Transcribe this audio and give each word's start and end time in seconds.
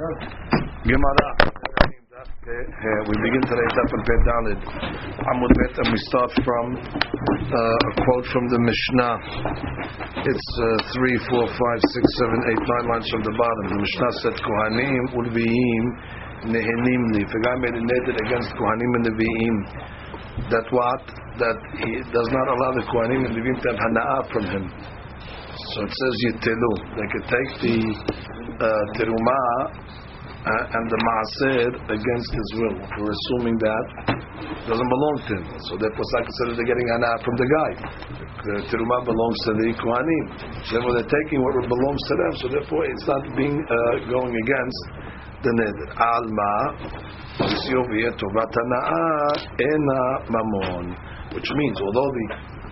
Gemara. 0.00 1.28
We 3.04 3.14
begin 3.20 3.42
today 3.44 3.68
Daf 3.76 3.90
and 3.92 4.04
Pei 4.08 4.18
Dalid 4.24 4.60
Amud 5.28 5.52
Bet, 5.60 5.76
and 5.76 5.92
we 5.92 6.00
start 6.08 6.32
from 6.40 6.66
uh, 6.72 7.60
a 7.60 7.92
quote 8.00 8.26
from 8.32 8.48
the 8.48 8.60
Mishnah. 8.64 9.12
It's 10.24 10.48
uh, 10.56 10.68
three, 10.96 11.16
four, 11.28 11.44
five, 11.52 11.80
six, 11.84 12.04
seven, 12.16 12.38
eight, 12.48 12.64
nine 12.64 12.86
lines 12.88 13.10
from 13.12 13.28
the 13.28 13.34
bottom. 13.36 13.64
The 13.76 13.80
Mishnah 13.84 14.12
said, 14.24 14.34
"Kohanim 14.40 15.04
ulviim 15.20 15.84
nehenim 16.48 17.02
li." 17.12 17.20
If 17.20 17.32
a 17.36 17.40
guy 17.44 17.56
made 17.60 17.76
a 17.76 17.84
neder 17.84 18.16
against 18.24 18.56
Kohanim 18.56 18.90
and 18.96 19.04
Levi'im, 19.04 19.56
that 20.48 20.64
what? 20.72 21.04
That 21.44 21.58
he 21.76 22.00
does 22.08 22.28
not 22.32 22.46
allow 22.48 22.72
the 22.72 22.88
Kohanim 22.88 23.28
and 23.28 23.36
Levi'im 23.36 23.60
to 23.60 23.68
have 23.68 23.80
hana'ah 23.84 24.32
from 24.32 24.44
him. 24.48 24.64
So 25.68 25.84
it 25.84 25.92
says 25.92 26.14
yitelu. 26.24 26.72
They 26.96 27.08
could 27.12 27.26
take 27.28 27.50
the 27.60 27.78
uh, 28.64 28.84
terumah 28.96 30.00
uh, 30.40 30.76
and 30.76 30.84
the 30.88 31.00
maaser 31.04 31.68
against 31.92 32.30
his 32.32 32.48
will. 32.56 32.76
We're 32.96 33.12
assuming 33.12 33.60
that 33.60 33.86
doesn't 34.64 34.90
belong 34.90 35.16
to 35.28 35.32
him. 35.36 35.44
So 35.68 35.76
therefore, 35.76 36.04
considered 36.24 36.56
they're 36.56 36.70
getting 36.72 36.88
anah 36.96 37.16
from 37.20 37.36
the 37.36 37.44
guy. 37.44 37.70
The 38.40 38.54
teruma 38.72 39.04
belongs 39.04 39.38
to 39.44 39.52
the 39.60 39.68
kohanim. 39.76 40.24
Therefore, 40.64 40.92
they're 40.96 41.12
taking 41.12 41.44
what 41.44 41.52
belongs 41.68 42.02
to 42.08 42.14
them. 42.16 42.32
So 42.40 42.44
therefore, 42.48 42.88
it's 42.88 43.06
not 43.06 43.22
being 43.36 43.60
uh, 43.60 44.08
going 44.08 44.32
against 44.32 44.80
the 45.44 45.52
neder. 45.60 45.88
Alma. 46.00 46.52
ena 49.60 50.02
mamon, 50.28 50.86
which 51.36 51.48
means 51.52 51.76
although 51.80 52.10
the 52.16 52.26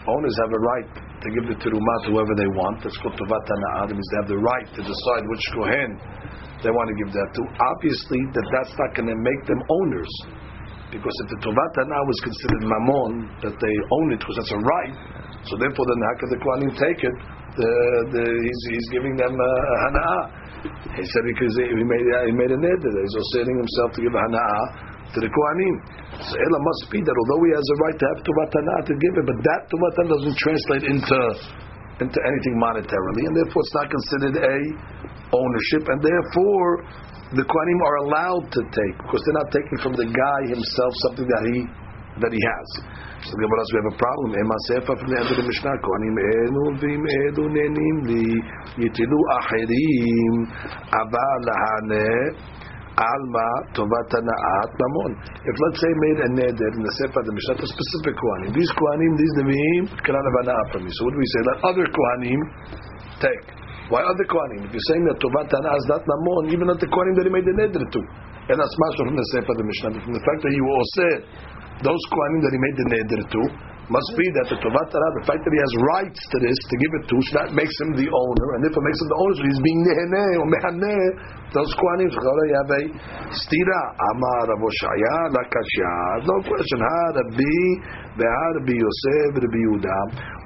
owners 0.09 0.37
have 0.41 0.53
a 0.53 0.61
right 0.61 1.08
to 1.19 1.29
give 1.35 1.45
the 1.51 1.59
terumah 1.59 1.99
to 2.07 2.15
whoever 2.15 2.35
they 2.39 2.51
want, 2.55 2.83
that's 2.83 2.97
called 3.03 3.19
tovat 3.19 3.45
hana'ah. 3.47 3.91
That 3.91 3.99
they 3.99 4.19
have 4.23 4.31
the 4.31 4.43
right 4.43 4.69
to 4.79 4.83
decide 4.83 5.23
which 5.27 5.45
kohen 5.55 5.91
they 6.63 6.75
want 6.75 6.91
to 6.91 6.97
give 6.99 7.11
that 7.15 7.31
to. 7.39 7.43
Obviously, 7.75 8.21
that 8.35 8.47
that's 8.51 8.75
not 8.75 8.91
going 8.99 9.11
to 9.11 9.19
make 9.19 9.43
them 9.47 9.63
owners. 9.63 10.11
Because 10.91 11.13
if 11.23 11.29
the 11.37 11.39
Tovat 11.45 11.73
now 11.85 12.03
was 12.09 12.19
considered 12.25 12.65
mamon, 12.65 13.13
that 13.45 13.53
they 13.53 13.75
own 14.01 14.07
it 14.17 14.25
because 14.25 14.41
that's 14.41 14.57
a 14.57 14.57
right, 14.57 14.95
so 15.45 15.61
therefore 15.61 15.85
then 15.85 16.01
how 16.01 16.15
can 16.17 16.29
the 16.33 16.41
Kohanim 16.41 16.73
take 16.81 17.01
it? 17.05 17.17
The, 17.61 17.71
the, 18.09 18.25
he's, 18.25 18.63
he's 18.73 18.89
giving 18.89 19.15
them 19.21 19.37
a 19.37 19.53
hana'ah. 19.85 20.23
He 20.97 21.05
said 21.05 21.25
because 21.29 21.55
he 21.61 21.85
made, 21.85 22.07
he 22.25 22.33
made 22.33 22.51
a 22.51 22.59
neder, 22.59 22.91
he's 23.05 23.17
asserting 23.21 23.57
himself 23.61 23.89
to 23.95 24.01
give 24.01 24.15
a 24.17 24.23
hana'ah 24.33 24.67
to 25.15 25.19
the 25.25 25.31
Kohanim. 25.31 25.75
So 26.21 26.35
Ela 26.37 26.61
must 26.61 26.85
be 26.93 27.01
that 27.01 27.17
although 27.17 27.43
he 27.49 27.53
has 27.57 27.65
a 27.65 27.77
right 27.81 27.97
to 27.97 28.07
have 28.13 28.21
Tuvat 28.25 28.53
to 28.53 28.95
give 28.95 29.15
it, 29.17 29.25
but 29.25 29.39
that 29.41 29.61
Tuvat 29.73 29.95
doesn't 30.05 30.37
translate 30.37 30.85
into 30.85 31.21
into 31.99 32.21
anything 32.23 32.55
monetarily, 32.63 33.27
and 33.27 33.35
therefore 33.35 33.59
it's 33.59 33.75
not 33.75 33.91
considered 33.91 34.39
a 34.39 34.59
ownership, 35.35 35.83
and 35.91 35.99
therefore 35.99 36.87
the 37.35 37.43
Kohanim 37.43 37.81
are 37.85 37.97
allowed 38.07 38.47
to 38.55 38.61
take 38.71 38.95
because 39.03 39.21
they're 39.27 39.41
not 39.43 39.51
taking 39.51 39.79
from 39.83 39.95
the 39.99 40.07
guy 40.07 40.41
himself 40.49 40.93
something 41.11 41.27
that 41.27 41.43
he 41.53 41.67
that 42.23 42.33
he 42.35 42.43
has. 42.43 42.69
So 43.19 43.35
the 43.35 43.43
Gemara 43.43 43.63
we 43.67 43.79
have 43.83 43.91
a 43.95 43.99
problem. 43.99 44.31
From 44.31 45.11
the 45.11 45.19
end 45.19 45.27
of 45.27 45.37
the 45.37 45.43
Mishnah. 45.43 45.75
Kohanim 45.83 46.15
li 48.07 48.31
yitilu 48.79 49.19
achirim 49.43 50.47
alma 52.99 53.49
tovat 53.75 54.13
na'at 54.19 54.71
mamon. 54.75 55.13
If 55.47 55.55
let's 55.55 55.79
say 55.79 55.93
made 56.03 56.19
a 56.27 56.29
neder 56.35 56.71
in 56.75 56.83
the 56.83 56.95
sefer 56.99 57.23
the 57.23 57.31
Mishnah, 57.31 57.63
a 57.63 57.69
specific 57.71 58.15
Kohanim. 58.19 58.51
These 58.59 58.73
Kohanim, 58.75 59.13
these 59.15 59.35
Levi'im, 59.39 59.85
cannot 60.03 60.25
have 60.27 60.37
ana'at 60.43 60.67
from 60.75 60.83
me. 60.85 60.91
So 60.91 61.07
what 61.07 61.13
do 61.15 61.21
we 61.23 61.31
say? 61.31 61.41
Let 61.47 61.59
other 61.71 61.87
Kohanim 61.87 62.41
take. 63.23 63.45
Why 63.89 64.05
other 64.05 64.27
Kohanim? 64.29 64.69
If 64.69 64.77
you're 64.77 64.89
saying 64.93 65.05
that 65.09 65.17
Tovat 65.23 65.49
Tana 65.49 65.71
is 65.73 65.87
not 65.89 66.03
Mamon, 66.05 66.53
even 66.53 66.67
not 66.69 66.77
the 66.77 66.91
Kohanim 66.91 67.15
that 67.17 67.25
he 67.25 67.33
made 67.33 67.47
the 67.49 67.57
Neder 67.57 67.87
to. 67.87 68.01
And 68.53 68.57
that's 68.61 68.77
Masha 68.85 69.03
from 69.05 69.17
the 69.17 69.29
Sefer 69.33 69.55
the 69.57 69.65
Mishnah. 69.65 69.97
From 70.05 70.15
the 70.17 70.25
fact 70.25 70.41
that 70.45 70.53
you 70.53 70.65
all 70.69 70.87
said, 70.99 71.19
those 71.81 72.03
Kohanim 72.13 72.41
that 72.45 72.53
he 72.53 72.61
made 72.61 72.77
the 72.77 72.89
Neder 72.93 73.23
to, 73.33 73.43
must 73.89 74.11
be 74.21 74.27
that 74.37 74.47
the 74.53 74.59
Tovat 74.61 74.87
Tana, 74.93 75.09
the 75.17 75.25
fact 75.25 75.41
that 75.41 75.53
he 75.53 75.61
has 75.61 75.73
rights 75.97 76.21
to 76.21 76.37
this, 76.45 76.59
to 76.69 76.75
give 76.77 76.93
it 77.01 77.05
to, 77.09 77.17
so 77.17 77.31
that 77.41 77.49
makes 77.57 77.73
him 77.81 77.97
the 77.97 78.05
owner. 78.05 78.47
And 78.61 78.69
if 78.69 78.73
it 78.77 78.85
makes 78.85 79.01
him 79.01 79.09
the 79.09 79.19
owner, 79.25 79.35
so 79.41 79.45
he's 79.49 79.63
being 79.65 79.81
Neheneh 79.89 80.33
or 80.37 80.47
Mehaneh, 80.53 81.09
those 81.49 81.73
Kohanim, 81.81 82.13
you 82.13 82.57
have 82.61 82.73
a 82.77 82.83
stira. 83.33 83.81
Amar 83.97 84.53
Rav 84.53 84.61
Oshaya, 84.61 85.17
Lakashya. 85.33 86.29
No 86.29 86.37
question. 86.45 86.79
Ha, 86.85 87.01
Rabbi, 87.17 87.57
Be'ha, 88.21 88.47
Rabbi 88.61 88.77
Yosef, 88.77 89.33
Rabbi 89.33 89.61
Yehuda. 89.65 89.99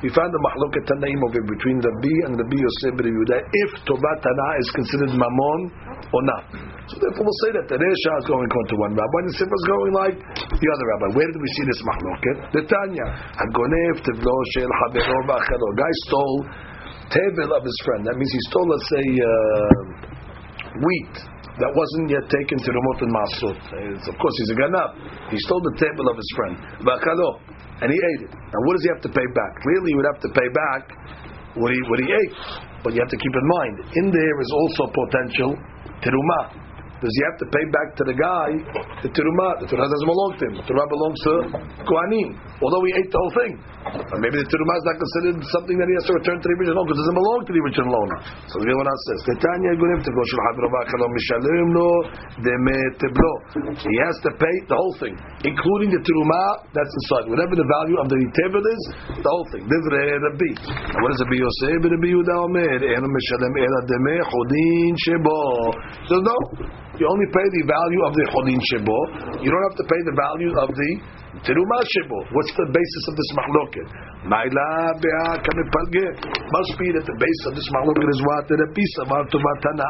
We 0.07 0.15
found 0.15 0.31
the 0.31 0.39
mahloket 0.39 0.87
tanaim 0.87 1.19
of 1.27 1.35
it 1.35 1.43
between 1.59 1.83
Rabbi 1.83 2.15
and 2.31 2.39
Rabbi 2.39 2.55
Yosef, 2.55 2.95
Rabbi 2.95 3.11
Yehuda, 3.11 3.37
if 3.43 3.71
Tovat 3.83 4.19
Tana 4.23 4.49
is 4.62 4.69
considered 4.79 5.11
Mamon 5.19 5.61
or 6.15 6.23
not. 6.23 6.45
So 6.87 6.95
therefore 7.03 7.27
we'll 7.27 7.41
say 7.47 7.51
that 7.59 7.67
the 7.67 7.79
Resha 7.83 8.12
is 8.23 8.27
going 8.31 8.47
to 8.47 8.77
one 8.79 8.95
rabbi, 8.95 9.19
and 9.27 9.29
the 9.31 9.37
Sifra 9.43 9.57
is 9.59 9.67
going 9.67 9.93
like 9.99 10.17
the 10.55 10.69
other 10.71 10.87
rabbi. 10.87 11.09
Where 11.19 11.27
did 11.27 11.41
we 11.43 11.51
see 11.59 11.65
this 11.67 11.83
mahloket? 11.83 12.37
The 12.55 12.62
Tanya. 12.62 13.07
Hagonev 13.43 14.07
tevlo 14.07 14.37
shel 14.55 14.71
habero. 14.71 15.19
Guy 15.75 15.93
stole 16.07 16.47
tevel 17.11 17.51
of 17.59 17.62
his 17.67 17.79
friend. 17.83 18.07
That 18.07 18.15
means 18.15 18.31
he 18.31 18.43
stole, 18.51 18.69
let's 18.71 18.87
say, 18.87 19.07
uh, 19.19 20.12
wheat 20.81 21.15
that 21.60 21.69
wasn't 21.69 22.09
yet 22.09 22.25
taken 22.33 22.56
to 22.56 22.71
the 22.72 22.83
Motan 22.88 23.10
Masut. 23.12 23.59
Of 24.09 24.16
course, 24.16 24.34
he's 24.41 24.53
a 24.53 24.59
ganab. 24.59 24.91
He 25.28 25.37
stole 25.44 25.60
the 25.60 25.77
tevel 25.77 26.09
of 26.09 26.16
his 26.16 26.31
friend. 26.33 26.56
V'achelo. 26.81 27.44
And 27.84 27.93
he 27.93 27.99
ate 27.99 28.22
it. 28.25 28.33
Now, 28.33 28.60
what 28.65 28.78
does 28.78 28.84
he 28.87 28.91
have 28.94 29.05
to 29.05 29.12
pay 29.12 29.28
back? 29.37 29.53
Clearly, 29.61 29.91
he 29.93 29.97
would 30.00 30.09
have 30.09 30.22
to 30.22 30.31
pay 30.32 30.49
back 30.49 30.82
what 31.59 31.69
he, 31.75 31.78
what 31.91 31.99
he 32.00 32.09
ate. 32.09 32.37
But 32.81 32.94
you 32.94 33.05
have 33.05 33.12
to 33.12 33.21
keep 33.21 33.34
in 33.37 33.47
mind, 33.61 33.75
in 34.00 34.06
there 34.15 34.37
is 34.41 34.50
also 34.55 34.82
potential 34.97 35.50
terumah 36.00 36.62
does 37.03 37.15
he 37.19 37.23
have 37.27 37.39
to 37.43 37.47
pay 37.51 37.65
back 37.75 37.89
to 37.99 38.03
the 38.07 38.15
guy 38.15 38.49
the 39.03 39.11
terumah? 39.11 39.59
The 39.59 39.67
terumah 39.67 39.91
doesn't 39.91 40.11
belong 40.15 40.31
to 40.39 40.43
him. 40.47 40.55
The 40.63 40.65
terumah 40.71 40.87
belongs 40.87 41.19
to 41.27 41.33
kohanim. 41.83 42.29
Although 42.63 42.83
he 42.87 42.91
ate 42.95 43.11
the 43.11 43.19
whole 43.19 43.35
thing, 43.35 43.53
maybe 44.23 44.39
the 44.39 44.47
terumah 44.47 44.77
is 44.79 44.87
not 44.87 44.97
considered 45.03 45.37
something 45.51 45.77
that 45.83 45.89
he 45.91 45.95
has 45.99 46.07
to 46.07 46.15
return 46.15 46.39
to 46.39 46.47
the 46.47 46.55
original 46.62 46.87
because 46.87 47.03
it 47.03 47.03
doesn't 47.03 47.19
belong 47.19 47.41
to 47.43 47.53
the 47.53 47.62
original 47.67 47.91
owner. 47.91 48.19
So 48.47 48.55
the 48.62 48.71
Gemara 48.71 48.95
says, 49.11 49.19
"Ketanya 49.27 49.75
gunim 49.75 49.99
go 49.99 51.07
mishalim 51.11 51.69
lo 51.75 51.91
demeteblo." 52.39 53.33
He 53.83 53.97
has 54.07 54.17
to 54.23 54.31
pay 54.39 54.55
the 54.71 54.79
whole 54.79 54.95
thing, 55.03 55.19
including 55.43 55.91
the 55.91 55.99
terumah 56.07 56.71
that's 56.71 56.95
inside. 57.03 57.27
Whatever 57.35 57.59
the 57.59 57.67
value 57.67 57.99
of 57.99 58.07
the 58.07 58.19
tevel 58.31 58.62
is, 58.62 58.83
the 59.19 59.27
whole 59.27 59.47
thing. 59.51 59.67
Divrei 59.67 60.23
Rabbi. 60.23 60.51
What 61.03 61.09
does 61.11 61.21
Rabbi 61.27 61.39
Yosef 61.43 61.83
Rabbi 61.83 62.09
Yehuda 62.15 62.35
Omer? 62.47 62.79
Eno 62.79 63.09
mishalem 63.11 63.55
ela 63.59 63.81
deme 63.91 64.15
chodin 64.23 64.95
shebo. 65.03 65.75
So 66.07 66.21
no. 66.21 66.37
You 67.01 67.09
only 67.09 67.29
pay 67.33 67.47
the 67.57 67.65
value 67.65 68.03
of 68.05 68.13
the 68.13 68.25
Chodin 68.37 68.61
Shebo. 68.69 68.99
You 69.41 69.49
don't 69.49 69.65
have 69.73 69.79
to 69.81 69.87
pay 69.89 70.01
the 70.05 70.13
value 70.13 70.53
of 70.61 70.69
the 70.77 70.91
Terumah 71.41 71.83
Shebo. 71.89 72.19
What's 72.37 72.53
the 72.53 72.69
basis 72.69 73.03
of 73.09 73.15
this 73.17 73.31
mahloket? 73.33 73.89
Maila 74.29 74.93
be'a 75.01 75.41
Must 75.41 76.73
be 76.77 76.93
that 76.93 77.05
the 77.09 77.17
basis 77.17 77.45
of 77.49 77.53
this 77.57 77.65
mahloket 77.73 78.07
is 78.13 78.21
what? 78.29 78.45
The 78.45 78.69
piece 78.77 78.95
of 79.01 79.09
Tomatana 79.09 79.89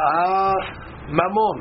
Mamon. 1.11 1.57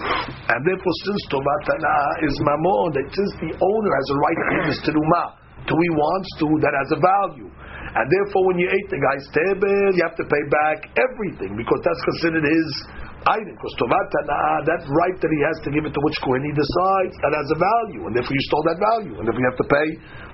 And 0.46 0.60
therefore, 0.62 0.96
since 1.10 1.22
Tomatana 1.34 1.96
is 2.22 2.38
Mamon, 2.46 2.94
that 3.02 3.08
since 3.10 3.34
the 3.42 3.52
owner 3.58 3.92
has 3.98 4.08
a 4.14 4.18
right 4.22 4.40
to 4.46 4.58
this 4.70 4.80
Terumah 4.86 5.42
to 5.66 5.74
he 5.74 5.90
wants 5.94 6.30
to, 6.42 6.48
that 6.62 6.74
has 6.74 6.90
a 6.94 7.00
value. 7.02 7.50
And 7.92 8.06
therefore, 8.08 8.48
when 8.48 8.58
you 8.62 8.70
ate 8.72 8.88
the 8.88 9.02
guy's 9.04 9.26
tevel, 9.36 9.92
you 9.98 10.02
have 10.06 10.16
to 10.16 10.26
pay 10.26 10.44
back 10.48 10.78
everything 10.96 11.60
because 11.60 11.82
that's 11.84 12.04
considered 12.08 12.46
his 12.48 12.70
item. 13.28 13.54
Because 13.54 13.76
Tovat 13.78 14.08
that 14.66 14.82
right 14.90 15.18
that 15.18 15.32
he 15.32 15.42
has 15.46 15.58
to 15.66 15.70
give 15.70 15.86
it 15.86 15.94
to 15.94 16.02
which 16.02 16.18
Kohen 16.26 16.42
he 16.46 16.54
decides, 16.54 17.14
that 17.22 17.34
has 17.36 17.48
a 17.54 17.60
value. 17.60 18.08
And 18.10 18.14
therefore 18.16 18.34
you 18.34 18.44
stole 18.50 18.66
that 18.66 18.80
value. 18.80 19.14
And 19.20 19.24
therefore 19.28 19.42
you 19.42 19.50
have 19.50 19.62
to 19.62 19.70
pay 19.70 19.88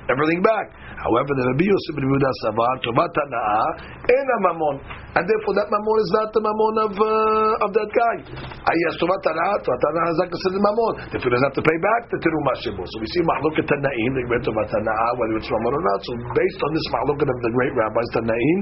everything 0.09 0.41
back. 0.43 0.65
However, 0.97 1.31
the 1.37 1.45
Rabbi 1.53 1.65
Yosef 1.67 1.93
ben 1.93 2.05
Yehuda 2.09 2.31
Savar, 2.41 2.75
Tovat 2.81 3.13
and 3.13 4.29
a 4.33 4.37
mamon. 4.49 4.75
And 5.13 5.23
therefore 5.25 5.53
that 5.57 5.69
mamon 5.69 5.97
is 6.01 6.11
not 6.13 6.29
the 6.33 6.41
mamon 6.41 6.75
of, 6.89 6.93
uh, 6.97 7.65
of 7.65 7.69
that 7.73 7.89
guy. 7.93 8.15
Tana'ah, 8.25 9.57
Tovat 9.61 9.79
Tana'ah 9.85 10.09
is 10.09 10.19
not 10.19 10.29
considered 10.33 10.63
mamon. 10.63 10.93
Therefore 11.13 11.29
he 11.29 11.33
doesn't 11.37 11.49
have 11.53 11.57
to 11.57 11.65
pay 11.65 11.77
back 11.79 12.01
the 12.09 12.17
Terumah 12.17 12.55
Shebo. 12.65 12.83
So 12.85 12.95
we 12.97 13.07
see 13.13 13.21
Mahlukat 13.21 13.65
Tana'im, 13.67 14.11
the 14.17 14.23
great 14.25 14.43
Tovat 14.47 14.73
whether 14.73 15.35
it's 15.37 15.49
mamon 15.53 15.73
or 15.75 15.83
not. 15.85 15.99
So 16.01 16.11
based 16.33 16.59
on 16.65 16.71
this 16.73 16.87
Mahlukat 16.89 17.27
of 17.29 17.39
the 17.45 17.51
great 17.53 17.73
rabbis 17.77 18.09
Tana'im, 18.17 18.59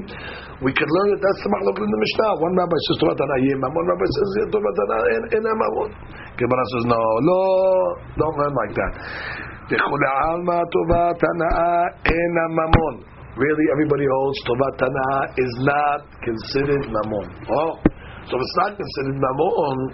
we 0.60 0.70
can 0.76 0.88
learn 0.88 1.08
that 1.16 1.20
that's 1.24 1.40
the 1.40 1.50
Mahlukat 1.50 1.82
in 1.82 1.92
the 1.92 2.00
Mishnah. 2.04 2.30
One 2.42 2.54
rabbi 2.58 2.78
says 2.90 2.96
Tovat 3.00 3.16
Tana'ah, 3.16 3.56
mamon, 3.64 3.84
rabbi 3.86 4.06
says 4.12 4.28
Tovat 4.52 4.74
Tana'ah, 4.76 5.34
and 5.40 5.44
a 5.46 5.54
mamon. 5.56 5.90
Gemara 6.36 6.64
says, 6.76 6.84
no, 6.84 7.00
no, 7.00 7.40
don't 8.20 8.36
learn 8.36 8.54
like 8.54 8.74
that. 8.76 8.92
Really, 13.36 13.66
everybody 13.74 14.06
holds 14.06 14.38
Tovat 14.46 14.78
is 15.36 15.52
not 15.66 16.06
considered 16.22 16.86
Mamon. 16.86 17.26
Oh, 17.50 17.74
so 18.30 18.38
if 18.38 18.42
it's 18.46 18.56
not 18.62 18.78
considered 18.78 19.18
Mamon, 19.18 19.90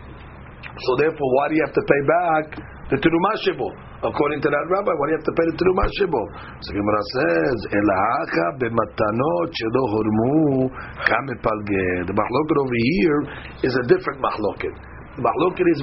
so 0.76 0.96
therefore, 1.00 1.28
why 1.36 1.48
do 1.48 1.54
you 1.56 1.64
have 1.64 1.72
to 1.72 1.84
pay 1.88 2.02
back 2.04 2.44
the 2.92 2.96
Terumah 3.00 3.36
Shebo? 3.48 3.68
According 4.04 4.40
to 4.44 4.48
that 4.52 4.64
rabbi, 4.68 4.92
why 4.92 5.04
do 5.08 5.16
you 5.16 5.18
have 5.20 5.28
to 5.28 5.36
pay 5.40 5.46
the 5.48 5.56
Terumah 5.56 5.88
Shebo? 5.96 6.20
So 6.60 6.68
Gemara 6.76 7.02
says, 7.16 7.56
Elahacha 7.72 8.60
b'matanot 8.60 9.48
shelo 9.56 9.82
hormu 9.88 10.68
kamepalge. 11.00 12.08
The 12.08 12.14
machloket 12.16 12.56
over 12.60 12.76
here 12.76 13.20
is 13.64 13.72
a 13.72 13.84
different 13.88 14.20
machloket. 14.20 14.74
The 15.16 15.22
machloket 15.24 15.64
is 15.64 15.80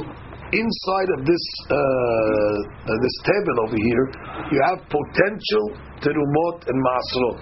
inside 0.51 1.09
of 1.17 1.25
this 1.25 1.45
uh, 1.69 1.75
uh, 1.75 2.97
this 3.01 3.15
tevel 3.25 3.57
over 3.67 3.77
here, 3.77 4.05
you 4.51 4.59
have 4.65 4.79
potential 4.89 5.65
terumot 6.01 6.57
and 6.65 6.77
masrot. 6.77 7.39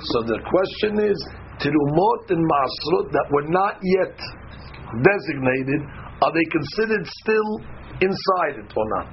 So 0.00 0.22
the 0.22 0.38
question 0.46 1.02
is, 1.02 1.18
terumot 1.58 2.22
and 2.30 2.42
masrot 2.42 3.06
that 3.12 3.26
were 3.30 3.48
not 3.48 3.78
yet 3.82 4.16
designated, 5.02 5.80
are 6.22 6.32
they 6.32 6.46
considered 6.50 7.06
still 7.06 7.50
inside 8.02 8.54
it 8.62 8.70
or 8.74 8.86
not? 8.98 9.08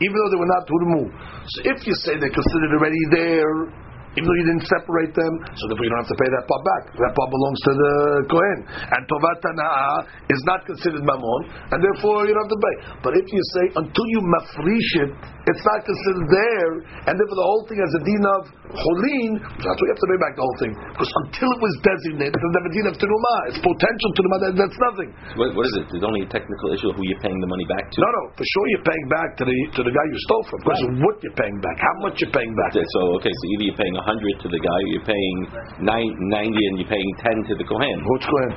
Even 0.00 0.16
though 0.16 0.30
they 0.32 0.40
were 0.40 0.52
not 0.52 0.64
hurmu. 0.68 1.04
So 1.46 1.58
if 1.64 1.86
you 1.86 1.94
say 2.04 2.16
they're 2.18 2.32
considered 2.32 2.72
already 2.76 3.04
there, 3.12 3.83
even 4.14 4.26
though 4.26 4.38
you 4.38 4.46
didn't 4.46 4.66
separate 4.70 5.12
them, 5.14 5.32
so 5.54 5.62
therefore 5.70 5.84
you 5.86 5.92
don't 5.92 6.02
have 6.06 6.12
to 6.12 6.18
pay 6.18 6.30
that 6.30 6.44
part 6.46 6.62
back. 6.62 6.82
That 6.94 7.12
part 7.14 7.28
belongs 7.30 7.58
to 7.66 7.72
the 7.74 7.94
Kohen. 8.30 8.58
And 8.94 9.00
Tovat 9.10 9.38
Tana'ah 9.42 9.96
is 10.30 10.40
not 10.46 10.64
considered 10.66 11.02
Mammon, 11.02 11.40
and 11.74 11.78
therefore 11.82 12.26
you 12.26 12.32
don't 12.34 12.46
have 12.46 12.54
to 12.54 12.62
pay. 12.62 12.76
But 13.02 13.12
if 13.18 13.26
you 13.28 13.42
say, 13.58 13.64
until 13.78 14.06
you 14.14 14.20
mafrish 14.22 14.90
it, 15.06 15.10
it's 15.44 15.64
not 15.68 15.84
considered 15.84 16.28
there, 16.32 16.72
and 17.10 17.12
therefore 17.20 17.38
the 17.38 17.48
whole 17.48 17.64
thing 17.68 17.78
has 17.82 17.92
a 18.00 18.02
din 18.06 18.24
of 18.40 18.42
Cholin, 18.74 19.30
that's 19.38 19.76
why 19.78 19.84
you 19.86 19.92
have 19.92 20.02
to 20.02 20.08
pay 20.08 20.20
back 20.24 20.32
the 20.34 20.42
whole 20.42 20.58
thing. 20.58 20.72
Because 20.96 21.12
until 21.28 21.48
it 21.52 21.60
was 21.60 21.74
designated, 21.84 22.32
it 22.32 22.40
doesn't 22.40 22.58
have 22.58 22.68
a 22.70 22.74
din 22.74 22.86
of 22.88 22.94
Terumah. 22.96 23.38
It's 23.52 23.60
potential 23.60 24.10
Terumah, 24.16 24.38
that, 24.48 24.52
that's 24.56 24.78
nothing. 24.80 25.08
What, 25.36 25.52
what 25.54 25.64
is 25.68 25.74
it? 25.78 25.84
There's 25.92 26.06
only 26.06 26.24
a 26.24 26.30
technical 26.32 26.72
issue 26.72 26.88
of 26.90 26.96
who 26.96 27.04
you're 27.06 27.20
paying 27.20 27.38
the 27.44 27.50
money 27.50 27.68
back 27.68 27.86
to. 27.92 27.96
No, 28.00 28.08
no, 28.08 28.22
for 28.34 28.46
sure 28.46 28.64
you're 28.72 28.88
paying 28.88 29.06
back 29.12 29.28
to 29.38 29.44
the 29.44 29.58
to 29.78 29.80
the 29.84 29.92
guy 29.94 30.04
you 30.10 30.18
stole 30.26 30.44
from. 30.48 30.58
Because 30.64 30.80
Right. 30.84 31.04
what 31.04 31.16
you're 31.22 31.38
paying 31.38 31.58
back, 31.60 31.76
how 31.78 31.94
much 32.02 32.16
you're 32.24 32.34
paying 32.34 32.54
back. 32.56 32.72
So 32.74 33.00
okay, 33.20 33.30
so 33.30 33.42
either 33.54 33.64
you're 33.68 33.80
paying 33.80 33.94
hundred 34.04 34.34
to 34.44 34.48
the 34.52 34.60
guy, 34.60 34.80
you're 34.92 35.08
paying 35.08 35.36
nine, 35.80 36.12
90 36.30 36.52
and 36.52 36.74
you're 36.80 36.92
paying 36.92 37.12
ten 37.20 37.36
to 37.48 37.52
the 37.56 37.66
kohen. 37.66 37.98
Which 38.04 38.26
Kohen? 38.28 38.52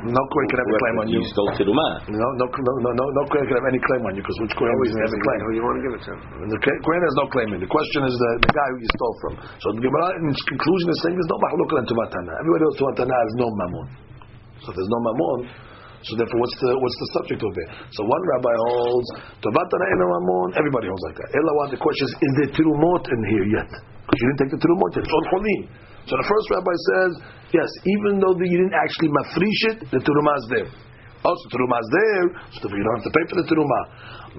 No 0.00 0.22
Kohen 0.32 0.46
can 0.48 0.58
have 0.64 0.70
a 0.72 0.78
claim 0.80 0.96
on 0.96 1.06
you. 1.12 1.20
You 1.20 1.28
stole 1.28 1.52
terumah. 1.60 2.08
No, 2.08 2.28
no, 2.40 2.46
no, 2.48 2.72
no, 2.80 2.90
no, 2.96 3.04
no 3.04 3.22
Kohen 3.28 3.44
can 3.44 3.56
have 3.60 3.68
any 3.68 3.80
claim 3.84 4.00
on 4.08 4.16
you 4.16 4.24
because 4.24 4.38
which 4.40 4.54
Kohen 4.56 4.72
doesn't 4.72 4.96
have 4.96 5.12
a 5.12 5.20
claim? 5.20 5.40
Who 5.44 5.50
you 5.60 5.64
want 5.64 5.76
to 5.76 5.82
give 5.84 5.94
it 6.00 6.02
to? 6.08 6.12
The 6.40 6.56
Kohen 6.56 6.80
Kohen 6.80 7.02
has 7.04 7.14
no 7.20 7.26
claim 7.28 7.48
in. 7.52 7.58
The 7.60 7.68
question 7.68 8.08
is 8.08 8.14
the, 8.16 8.30
the 8.40 8.52
guy 8.56 8.68
who 8.72 8.78
you 8.80 8.90
stole 8.96 9.16
from. 9.20 9.32
So 9.60 9.66
the 9.76 9.82
Gemara 9.84 10.08
in 10.24 10.32
its 10.32 10.40
conclusion 10.48 10.88
is 10.88 10.98
saying 11.04 11.14
there's 11.20 11.28
no 11.28 11.36
mahaluk 11.36 11.70
on 11.76 11.84
Tuvatana. 11.84 12.32
Everybody 12.40 12.62
else 12.64 12.76
Tuvatana 12.80 13.12
has 13.12 13.32
no 13.36 13.48
mammon. 13.60 13.86
So 14.64 14.72
if 14.72 14.74
there's 14.80 14.88
no 14.88 15.00
mammon. 15.04 15.38
So 16.00 16.16
therefore, 16.16 16.38
what's 16.40 16.56
the 16.56 16.70
what's 16.80 16.98
the 17.00 17.08
subject 17.20 17.40
over 17.44 17.52
here? 17.52 17.70
So 17.92 18.00
one 18.08 18.22
rabbi 18.36 18.54
holds 18.56 19.08
Tuvatana 19.44 19.86
in 19.92 19.98
a. 20.00 20.08
Everybody 20.56 20.88
holds 20.88 21.04
like 21.12 21.18
that. 21.20 21.28
Ella, 21.36 21.68
the 21.68 21.80
question 21.80 22.04
is, 22.08 22.12
is 22.16 22.32
there 22.40 22.50
tirumot 22.56 23.04
in 23.04 23.20
here 23.28 23.46
yet? 23.60 23.68
Because 23.68 24.18
you 24.18 24.26
didn't 24.32 24.40
take 24.48 24.52
the 24.56 24.60
tirumot 24.64 24.90
yet. 24.96 25.04
It's 25.04 25.12
on 25.12 25.24
cholim. 25.28 25.62
So 26.08 26.16
the 26.16 26.24
first 26.24 26.46
rabbi 26.56 26.74
says, 26.88 27.10
yes, 27.52 27.70
even 27.84 28.18
though 28.18 28.32
the, 28.32 28.48
you 28.48 28.58
didn't 28.64 28.78
actually 28.80 29.12
mafrish 29.12 29.60
it, 29.76 29.78
the 29.92 30.00
tirumah 30.00 30.36
is 30.40 30.46
there. 30.48 30.68
Oh, 31.20 31.36
also, 31.36 31.44
terumah 31.52 31.76
is 31.84 31.90
there, 31.92 32.26
so 32.56 32.64
you 32.72 32.80
don't 32.80 32.96
have 32.96 33.04
to 33.04 33.12
pay 33.12 33.24
for 33.28 33.36
the 33.36 33.44
terumah. 33.44 33.84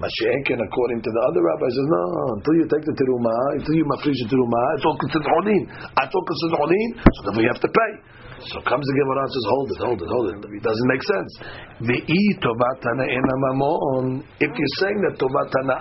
Mashiach, 0.02 0.50
according 0.50 0.98
to 0.98 1.10
the 1.14 1.22
other 1.30 1.38
rabbis, 1.46 1.70
says 1.78 1.86
no. 1.86 2.04
Until 2.34 2.54
you 2.58 2.66
take 2.66 2.82
the 2.82 2.96
terumah, 2.98 3.62
until 3.62 3.76
you 3.78 3.86
mafrish 3.86 4.18
the 4.18 4.28
terumah, 4.34 4.66
it's 4.74 4.82
all 4.82 4.98
considered 4.98 5.30
holin. 5.30 5.62
It's 5.70 6.10
all 6.10 6.26
considered 6.26 6.58
holin, 6.58 6.88
so 6.98 7.18
therefore 7.22 7.42
you 7.46 7.50
have 7.54 7.62
to 7.62 7.70
pay. 7.70 7.92
So 8.50 8.58
comes 8.66 8.82
the 8.82 8.96
Gemara 8.98 9.22
and 9.22 9.30
says, 9.30 9.46
hold 9.46 9.68
it, 9.70 9.78
hold 9.86 10.00
it, 10.02 10.10
hold 10.10 10.26
it. 10.34 10.36
It 10.50 10.64
doesn't 10.66 10.88
make 10.90 11.04
sense. 11.06 11.32
The 11.86 11.98
i 12.02 12.22
tovatana 12.42 13.04
ena 13.06 13.34
mamon. 13.46 14.04
If 14.42 14.50
you're 14.50 14.76
saying 14.82 14.98
that 15.06 15.14
tovatana 15.22 15.78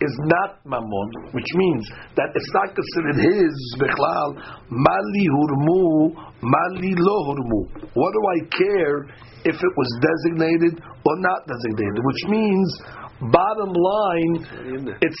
is 0.00 0.14
not 0.32 0.62
mamon, 0.64 1.08
which 1.36 1.50
means 1.54 1.84
that 2.16 2.32
it's 2.32 2.52
not 2.54 2.72
considered 2.72 3.18
his 3.28 3.52
bechlal. 3.76 4.40
Mali 4.72 5.26
hurmu, 5.36 6.16
mali 6.40 6.92
lo 6.96 7.16
hurmu. 7.28 7.60
What 7.92 8.10
do 8.16 8.20
I 8.24 8.38
care 8.56 8.98
if 9.44 9.56
it 9.58 9.72
was 9.76 9.90
designated 10.00 10.80
or 10.80 11.14
not 11.20 11.44
designated? 11.44 12.00
Which 12.00 12.22
means, 12.30 12.68
bottom 13.28 13.70
line, 13.76 14.96
it's 15.02 15.20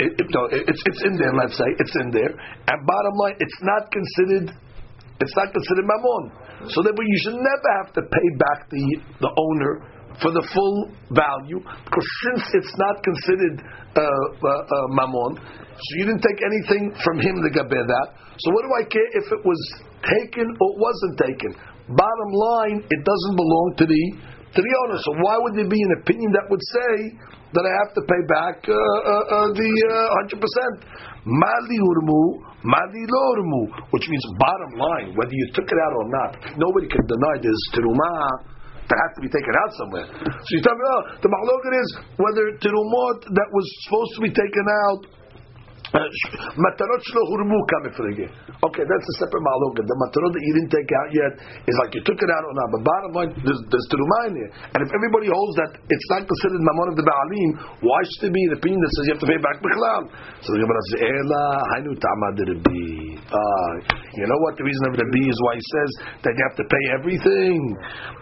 it, 0.00 0.12
it, 0.16 0.26
no, 0.32 0.44
it- 0.48 0.64
it's 0.68 0.82
it's 0.84 1.02
in 1.04 1.16
there. 1.16 1.32
Let's 1.34 1.56
say 1.56 1.68
it's 1.78 1.94
in 2.00 2.10
there, 2.10 2.32
and 2.32 2.78
bottom 2.86 3.14
line, 3.24 3.36
it's 3.40 3.60
not 3.62 3.88
considered. 3.92 4.52
It's 5.20 5.36
not 5.36 5.52
considered 5.52 5.84
mammon. 5.84 6.24
So 6.72 6.80
therefore, 6.80 7.04
you 7.04 7.18
should 7.24 7.36
never 7.36 7.68
have 7.84 7.92
to 7.96 8.02
pay 8.02 8.28
back 8.40 8.68
the 8.72 8.84
the 9.20 9.30
owner 9.32 9.72
for 10.20 10.32
the 10.32 10.44
full 10.52 10.76
value 11.12 11.60
because 11.60 12.08
since 12.26 12.44
it's 12.60 12.74
not 12.76 13.00
considered 13.04 13.56
uh, 13.96 14.00
uh, 14.00 14.62
uh, 14.64 15.32
so 15.80 15.90
you 15.96 16.04
didn't 16.04 16.20
take 16.20 16.40
anything 16.44 16.92
from 17.00 17.16
him 17.18 17.40
to 17.40 17.48
gaber 17.48 17.80
that. 17.80 18.08
So 18.36 18.52
what 18.52 18.62
do 18.68 18.70
I 18.76 18.84
care 18.84 19.08
if 19.16 19.26
it 19.32 19.42
was 19.44 19.60
taken 20.04 20.44
or 20.44 20.68
wasn't 20.76 21.16
taken? 21.24 21.50
Bottom 21.88 22.30
line, 22.36 22.78
it 22.84 23.00
doesn't 23.00 23.36
belong 23.36 23.66
to 23.80 23.84
the 23.88 24.02
to 24.56 24.60
the 24.60 24.72
owner. 24.84 24.98
So 25.00 25.10
why 25.24 25.38
would 25.40 25.54
there 25.56 25.70
be 25.70 25.80
an 25.80 25.92
opinion 26.04 26.30
that 26.36 26.46
would 26.52 26.64
say 26.74 26.94
that 27.56 27.64
I 27.64 27.72
have 27.80 27.90
to 27.96 28.02
pay 28.04 28.22
back 28.28 28.56
uh, 28.68 28.74
uh, 28.74 29.24
uh, 29.24 29.48
the 29.56 29.70
hundred 30.20 30.38
percent? 30.42 30.74
Mali 31.24 31.78
urmu, 31.80 32.22
which 33.90 34.06
means 34.08 34.24
bottom 34.36 34.72
line, 34.76 35.16
whether 35.16 35.32
you 35.32 35.46
took 35.56 35.64
it 35.64 35.78
out 35.80 35.94
or 35.96 36.06
not, 36.12 36.30
nobody 36.60 36.88
can 36.88 37.00
deny 37.08 37.40
there's 37.40 37.64
terumah 37.72 38.60
that 38.90 38.98
has 38.98 39.10
to 39.16 39.22
be 39.22 39.30
taken 39.30 39.54
out 39.54 39.70
somewhere. 39.78 40.06
So 40.10 40.50
you 40.50 40.60
tell 40.66 40.74
me, 40.74 40.82
oh, 40.82 41.02
the 41.22 41.30
mahloket 41.30 41.74
is 41.78 41.88
whether 42.18 42.44
terumot 42.58 43.18
that 43.32 43.48
was 43.54 43.66
supposed 43.86 44.12
to 44.18 44.20
be 44.26 44.32
taken 44.34 44.66
out. 44.90 45.00
Uh, 45.90 46.06
Matarot 46.54 47.02
shlo 47.02 47.22
hurmu 47.34 47.58
kamifrege. 47.66 48.26
Okay, 48.62 48.84
that's 48.86 49.06
a 49.10 49.14
separate 49.18 49.42
mahloket. 49.42 49.84
The 49.90 49.96
matarot 49.98 50.30
that 50.30 50.42
you 50.44 50.52
didn't 50.54 50.70
take 50.70 50.90
out 50.94 51.10
yet 51.10 51.32
is 51.66 51.76
like 51.82 51.98
you 51.98 52.02
took 52.06 52.14
it 52.14 52.30
out 52.30 52.44
or 52.46 52.54
not. 52.54 52.68
But 52.70 52.80
bottom 52.86 53.12
line, 53.18 53.30
there's, 53.42 53.58
there's 53.74 53.86
terumah 53.90 54.30
in 54.30 54.34
here. 54.38 54.50
And 54.70 54.80
if 54.86 54.90
everybody 54.94 55.26
holds 55.34 55.54
that 55.58 55.70
it's 55.82 56.08
not 56.14 56.22
considered 56.30 56.62
mamon 56.62 56.94
of 56.94 56.96
the 57.00 57.06
baalim, 57.06 57.50
why 57.82 58.00
should 58.06 58.30
there 58.30 58.34
be 58.34 58.44
an 58.46 58.54
opinion 58.54 58.78
that 58.78 58.90
says 58.94 59.02
you 59.10 59.12
have 59.18 59.24
to 59.26 59.30
pay 59.34 59.40
back 59.42 59.56
bichlal? 59.58 60.02
So 60.46 60.48
the 60.54 60.60
Gemara 60.62 60.80
says, 60.94 60.98
"Ela 61.10 61.44
hainu 61.74 61.92
ta'amad 61.98 62.38
Rabbi." 62.38 62.86
Uh, 63.30 63.72
you 64.14 64.26
know 64.30 64.38
what 64.46 64.54
the 64.58 64.66
reason 64.66 64.84
of 64.90 64.92
the 64.94 65.02
Rabbi 65.02 65.22
is 65.26 65.38
why 65.42 65.54
he 65.58 65.64
says 65.74 65.90
that 66.22 66.32
you 66.38 66.42
have 66.50 66.58
to 66.58 66.66
pay 66.70 66.84
everything, 67.02 67.58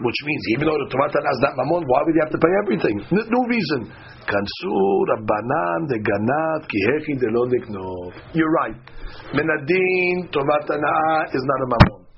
which 0.01 0.19
means 0.25 0.43
even 0.57 0.69
though 0.69 0.79
the 0.85 0.89
Tumat 0.89 1.13
is 1.13 1.41
not 1.45 1.53
mamon, 1.53 1.85
why 1.85 2.01
would 2.01 2.17
you 2.17 2.23
have 2.25 2.33
to 2.33 2.41
pay 2.41 2.53
everything? 2.65 2.95
No, 3.13 3.21
no 3.29 3.41
reason. 3.45 3.93
Kansu 4.29 4.77
Rabbanan 5.09 5.89
de 5.89 5.97
Ganav 5.97 6.61
ki 6.69 6.77
hechi 6.93 7.13
de 7.17 7.29
lo 7.33 7.49
liknov. 7.59 8.13
You're 8.33 8.51
right. 8.51 8.75
Menadin 9.35 10.31
Tumat 10.31 10.67
is 11.35 11.43
not 11.43 11.59
a 11.61 11.67
mamon. 11.67 12.09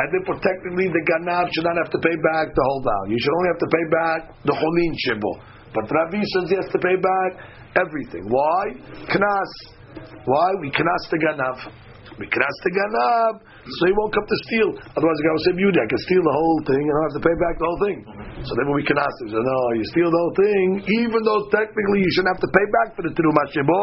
And 0.00 0.08
therefore, 0.16 0.40
technically, 0.40 0.88
the 0.88 1.02
ganav 1.04 1.48
should 1.52 1.64
not 1.64 1.76
have 1.76 1.90
to 1.92 1.98
pay 1.98 2.16
back 2.32 2.54
the 2.54 2.64
whole 2.64 2.80
value. 2.80 3.16
You 3.16 3.20
should 3.20 3.36
only 3.36 3.50
have 3.52 3.60
to 3.60 3.68
pay 3.68 3.86
back 3.90 4.18
the 4.44 4.54
cholin 4.56 4.92
shibo. 4.96 5.32
But 5.74 5.90
Ravi 5.90 6.22
says 6.24 6.48
he 6.48 6.56
has 6.56 6.70
to 6.72 6.78
pay 6.78 6.96
back 6.96 7.30
everything. 7.76 8.24
Why? 8.30 8.62
Knas. 9.12 9.52
Why? 10.24 10.48
We 10.62 10.70
knas 10.70 11.02
the 11.10 11.18
ganav. 11.20 11.56
We 12.20 12.28
knas 12.28 12.56
the 12.60 13.40
so 13.64 13.82
he 13.88 13.94
won't 13.96 14.12
come 14.12 14.28
to 14.28 14.38
steal. 14.44 14.70
Otherwise, 14.92 15.16
the 15.16 15.24
guy 15.24 15.32
will 15.32 15.46
say, 15.48 15.54
"Beauty, 15.56 15.78
I 15.80 15.88
can 15.88 16.00
steal 16.04 16.20
the 16.20 16.36
whole 16.36 16.60
thing, 16.68 16.84
and 16.84 16.92
I 16.92 17.00
have 17.08 17.16
to 17.16 17.24
pay 17.24 17.36
back 17.40 17.54
the 17.56 17.64
whole 17.64 17.80
thing." 17.80 17.98
So 18.44 18.52
then, 18.60 18.68
we 18.76 18.84
knas 18.84 19.14
him, 19.24 19.26
he 19.26 19.32
says, 19.32 19.40
"No, 19.40 19.58
you 19.80 19.84
steal 19.88 20.10
the 20.12 20.20
whole 20.20 20.36
thing, 20.36 20.66
even 21.00 21.20
though 21.24 21.48
technically 21.48 22.04
you 22.04 22.10
shouldn't 22.12 22.36
have 22.36 22.44
to 22.44 22.52
pay 22.52 22.66
back 22.76 22.88
for 22.92 23.02
the 23.08 23.12
terumat 23.16 23.48
shibo. 23.56 23.80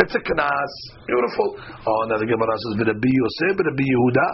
It's 0.00 0.14
a 0.16 0.22
knas. 0.24 0.72
Beautiful. 1.04 1.48
Oh, 1.84 2.00
now 2.08 2.16
the 2.16 2.24
Gemara 2.24 2.56
says, 2.64 2.80
"V'Rabbi 2.80 3.12
Yosef, 3.12 3.54
Rabbi 3.60 3.84
Yehuda." 3.84 4.28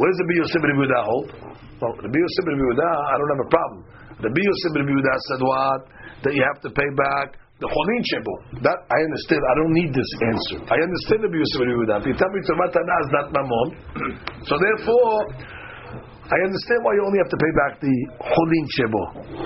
Where 0.00 0.08
does 0.08 0.20
Rabbi 0.24 0.36
Yosef, 0.40 0.60
Rabbi 0.64 0.80
Yehuda 0.80 1.00
hold? 1.04 1.28
Well, 1.76 1.92
Rabbi 1.92 2.18
Yosef, 2.24 2.42
Rabbi 2.48 2.62
Yehuda, 2.64 2.88
I 2.88 3.14
don't 3.20 3.32
have 3.36 3.44
a 3.44 3.50
problem. 3.52 3.80
Rabbi 4.16 4.42
Yosef, 4.48 4.70
Rabbi 4.80 4.92
Yehuda 4.96 5.12
said 5.28 5.40
what? 5.44 5.80
That 6.24 6.32
you 6.32 6.40
have 6.40 6.60
to 6.64 6.70
pay 6.72 6.88
back 6.96 7.36
the 7.56 7.68
cholin 7.68 8.02
shebo. 8.04 8.60
That 8.60 8.78
I 8.92 8.98
understand. 9.00 9.40
I 9.40 9.54
don't 9.56 9.74
need 9.74 9.90
this 9.96 10.10
answer. 10.28 10.58
I 10.68 10.76
understand 10.76 11.24
the 11.24 11.30
Yosef, 11.32 11.56
Rabbi 11.56 11.72
Yehuda. 11.72 11.94
If 12.04 12.06
you 12.12 12.16
tell 12.20 12.28
me 12.28 12.40
Tzormat 12.44 12.70
Tanah 12.76 12.98
is 13.00 13.10
not 13.16 13.26
mamon, 13.32 13.68
so 14.48 14.54
therefore. 14.60 15.56
I 16.26 16.42
understand 16.42 16.82
why 16.82 16.90
you 16.98 17.06
only 17.06 17.22
have 17.22 17.30
to 17.30 17.38
pay 17.38 17.52
back 17.54 17.72
the 17.78 17.96
cholin 18.18 18.66
shebo, 18.74 19.02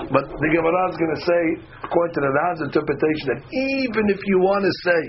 but 0.09 0.25
the 0.25 0.49
Gemara 0.49 0.89
is 0.89 0.97
going 0.97 1.13
to 1.13 1.21
say, 1.29 1.43
according 1.77 2.13
to 2.17 2.21
the 2.25 2.31
Ran's 2.33 2.61
interpretation, 2.65 3.25
that 3.37 3.41
even 3.53 4.09
if 4.09 4.17
you 4.25 4.41
want 4.41 4.65
to 4.65 4.73
say 4.81 5.03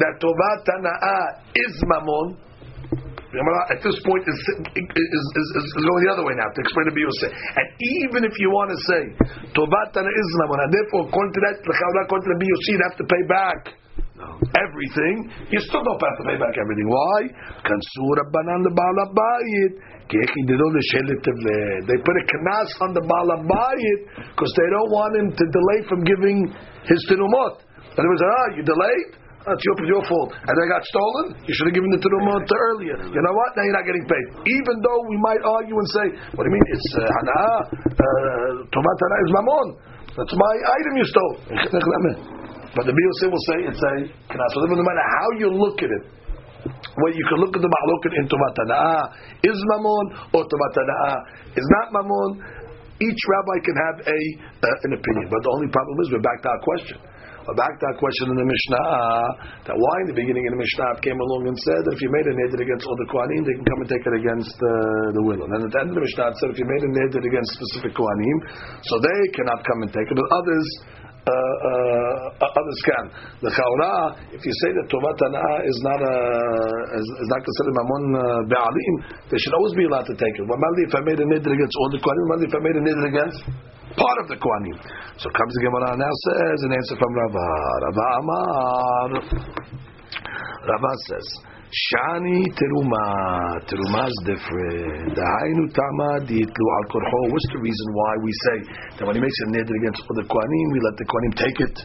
that 0.00 0.16
tovat 0.24 0.58
tanaa 0.64 1.52
is 1.52 1.76
mamon, 1.84 2.32
the 3.28 3.36
Gemara 3.36 3.60
at 3.76 3.80
this 3.84 3.98
point 4.08 4.24
is, 4.24 4.38
is, 4.72 5.24
is, 5.36 5.46
is, 5.60 5.84
going 5.84 6.00
the 6.08 6.12
other 6.16 6.24
way 6.24 6.32
now 6.32 6.48
to 6.48 6.60
explain 6.64 6.88
the 6.88 6.96
Yosef. 6.96 7.28
And 7.28 7.66
even 8.08 8.24
if 8.24 8.32
you 8.40 8.48
want 8.48 8.72
to 8.72 8.78
say 8.88 9.02
tovat 9.52 9.92
tanaa 9.92 10.08
is 10.08 10.28
mamon, 10.40 10.64
and 10.64 10.72
therefore 10.72 11.12
according 11.12 11.34
to 11.36 11.40
that, 11.44 11.60
according 11.60 12.24
to 12.24 12.40
Yosef, 12.40 12.72
you 12.72 12.80
have 12.88 12.96
to 12.96 13.04
pay 13.04 13.22
back 13.28 13.60
everything, 14.56 15.28
you 15.52 15.60
still 15.60 15.84
don't 15.84 16.00
have 16.00 16.16
to 16.18 16.26
pay 16.26 16.40
back 16.40 16.56
everything. 16.56 16.88
Why? 16.88 17.28
They 20.08 22.00
put 22.00 22.16
a 22.16 22.24
knas 22.32 22.70
on 22.80 22.96
the 22.96 23.04
balabayit 23.04 24.00
because 24.32 24.52
they 24.56 24.68
don't 24.72 24.88
want 24.88 25.12
him 25.20 25.28
to 25.36 25.44
delay 25.52 25.84
from 25.84 26.00
giving 26.00 26.48
his 26.88 27.00
terumot. 27.12 27.60
And 27.92 28.00
they 28.00 28.16
say, 28.16 28.30
ah, 28.32 28.48
you 28.56 28.62
delayed? 28.64 29.27
That's 29.46 29.62
your, 29.64 29.76
your 29.86 30.02
fault. 30.04 30.34
And 30.34 30.54
they 30.54 30.66
got 30.66 30.82
stolen? 30.90 31.26
You 31.46 31.52
should 31.54 31.70
have 31.70 31.76
given 31.78 31.90
it 31.94 32.02
to 32.02 32.08
the 32.10 32.18
tenumot 32.18 32.46
earlier. 32.46 32.98
You 33.06 33.20
know 33.22 33.34
what? 33.34 33.48
Now 33.54 33.62
you're 33.64 33.78
not 33.78 33.86
getting 33.86 34.06
paid. 34.06 34.26
Even 34.50 34.74
though 34.82 35.00
we 35.06 35.16
might 35.22 35.42
argue 35.46 35.76
and 35.78 35.88
say, 35.94 36.06
what 36.34 36.42
do 36.42 36.48
you 36.50 36.54
mean? 36.58 36.66
It's 36.74 36.88
uh, 36.98 37.06
hana, 37.06 37.40
uh, 37.86 38.66
hana 38.66 39.16
is 39.22 39.30
mamon. 39.32 39.66
That's 40.18 40.34
my 40.34 40.54
item 40.74 40.92
you 40.98 41.06
stole. 41.06 41.34
But 42.76 42.84
the 42.84 42.92
Bill 42.92 43.12
will 43.32 43.44
say 43.48 43.58
it's 43.64 43.80
a 43.80 43.94
knas. 44.28 44.52
No 44.54 44.84
matter 44.86 45.06
how 45.18 45.28
you 45.40 45.48
look 45.50 45.80
at 45.80 45.88
it, 45.88 46.04
well, 47.00 47.12
you 47.14 47.24
can 47.26 47.38
look 47.40 47.56
at 47.56 47.62
the 47.64 47.70
ma'loket 47.70 48.12
in 48.18 48.28
Tomat 48.28 48.54
is 49.42 49.58
mamon 49.72 50.04
or 50.36 50.44
Tomat 50.44 50.76
is 51.56 51.66
not 51.80 51.86
mamon. 51.96 52.30
Each 53.00 53.22
rabbi 53.30 53.56
can 53.62 53.76
have 53.78 53.96
a 54.06 54.20
uh, 54.62 54.84
an 54.84 54.92
opinion, 54.98 55.26
but 55.30 55.40
the 55.42 55.50
only 55.54 55.70
problem 55.70 55.96
is 56.02 56.10
we're 56.12 56.20
back 56.20 56.42
to 56.42 56.48
our 56.50 56.60
question. 56.66 56.98
We're 57.48 57.56
back 57.56 57.80
to 57.80 57.84
our 57.88 57.96
question 57.96 58.28
in 58.28 58.36
the 58.36 58.44
Mishnah 58.44 58.84
that 59.64 59.72
why 59.72 59.94
in 60.04 60.12
the 60.12 60.18
beginning 60.20 60.44
in 60.44 60.52
the 60.52 60.60
Mishnah 60.60 61.00
came 61.00 61.16
along 61.16 61.48
and 61.48 61.56
said 61.56 61.80
that 61.88 61.96
if 61.96 62.00
you 62.04 62.12
made 62.12 62.28
a 62.28 62.36
neder 62.36 62.60
against 62.60 62.84
all 62.84 62.92
the 63.00 63.08
Kohanim, 63.08 63.40
they 63.40 63.56
can 63.56 63.64
come 63.64 63.80
and 63.80 63.88
take 63.88 64.04
it 64.04 64.14
against 64.20 64.52
uh, 64.52 64.68
the 65.16 65.22
will. 65.24 65.40
And 65.40 65.56
then 65.56 65.64
at 65.64 65.72
the 65.72 65.80
end 65.80 65.88
of 65.88 65.96
the 65.96 66.04
Mishnah 66.04 66.28
it 66.28 66.36
said 66.44 66.52
if 66.52 66.60
you 66.60 66.68
made 66.68 66.84
a 66.84 66.92
neder 66.92 67.24
against 67.24 67.56
specific 67.56 67.96
Kohanim, 67.96 68.36
so 68.84 69.00
they 69.00 69.20
cannot 69.32 69.64
come 69.64 69.80
and 69.80 69.88
take 69.88 70.04
it, 70.04 70.12
but 70.12 70.28
others 70.28 70.68
uh, 71.24 71.32
uh, 72.36 72.52
others 72.52 72.80
can. 72.84 73.04
The 73.40 73.48
Chaura, 73.48 74.12
if 74.28 74.44
you 74.44 74.52
say 74.52 74.70
that 74.76 74.84
Tovat 74.92 75.16
is 75.64 75.78
not 75.88 76.00
a, 76.04 76.16
is, 77.00 77.06
is 77.16 77.28
not 77.32 77.40
considered 77.48 77.74
Mammon 77.80 78.04
uh, 78.12 78.22
Be'alim, 78.44 78.94
they 79.32 79.40
should 79.40 79.56
always 79.56 79.72
be 79.72 79.88
allowed 79.88 80.04
to 80.04 80.16
take 80.20 80.36
it. 80.36 80.44
Well, 80.44 80.60
if 80.84 80.92
I 80.92 81.00
made 81.00 81.16
a 81.16 81.24
nidr 81.24 81.48
against 81.48 81.74
all 81.80 81.88
the 81.96 82.00
Kohanim, 82.04 82.44
if 82.44 82.52
I 82.52 82.60
made 82.60 82.76
a 82.76 82.84
nidr 82.84 83.04
against 83.08 83.40
part 83.98 84.18
of 84.22 84.30
the 84.30 84.38
Kohanim. 84.38 84.78
So 85.18 85.26
comes 85.34 85.52
the 85.58 85.62
Gemara 85.66 85.98
now 85.98 86.14
says 86.30 86.62
an 86.62 86.72
answer 86.78 86.94
from 86.94 87.10
Rava. 87.18 87.50
Rava 87.82 88.06
Amar. 88.22 89.10
Rava 90.62 90.92
says, 91.10 91.26
Shani 91.68 92.48
teruma. 92.56 93.60
Teruma 93.68 94.08
is 94.08 94.16
different. 94.24 95.18
Tama 95.18 96.10
diitlu. 96.24 96.64
What's 97.28 97.48
the 97.52 97.60
reason 97.60 97.88
why 97.92 98.12
we 98.24 98.32
say 98.32 98.58
that 98.96 99.04
when 99.04 99.16
he 99.16 99.20
makes 99.20 99.36
a 99.44 99.46
neder 99.52 99.74
against 99.82 100.00
the 100.00 100.24
kohanim, 100.24 100.66
we 100.72 100.80
let 100.80 100.96
the 100.96 101.04
kohanim 101.04 101.34
take 101.36 101.58
it 101.60 101.76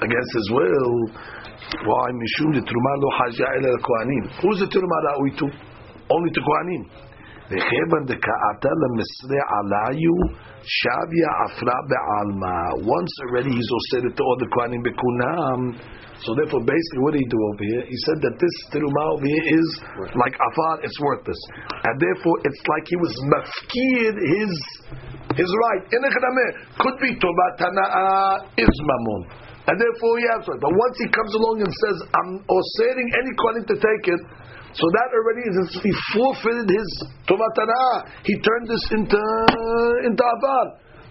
against 0.00 0.30
his 0.32 0.48
will? 0.54 1.12
Why? 1.84 2.08
Mishum 2.16 2.56
the 2.56 2.62
teruma 2.64 2.92
lo 3.02 3.08
haja 3.20 3.46
ela 3.58 3.68
kohanim. 3.84 4.32
Who's 4.40 4.58
the 4.64 4.68
teruma 4.72 4.98
that 5.04 5.20
we 5.20 5.30
to? 5.42 5.46
Only 6.08 6.30
to 6.32 6.40
kohanim. 6.40 6.88
וכיוון 7.49 8.03
דקאתה 8.05 8.71
למסרה 8.81 9.41
עליו 9.55 10.17
shavia 10.63 11.29
afra 11.45 11.75
be'alma. 11.91 12.87
Once 12.87 13.13
already 13.27 13.51
he's 13.51 13.71
said 13.91 14.03
it 14.07 14.15
to 14.15 14.23
all 14.23 14.37
the 14.39 14.47
kohanim 14.47 14.79
bekunam. 14.79 15.75
So 16.23 16.31
therefore, 16.39 16.63
basically, 16.63 17.01
what 17.03 17.11
did 17.11 17.27
he 17.27 17.27
do 17.27 17.39
over 17.51 17.65
here? 17.67 17.83
He 17.83 17.97
said 18.07 18.23
that 18.23 18.35
this 18.39 18.55
teruma 18.71 19.03
over 19.11 19.27
here 19.27 19.45
is 19.59 19.67
like 20.15 20.35
afar, 20.39 20.79
it's 20.79 20.95
worthless, 21.03 21.41
and 21.83 21.95
therefore 21.99 22.35
it's 22.47 22.63
like 22.63 22.85
he 22.87 22.95
was 22.95 23.11
mafkid 23.27 24.15
his 24.15 24.53
his 25.35 25.51
right. 25.51 25.83
In 25.91 25.99
could 26.79 26.97
be 27.03 27.11
tobat 27.19 27.53
tana'a 27.59 28.47
is 28.55 28.71
mamun, 28.71 29.21
and 29.67 29.75
therefore 29.75 30.13
he 30.15 30.25
has 30.31 30.47
right. 30.47 30.61
But 30.63 30.71
once 30.71 30.95
he 31.03 31.07
comes 31.11 31.33
along 31.35 31.55
and 31.59 31.71
says, 31.83 31.97
"I'm 32.07 32.31
osering 32.47 33.09
any 33.19 33.31
kohanim 33.35 33.65
to 33.67 33.75
take 33.75 34.05
it," 34.15 34.21
so 34.78 34.84
that 34.94 35.08
already 35.10 35.44
is 35.50 35.56
he 35.82 35.92
forfeited 36.14 36.70
his 36.70 36.90
tobat. 37.26 37.58
He 38.22 38.38
turned 38.38 38.70
this 38.70 38.84
into 38.94 39.18
into 40.06 40.22
afar, 40.22 40.66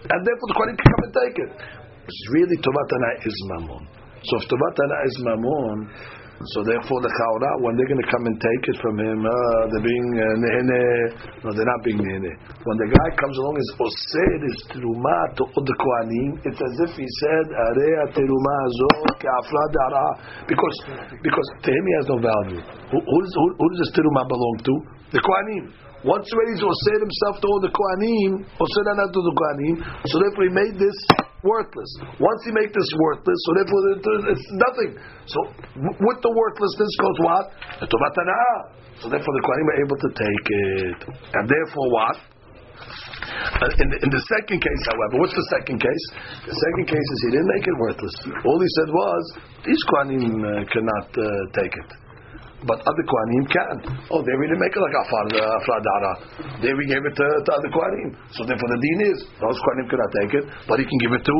and 0.08 0.20
therefore 0.24 0.48
the 0.48 0.56
kohanim 0.56 0.76
can 0.80 0.88
come 0.88 1.04
and 1.04 1.14
take 1.14 1.36
it. 1.36 1.50
It's 2.08 2.22
really 2.32 2.56
tobat 2.56 3.26
is 3.28 3.36
mamun. 3.52 3.84
So 4.24 4.36
if 4.36 4.48
Tovat 4.50 5.06
is 5.06 5.22
Mamon, 5.22 5.78
so 6.38 6.62
therefore 6.62 7.02
the 7.02 7.10
Chaura, 7.10 7.50
when 7.66 7.74
they're 7.74 7.90
going 7.90 7.98
to 7.98 8.10
come 8.14 8.22
and 8.30 8.38
take 8.38 8.64
it 8.70 8.78
from 8.78 8.94
him, 8.94 9.26
uh, 9.26 9.62
they're 9.74 9.82
being 9.82 10.08
uh, 10.14 10.22
nehene. 10.38 10.82
No, 11.42 11.50
they're 11.50 11.66
not 11.66 11.82
being 11.82 11.98
nehene. 11.98 12.30
When 12.62 12.76
the 12.78 12.86
guy 12.94 13.08
comes 13.18 13.34
along 13.42 13.58
and 13.58 13.66
says, 13.66 13.78
Osed 13.82 14.40
is 14.46 14.58
teruma 14.70 15.18
to 15.34 15.42
the 15.50 15.74
Kohanim, 15.74 16.38
it's 16.46 16.62
as 16.62 16.74
if 16.86 16.94
he 16.94 17.02
said, 17.02 17.44
Area 17.74 18.06
teruma 18.14 18.56
zot 18.70 19.18
ke'afra 19.18 19.64
dara. 19.74 20.06
Because, 20.46 20.78
because 21.26 21.48
to 21.66 21.68
him 21.74 21.84
he 21.90 21.94
has 21.98 22.06
no 22.06 22.18
value. 22.22 22.62
Who, 22.62 22.98
does, 23.02 23.34
who, 23.34 23.46
who 23.58 23.66
does 23.74 23.90
this 23.90 23.92
teruma 23.98 24.22
belong 24.30 24.56
to? 24.62 24.74
The 25.10 25.22
Kohanim. 25.22 25.74
Once 26.06 26.30
he's 26.30 26.62
osed 26.62 27.02
himself 27.02 27.42
to 27.42 27.46
all 27.50 27.58
the 27.66 27.74
Kohanim, 27.74 28.46
osed 28.46 28.86
not 28.94 29.10
to 29.10 29.20
the 29.26 29.34
Kohanim, 29.34 29.76
so 30.06 30.14
therefore 30.22 30.46
he 30.46 30.54
made 30.54 30.78
this 30.78 30.94
worthless. 31.42 31.90
Once 32.18 32.40
you 32.46 32.52
make 32.54 32.72
this 32.74 32.90
worthless, 32.98 33.38
so 33.46 33.50
therefore 33.54 33.80
it's 34.32 34.48
nothing. 34.58 34.90
So 35.26 35.38
with 35.78 36.18
the 36.22 36.32
worthlessness 36.32 36.92
goes 36.98 37.18
what? 37.22 37.46
So 38.98 39.06
therefore 39.08 39.34
the 39.34 39.44
Kohanim 39.46 39.66
are 39.70 39.80
able 39.82 39.98
to 39.98 40.10
take 40.10 40.46
it. 40.50 40.98
And 41.34 41.44
therefore 41.46 41.88
what? 41.94 42.16
In, 43.78 43.86
the, 43.90 43.98
in 44.06 44.10
the 44.10 44.22
second 44.38 44.58
case, 44.62 44.82
however, 44.86 45.18
what's 45.22 45.34
the 45.34 45.48
second 45.50 45.78
case? 45.82 46.04
The 46.46 46.54
second 46.54 46.84
case 46.86 47.06
is 47.10 47.18
he 47.26 47.30
didn't 47.34 47.50
make 47.50 47.66
it 47.66 47.76
worthless. 47.78 48.14
All 48.46 48.58
he 48.58 48.70
said 48.78 48.88
was, 48.90 49.22
these 49.66 49.82
Kohanim 49.90 50.34
uh, 50.42 50.62
cannot 50.70 51.08
uh, 51.14 51.26
take 51.58 51.74
it 51.74 51.90
but 52.66 52.78
other 52.82 53.04
Kohanim 53.06 53.44
can. 53.46 53.74
Oh, 54.10 54.18
they 54.24 54.34
really 54.34 54.58
make 54.58 54.74
it 54.74 54.82
like 54.82 54.96
Afar 54.98 55.26
uh, 55.30 55.58
Afradara. 55.62 56.12
There 56.58 56.74
we 56.74 56.90
gave 56.90 57.04
it 57.06 57.14
to, 57.14 57.26
to 57.26 57.50
other 57.54 57.70
Kohanim. 57.70 58.18
So 58.34 58.42
therefore 58.42 58.70
the 58.74 58.80
deen 58.82 59.00
is 59.14 59.18
those 59.38 59.58
Kohanim 59.62 59.86
cannot 59.86 60.10
take 60.18 60.32
it, 60.42 60.44
but 60.66 60.82
he 60.82 60.84
can 60.88 60.98
give 60.98 61.12
it 61.14 61.22
to 61.22 61.36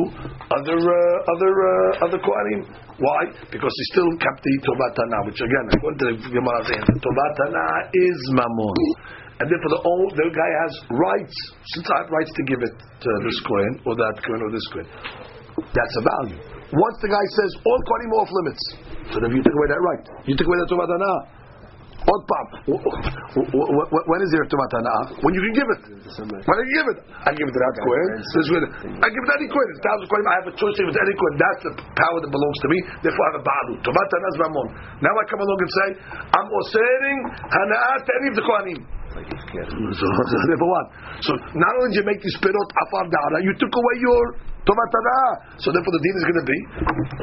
other 0.55 0.79
uh, 0.79 1.31
other 1.35 1.51
uh, 1.51 2.05
other 2.07 2.19
Kohanim. 2.23 2.71
Why? 2.99 3.21
Because 3.51 3.73
he 3.75 3.83
still 3.91 4.11
kept 4.19 4.39
the 4.43 4.53
Tobatana, 4.63 5.17
which 5.27 5.39
again, 5.43 5.65
according 5.75 5.99
to 5.99 6.07
the 6.15 6.31
Gemara, 6.31 6.63
Tobatana 6.67 7.65
is 7.95 8.19
Mammon. 8.35 9.19
And 9.39 9.47
therefore 9.47 9.71
the, 9.71 9.83
old, 9.87 10.11
the 10.19 10.27
guy 10.35 10.51
has 10.67 10.73
rights, 10.99 11.37
since 11.71 11.87
I 11.87 12.03
have 12.03 12.11
rights 12.11 12.31
to 12.35 12.43
give 12.43 12.59
it 12.59 12.75
to 12.75 13.09
this 13.23 13.39
coin, 13.47 13.71
or 13.87 13.95
that 13.95 14.19
coin, 14.19 14.43
or 14.43 14.51
this 14.51 14.67
coin. 14.67 14.83
That's 15.71 15.95
a 15.95 16.03
value. 16.03 16.39
Once 16.75 16.97
the 16.99 17.07
guy 17.07 17.25
says, 17.39 17.51
all 17.63 17.79
Kohanim 17.87 18.11
off 18.19 18.29
limits, 18.35 18.63
so 19.11 19.19
then 19.19 19.31
you 19.33 19.41
took 19.41 19.55
away 19.55 19.67
that 19.73 19.81
right. 19.81 20.03
You 20.29 20.35
took 20.37 20.47
away 20.47 20.57
that 20.61 20.69
Tumat 20.69 20.89
Hana'ah. 20.89 21.21
Pop. 21.99 22.47
When 22.65 24.19
is 24.23 24.29
there 24.33 24.45
Tumat 24.49 24.71
Hana'ah? 24.71 25.19
When 25.21 25.33
you 25.35 25.41
can 25.45 25.53
give 25.53 25.69
it. 25.69 25.81
When 26.17 26.55
I 26.57 26.63
can 26.63 26.73
give 26.73 26.87
it. 26.89 26.99
I 27.05 27.29
give 27.37 27.45
it 27.45 27.53
to 27.53 27.61
that 27.61 27.73
Kohen. 27.85 28.09
I 29.03 29.07
give 29.13 29.21
it 29.21 29.27
to 29.29 29.35
any 29.37 29.47
Kohen. 29.51 29.67
It's 29.69 29.81
thousand 29.83 30.07
Kohen. 30.09 30.25
I 30.25 30.35
have 30.41 30.47
a 30.49 30.55
choice 30.57 30.73
to 30.73 30.79
give 30.85 30.89
it 30.89 30.97
to 30.97 31.03
any 31.05 31.13
Kohen. 31.13 31.35
That's 31.37 31.61
the 31.69 31.73
power 31.93 32.17
that 32.23 32.31
belongs 32.33 32.57
to 32.65 32.67
me. 32.71 32.77
Therefore 33.05 33.23
I 33.23 33.27
have 33.29 33.39
a 33.41 33.45
Ba'alu. 33.45 33.73
Tumat 33.85 34.07
Hana'ah 34.09 34.33
is 34.33 34.37
Ramon. 34.41 34.67
Now 35.05 35.13
I 35.13 35.23
come 35.29 35.41
along 35.43 35.59
and 35.59 35.71
say, 35.73 35.89
I'm 36.33 36.47
osering 36.49 37.19
Hana'ah 37.45 37.97
to 38.01 38.11
any 38.17 38.27
of 38.33 38.35
the 38.41 38.45
Kohanim. 38.47 38.81
So, 39.99 40.05
therefore 40.45 40.69
what? 40.69 40.85
So 41.25 41.31
not 41.57 41.73
only 41.81 41.91
did 41.91 42.01
you 42.01 42.05
make 42.05 42.21
this 42.21 42.37
perot 42.39 42.69
afar 42.85 43.05
dara, 43.09 43.37
you 43.41 43.53
took 43.57 43.73
away 43.73 43.95
your 43.99 44.23
Tomat 44.69 44.93
So 45.57 45.73
therefore 45.73 45.93
the 45.97 46.03
deal 46.03 46.15
is 46.19 46.25
going 46.29 46.41
to 46.43 46.47
be, 46.47 46.59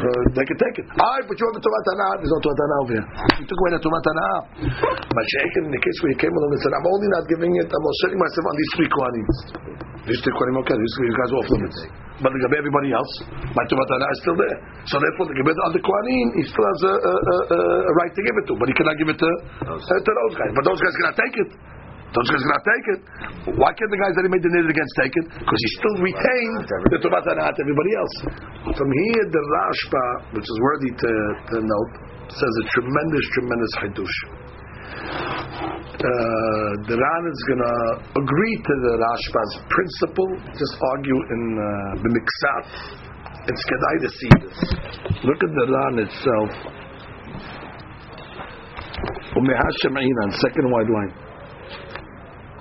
uh, 0.02 0.21
they 0.35 0.47
can 0.50 0.59
take 0.59 0.76
it. 0.83 0.87
I 0.99 1.23
but 1.31 1.38
you 1.38 1.45
have 1.47 1.55
the 1.55 1.62
Tomat 1.62 2.19
There's 2.19 2.35
no 2.35 2.40
Tomat 2.43 2.59
over 2.83 2.93
here. 2.97 3.07
You 3.38 3.47
took 3.47 3.61
away 3.62 3.71
the 3.78 3.83
Tomat 3.87 4.02
But 4.02 5.26
in 5.62 5.71
the 5.71 5.78
case 5.78 5.97
where 6.02 6.11
he 6.11 6.19
came 6.19 6.35
along 6.35 6.50
and 6.50 6.62
said, 6.66 6.75
I'm 6.75 6.88
only 6.90 7.09
not 7.12 7.25
giving 7.31 7.52
it, 7.55 7.69
I'm 7.71 7.85
setting 8.02 8.19
myself 8.19 8.45
on 8.50 8.55
these 8.59 8.71
three 8.75 8.90
Kohanim. 8.90 9.96
Three 10.07 10.15
Kohanim, 10.23 10.63
okay, 10.63 10.79
these, 10.79 10.97
guys 11.19 11.31
are 11.35 11.39
off 11.43 11.51
limits. 11.51 11.79
But 12.23 12.31
the 12.31 12.39
Gabe, 12.47 12.63
everybody 12.63 12.95
else, 12.95 13.11
my 13.59 13.65
Tomat 13.67 13.91
is 13.91 14.19
still 14.23 14.39
there. 14.39 14.57
So 14.87 15.03
therefore 15.03 15.27
the 15.27 15.35
Gabe, 15.35 15.51
the 15.51 15.65
other 15.67 15.83
Kohanim, 15.83 16.27
he 16.39 16.43
still 16.47 16.63
has 16.63 16.81
a, 16.87 16.95
a, 16.95 17.13
a, 17.13 17.37
a, 17.59 17.93
right 17.99 18.13
to 18.15 18.23
give 18.23 18.37
it 18.39 18.45
to, 18.47 18.55
but 18.55 18.71
he 18.71 18.75
cannot 18.79 18.97
give 19.03 19.11
it 19.11 19.19
to, 19.19 19.31
uh, 19.67 19.75
to 19.75 20.11
those 20.15 20.35
guys. 20.39 20.53
But 20.55 20.63
those 20.63 20.79
guys 20.79 20.95
cannot 21.03 21.17
take 21.19 21.37
it. 21.43 21.51
Those 22.15 22.29
guys 22.31 22.43
cannot 22.47 22.65
take 22.71 22.87
it. 22.95 23.01
Why 23.59 23.71
can't 23.75 23.91
the 23.91 23.99
guys 23.99 24.15
that 24.15 24.23
he 24.23 24.31
made 24.31 24.47
the 24.47 24.53
nidr 24.55 24.71
against 24.71 24.95
take 24.95 25.11
it? 25.11 25.27
Because 25.43 25.61
he 25.61 25.71
still 25.75 25.97
retained 25.99 26.65
the 26.95 26.99
Tubat 27.03 27.27
Hanat 27.27 27.59
everybody 27.59 27.93
else. 27.99 28.15
From 28.79 28.91
here, 28.95 29.25
the 29.27 29.43
Rashba, 29.43 30.07
which 30.39 30.47
is 30.47 30.57
worthy 30.63 30.95
to, 30.95 31.13
to 31.51 31.57
note, 31.67 31.93
says 32.31 32.53
a 32.63 32.65
tremendous, 32.79 33.25
tremendous 33.35 33.73
Hidush 33.83 34.46
uh, 35.97 36.71
the 36.87 36.97
Ran 36.97 37.23
is 37.33 37.41
going 37.49 37.62
to 37.65 37.76
agree 38.21 38.57
to 38.61 38.75
the 38.85 38.95
Rashba's 39.00 39.55
principle, 39.73 40.31
just 40.53 40.76
argue 40.76 41.21
in 41.33 41.43
uh, 41.57 41.65
the 42.05 42.11
uh, 42.11 42.17
Miksat. 42.17 42.67
It's 43.49 43.62
Kedai 43.65 43.97
to 44.05 44.11
see 44.12 44.33
this. 44.45 44.59
Look 45.25 45.41
at 45.41 45.53
the 45.57 45.67
Ran 45.73 45.95
itself. 46.05 46.50
Umehashemainan, 49.37 50.31
second 50.37 50.67
white 50.71 50.91
line. 50.91 51.12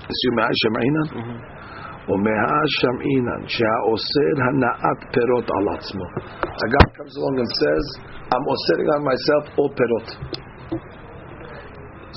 Is 0.07 0.19
you 0.23 0.31
Mehashem 0.37 0.75
Einan? 0.79 1.07
Umehashem 2.07 2.95
Einan, 3.03 3.41
Hana'at 3.49 4.99
Perot 5.11 5.47
alatzmo. 5.59 6.05
A 6.45 6.67
guy 6.71 6.85
comes 6.97 7.15
along 7.17 7.39
and 7.39 7.49
says, 7.49 7.85
I'm 8.31 8.45
osering 8.45 8.89
on 8.95 9.03
myself 9.03 9.43
all 9.57 9.69
Perot. 9.75 10.44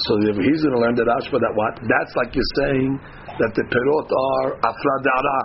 So 0.07 0.13
he's 0.23 0.63
going 0.63 0.77
to 0.79 0.83
learn 0.83 0.95
that 0.95 1.11
Ashba 1.11 1.43
that 1.43 1.55
what? 1.59 1.75
That's 1.83 2.13
like 2.15 2.31
you're 2.31 2.53
saying 2.63 2.91
that 3.39 3.53
the 3.55 3.65
perot 3.67 4.09
are 4.15 4.49
afradara. 4.63 5.39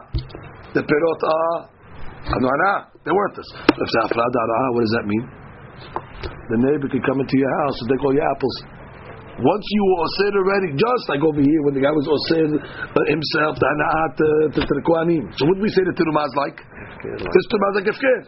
The 0.77 0.83
perot 0.85 1.21
are 1.25 1.57
anwana. 2.37 2.93
They're 3.01 3.17
worthless. 3.17 3.49
If 3.49 3.81
it's 3.81 3.97
afradara, 4.05 4.59
what 4.77 4.81
does 4.85 4.95
that 5.01 5.05
mean? 5.09 5.25
The 6.53 6.59
neighbor 6.69 6.87
can 6.87 7.01
come 7.01 7.19
into 7.19 7.35
your 7.37 7.53
house 7.65 7.75
and 7.81 7.87
take 7.89 8.03
all 8.05 8.13
your 8.13 8.27
apples. 8.29 8.55
Once 9.41 9.65
you 9.65 9.81
were 9.89 9.99
osir 10.05 10.33
already, 10.37 10.69
just 10.77 11.03
like 11.09 11.23
over 11.25 11.41
here 11.41 11.61
when 11.65 11.73
the 11.73 11.81
guy 11.81 11.89
was 11.89 12.05
osir 12.05 12.53
uh, 12.53 12.97
himself, 13.09 13.57
the 13.57 13.65
hana'at 13.65 14.13
uh, 14.13 14.53
to 14.53 14.61
the 14.61 14.85
Kohanim. 14.85 15.25
So 15.33 15.49
what 15.49 15.57
do 15.57 15.65
we 15.65 15.73
say 15.73 15.81
the 15.81 15.95
Tirumah 15.97 16.29
is 16.29 16.35
like? 16.37 16.57
This 17.01 17.45
tumah 17.49 17.69
is 17.73 17.75
like 17.81 17.89
hefker, 17.89 18.19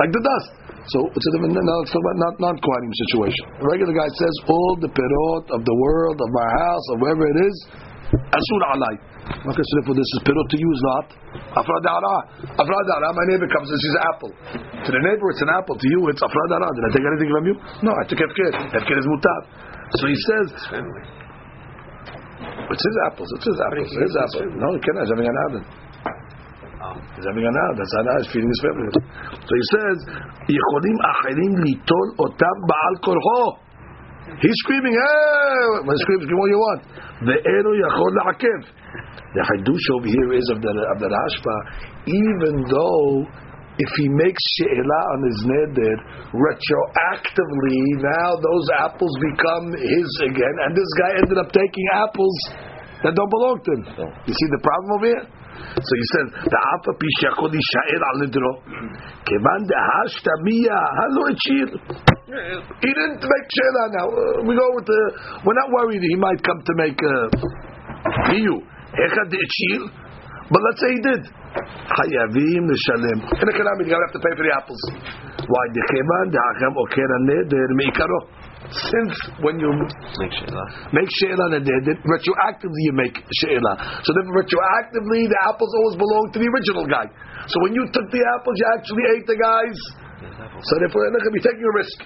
like 0.00 0.08
the 0.08 0.22
dust. 0.24 0.67
So 0.88 1.04
it's 1.12 1.26
a 1.28 1.32
different. 1.36 1.52
Now 1.52 1.78
let's 1.84 1.92
talk 1.92 2.00
about 2.00 2.16
not 2.16 2.34
non 2.40 2.56
kohanim 2.64 2.92
situation. 3.08 3.44
A 3.60 3.66
regular 3.68 3.92
guy 3.92 4.08
says 4.08 4.34
all 4.48 4.72
the 4.80 4.88
perot 4.88 5.44
of 5.52 5.60
the 5.60 5.76
world, 5.84 6.16
of 6.16 6.28
my 6.32 6.48
house, 6.64 6.84
or 6.92 6.96
wherever 7.04 7.24
it 7.28 7.38
is, 7.44 7.56
asur 8.16 8.62
alai. 8.72 8.94
Okay, 9.28 9.64
so 9.68 9.72
therefore 9.76 9.96
this 10.00 10.08
is 10.16 10.20
perot 10.24 10.48
to 10.48 10.56
you 10.56 10.70
is 10.72 10.82
not 10.88 11.06
afradara. 11.60 12.16
Afradara. 12.56 13.08
My 13.12 13.26
neighbor 13.28 13.48
comes 13.52 13.68
and 13.68 13.80
sees 13.84 13.96
an 14.00 14.04
apple. 14.16 14.32
To 14.32 14.90
the 14.96 15.02
neighbor, 15.04 15.28
it's 15.28 15.44
an 15.44 15.52
apple. 15.52 15.76
To 15.76 15.88
you, 15.92 16.00
it's 16.08 16.24
afradara. 16.24 16.68
Did 16.72 16.84
I 16.88 16.90
take 16.96 17.04
anything 17.04 17.30
from 17.36 17.44
you? 17.52 17.54
No, 17.84 17.92
I 17.92 18.08
took 18.08 18.24
hefker. 18.24 18.48
Hefker 18.72 18.96
is 18.96 19.04
mutar. 19.04 19.40
So 20.00 20.08
he 20.08 20.16
says. 20.16 20.48
It's 22.68 22.84
his 22.84 22.96
apples. 23.12 23.28
It's 23.36 23.44
his 23.44 23.60
apples. 23.60 23.88
It's 23.92 24.08
his 24.08 24.16
apples. 24.24 24.56
No, 24.56 24.72
he 24.72 24.80
can't. 24.80 24.96
He's 25.04 25.12
having 25.12 25.28
an 25.28 25.36
adon. 25.52 25.64
He's 27.15 27.25
having 27.25 27.45
an 27.47 27.55
adon. 27.55 27.73
That's 27.79 27.93
Anah 27.99 28.19
is 28.21 28.27
feeding 28.33 28.51
his 28.51 28.61
family. 28.63 28.89
So 28.91 29.51
he 29.55 29.65
says, 29.73 29.97
יכולים 30.49 30.97
אחרים 31.11 31.51
ליטול 31.63 32.07
אותם 32.19 32.55
בעל 32.69 32.95
כורחו. 33.05 33.45
He's 34.43 34.57
screaming, 34.63 34.95
hey! 34.95 35.83
When 35.85 35.93
he 35.95 36.01
screams, 36.03 36.25
give 36.25 36.39
what 36.39 36.49
you 36.49 36.59
want. 36.65 36.81
ואינו 37.27 37.71
יכול 37.85 38.11
לעכב. 38.19 38.61
The 39.35 39.43
hadush 39.49 39.87
over 39.95 40.07
here 40.07 40.31
is 40.33 40.47
of 40.53 40.61
the, 40.61 40.71
of 40.93 40.97
the 41.01 41.09
Rashba, 41.09 41.55
even 42.05 42.53
though 42.69 43.25
if 43.77 43.89
he 43.97 44.07
makes 44.21 44.43
she'ela 44.55 45.01
on 45.13 45.19
his 45.25 45.39
neder, 45.49 45.97
retroactively, 46.29 47.81
now 47.97 48.37
those 48.37 48.65
apples 48.77 49.13
become 49.33 49.65
his 49.73 50.09
again, 50.29 50.55
and 50.65 50.77
this 50.77 50.91
guy 51.01 51.11
ended 51.17 51.37
up 51.41 51.49
taking 51.49 51.85
apples 52.05 52.37
that 53.01 53.15
don't 53.17 53.31
belong 53.33 53.57
to 53.65 53.69
him. 53.73 53.83
You 54.29 54.33
see 54.33 54.49
the 54.53 54.61
problem 54.61 54.89
over 54.97 55.07
here? 55.09 55.25
So 55.78 55.92
he 55.94 56.06
says, 56.12 56.26
the 56.46 56.60
alpha 56.72 56.92
pishakod 56.98 57.52
yisha'er 57.54 58.02
al 58.02 58.16
nidro, 58.24 58.52
kevan 59.24 59.60
dehashta 59.68 60.32
miya 60.42 60.78
halo 60.98 61.22
echir. 61.32 61.68
He 62.28 62.90
didn't 62.92 63.22
make 63.22 63.46
she'ela 63.52 63.84
now. 63.96 64.08
Uh, 64.08 64.44
we 64.44 64.52
go 64.54 64.66
with 64.76 64.86
the, 64.86 65.02
we're 65.44 65.56
not 65.56 65.70
worried 65.72 66.02
he 66.02 66.16
might 66.16 66.42
come 66.42 66.60
to 66.60 66.72
make 66.76 66.98
miyu. 68.30 68.60
Echad 68.94 69.32
echir. 69.32 70.08
But 70.50 70.60
let's 70.64 70.80
say 70.80 70.90
he 70.96 71.00
did. 71.04 71.22
L'shalem. 71.98 73.18
In 73.20 73.48
you're 73.48 73.52
going 73.52 73.88
to 73.88 74.06
have 74.08 74.12
to 74.12 74.20
pay 74.20 74.32
for 74.36 74.44
the 74.44 74.54
apples. 74.56 74.80
Why? 75.44 75.64
Decheman 75.76 76.26
da'achem 76.32 76.72
okera 76.72 77.18
neder 77.28 77.70
meikaro 77.76 78.20
since 78.68 79.14
when 79.40 79.56
you 79.56 79.70
make 79.72 80.32
she'ela, 80.36 80.64
make 80.92 81.08
she'ela 81.16 81.46
that 81.56 81.64
retroactively 82.04 82.82
you 82.84 82.94
make 82.94 83.16
she'ela. 83.40 83.72
So 84.04 84.12
then 84.12 84.28
retroactively, 84.36 85.24
the 85.24 85.40
apples 85.48 85.72
always 85.80 85.96
belong 85.96 86.24
to 86.36 86.38
the 86.38 86.48
original 86.48 86.84
guy. 86.84 87.08
So 87.48 87.56
when 87.64 87.72
you 87.72 87.84
took 87.88 88.06
the 88.12 88.22
apples, 88.36 88.56
you 88.60 88.66
actually 88.76 89.04
ate 89.16 89.26
the 89.26 89.38
guys. 89.40 89.78
So 90.60 90.72
therefore, 90.84 91.00
you're 91.06 91.16
going 91.16 91.28
to 91.32 91.36
be 91.36 91.44
taking 91.44 91.64
a 91.64 91.74
risk. 91.80 91.98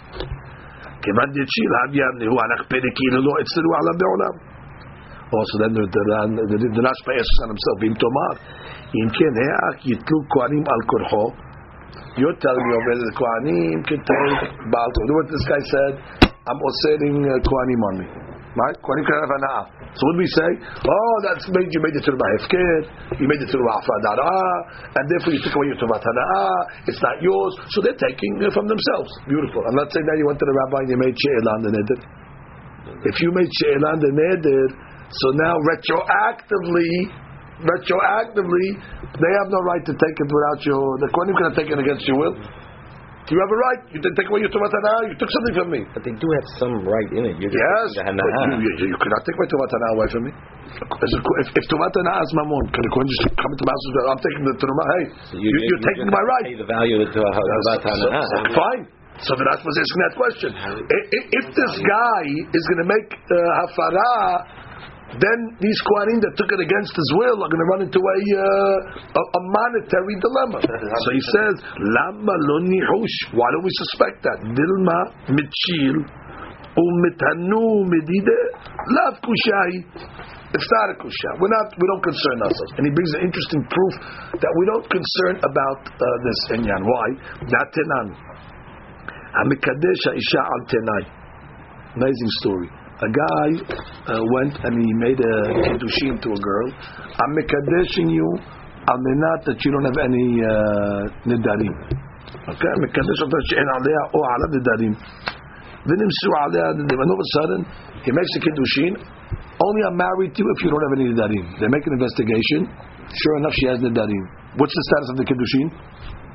Also, 5.32 5.54
then 5.64 5.72
the 5.72 5.82
the 5.82 6.82
Rashba 6.84 7.12
asks 7.16 7.38
on 7.42 7.48
himself, 7.56 7.78
"Im 7.82 7.94
tomar, 7.96 8.32
im 8.94 9.08
ken 9.10 9.34
heach 9.34 9.96
yitlu 9.96 10.16
kohanim 10.30 10.62
al 10.62 10.82
korho." 10.86 11.24
You're 12.20 12.36
telling 12.36 12.64
me 12.68 12.72
over 12.76 12.94
the 13.00 13.12
kohanim 13.16 13.80
can 13.88 14.00
take 14.04 14.52
baal. 14.68 14.88
Look 15.08 15.16
what 15.16 15.28
this 15.32 15.44
guy 15.48 15.62
said. 15.72 16.31
I'm 16.42 16.58
osering 16.58 17.22
uh, 17.22 17.38
Kohanim 17.46 17.82
on 17.86 17.94
me. 18.02 18.06
Right? 18.52 18.76
Kohanim 18.82 19.04
can 19.06 19.16
have 19.16 19.32
ana'ah. 19.32 19.64
So 19.94 20.00
what 20.08 20.12
do 20.16 20.20
we 20.24 20.30
say? 20.32 20.50
Oh, 20.88 21.14
that's 21.28 21.46
made 21.52 21.68
you 21.68 21.80
made 21.84 21.92
the 21.92 22.00
Hefker, 22.00 23.20
you 23.20 23.28
made 23.28 23.44
it 23.44 23.48
to 23.52 23.58
Afadara, 23.60 24.36
and 24.96 25.04
therefore 25.04 25.36
you 25.36 25.40
took 25.44 25.52
away 25.52 25.68
your 25.68 25.76
Tovat 25.76 26.00
Hana'ah, 26.00 26.88
it's 26.88 27.00
not 27.04 27.20
yours. 27.20 27.52
So 27.76 27.84
they're 27.84 28.00
taking 28.00 28.40
it 28.40 28.50
from 28.56 28.66
themselves. 28.66 29.12
Beautiful. 29.28 29.62
I'm 29.68 29.76
not 29.76 29.92
saying 29.92 30.04
that 30.08 30.16
you 30.16 30.24
went 30.24 30.40
to 30.40 30.48
the 30.48 30.56
rabbi 30.64 30.78
and 30.82 30.90
you 30.90 30.98
made 30.98 31.12
She'elah 31.12 31.52
on 31.56 31.62
the 31.62 31.72
Neder. 31.76 31.98
If 33.04 33.16
you 33.20 33.30
made 33.36 33.52
She'elah 33.52 33.94
on 33.94 34.00
the 34.00 34.12
Neder, 34.16 34.64
so 35.12 35.26
now 35.36 35.54
retroactively, 35.68 36.92
retroactively, 37.62 38.66
they 39.12 39.32
have 39.44 39.48
no 39.52 39.60
right 39.68 39.84
to 39.84 39.92
take 39.92 40.16
it 40.18 40.28
without 40.32 40.60
your. 40.64 40.84
The 41.04 41.08
Kohanim 41.12 41.36
cannot 41.36 41.54
take 41.54 41.68
it 41.68 41.78
against 41.78 42.08
your 42.08 42.16
will. 42.16 42.36
Do 43.22 43.38
you 43.38 43.40
have 43.40 43.52
a 43.54 43.58
right. 43.70 43.80
You 43.94 44.00
didn't 44.02 44.18
take 44.18 44.26
away 44.26 44.42
your 44.42 44.50
Tumat 44.50 44.74
You 45.06 45.14
took 45.14 45.30
something 45.30 45.54
from 45.54 45.68
me. 45.70 45.80
But 45.94 46.02
they 46.02 46.10
do 46.10 46.26
have 46.26 46.46
some 46.58 46.74
right 46.82 47.10
in 47.14 47.22
it. 47.30 47.34
You're 47.38 47.54
Yes, 47.54 47.88
but 48.02 48.30
you, 48.50 48.66
you, 48.66 48.70
you 48.90 48.98
cannot 48.98 49.22
take 49.22 49.38
my 49.38 49.46
Tumat 49.46 49.70
away 49.94 50.08
from 50.10 50.22
me. 50.26 50.32
If, 50.82 51.46
if 51.54 51.64
Hana'ah 51.70 52.22
is 52.26 52.32
Mammon, 52.34 52.64
can 52.74 52.82
the 52.82 52.90
just 53.06 53.22
come 53.38 53.50
into 53.54 53.64
my 53.68 53.74
house 53.76 53.86
I'm 54.10 54.22
taking 54.26 54.42
the 54.42 54.54
Tumat? 54.58 54.86
Hey, 54.90 55.04
So 55.30 55.34
you, 55.38 55.48
you're, 55.54 55.64
you're 55.70 55.84
taking 55.86 56.08
my 56.10 56.18
right. 56.18 56.46
Pay 56.50 56.58
the 56.58 56.66
value 56.66 56.98
to 57.06 57.18
about 57.22 57.78
So- 57.86 58.10
hana'ah. 58.10 58.56
Fine. 58.58 58.82
So 59.22 59.36
the 59.38 59.44
Rashba 59.44 59.68
is 59.70 59.78
asking 59.78 60.02
that 60.02 60.14
question. 60.18 60.50
I- 60.56 61.06
i- 61.14 61.28
If 61.38 61.46
this 61.54 61.74
guy 61.84 62.22
is 62.48 62.64
going 62.74 62.82
to 62.82 62.88
make 62.90 63.08
uh, 63.12 63.36
hafara, 63.62 64.10
then 65.20 65.38
these 65.60 65.76
Kohanim 65.84 66.24
that 66.24 66.32
took 66.40 66.48
it 66.56 66.60
against 66.60 66.96
his 66.96 67.08
will 67.20 67.44
are 67.44 67.50
going 67.52 67.60
to 67.60 67.70
run 67.76 67.82
into 67.84 68.00
a, 68.00 68.16
uh, 68.32 69.20
a, 69.20 69.22
a 69.22 69.40
monetary 69.44 70.16
dilemma. 70.24 70.58
So 70.64 71.08
he 71.12 71.22
says, 71.36 71.54
Lama 71.76 72.32
lo 72.32 72.56
nihush. 72.64 73.36
Why 73.36 73.48
do 73.52 73.58
we 73.60 73.72
suspect 73.76 74.24
that? 74.24 74.38
Dilma 74.56 75.00
mitchil 75.36 76.00
umitanu 76.80 77.84
medide 77.92 78.38
lav 78.88 79.20
kushai. 79.20 79.84
It's 80.52 80.68
not 80.68 80.92
a 80.92 80.96
kusha. 81.00 81.30
We're 81.40 81.48
not. 81.48 81.72
We 81.80 81.86
don't 81.88 82.04
concern 82.04 82.36
ourselves. 82.44 82.72
And 82.76 82.84
he 82.84 82.92
brings 82.92 83.12
an 83.16 83.24
interesting 83.24 83.64
proof 83.72 83.94
that 84.36 84.52
we 84.60 84.64
don't 84.68 84.84
concern 84.84 85.40
about 85.48 85.80
uh, 85.88 86.04
this 86.28 86.40
inyan. 86.60 86.82
Why? 86.84 87.06
Datenan. 87.48 88.06
Hamikadesh 89.32 90.04
isha 90.12 90.40
al 90.44 90.62
tenai. 90.68 91.02
Amazing 91.96 92.30
story 92.44 92.68
A 93.01 93.09
guy 93.13 93.49
uh, 94.09 94.21
went 94.33 94.57
and 94.57 94.73
he 94.73 94.89
made 95.05 95.19
a 95.21 95.35
kiddushin 95.69 96.17
to 96.17 96.29
a 96.33 96.39
girl. 96.41 96.67
I'm 97.21 97.31
mikadeshing 97.37 98.09
you 98.09 98.25
al 98.89 98.97
menat 98.97 99.45
that 99.45 99.57
you 99.61 99.69
don't 99.69 99.85
have 99.85 100.01
any 100.01 100.41
uh, 100.41 101.03
nidarim. 101.29 101.75
Okay, 102.47 102.69
I'm 102.73 102.81
mikadesh 102.81 103.21
אותה 103.21 103.39
שאין 103.49 103.69
עליה 103.77 104.01
או 104.13 104.19
עליו 104.33 104.49
nidarim. 104.55 104.93
ונמסו 105.87 106.29
עליה 106.43 106.65
nidarim. 106.79 106.99
And 107.03 107.09
all 107.11 107.19
of 107.19 107.21
a 107.21 107.29
sudden, 107.37 107.59
he 108.01 108.11
makes 108.11 108.33
a 108.33 108.41
kiddushin. 108.45 108.93
Only 109.61 109.81
I'm 109.87 109.97
married 109.97 110.33
to 110.33 110.39
you 110.41 110.49
if 110.55 110.59
you 110.63 110.69
don't 110.73 110.83
have 110.87 110.95
any 110.97 111.05
nidarim. 111.13 111.45
They 111.59 111.69
make 111.69 111.85
an 111.85 111.93
investigation. 111.99 112.59
Sure 113.13 113.35
enough, 113.37 113.55
she 113.59 113.65
has 113.67 113.77
nidarim. 113.77 114.25
What's 114.57 114.73
the 114.73 114.85
status 114.89 115.09
of 115.13 115.17
the 115.21 115.25
kiddushin? 115.29 115.67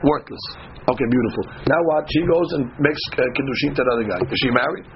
Worthless. 0.07 0.45
Okay, 0.95 1.07
beautiful. 1.11 1.45
Now 1.67 1.81
what? 1.91 2.07
She 2.15 2.23
goes 2.23 2.49
and 2.55 2.63
makes 2.79 3.03
uh, 3.19 3.23
kiddushin 3.35 3.71
to 3.75 3.81
another 3.83 4.07
guy. 4.15 4.21
Is 4.31 4.39
she 4.39 4.51
married? 4.51 4.87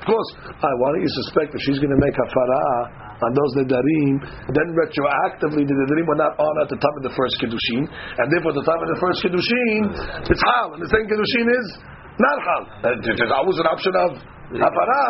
Of 0.00 0.04
course. 0.08 0.30
Uh, 0.48 0.74
why 0.80 0.86
don't 0.94 1.04
you 1.04 1.14
suspect 1.26 1.52
that 1.52 1.60
she's 1.64 1.78
going 1.78 1.92
to 1.92 2.00
make 2.00 2.14
hafara 2.16 2.64
on 3.22 3.30
those 3.32 3.52
nedarim, 3.62 4.14
then 4.52 4.68
retroactively 4.74 5.62
the 5.64 5.76
nedarim 5.76 6.06
were 6.08 6.18
not 6.18 6.34
on 6.36 6.54
at 6.62 6.68
the 6.68 6.78
time 6.78 6.96
of 6.98 7.04
the 7.06 7.14
first 7.14 7.38
kiddushin, 7.40 7.86
and 7.86 8.26
therefore 8.32 8.52
at 8.52 8.58
the 8.58 8.66
time 8.66 8.80
of 8.82 8.88
the 8.90 9.00
first 9.00 9.18
kiddushin, 9.22 9.80
it's 10.28 10.42
hal, 10.42 10.74
and 10.74 10.80
the 10.82 10.90
second 10.90 11.08
kiddushin 11.08 11.46
is 11.46 11.66
not 12.18 12.36
hal. 12.42 12.62
There's 12.82 13.34
always 13.34 13.58
an 13.62 13.68
option 13.70 13.92
of 13.96 14.10
hafara. 14.60 15.02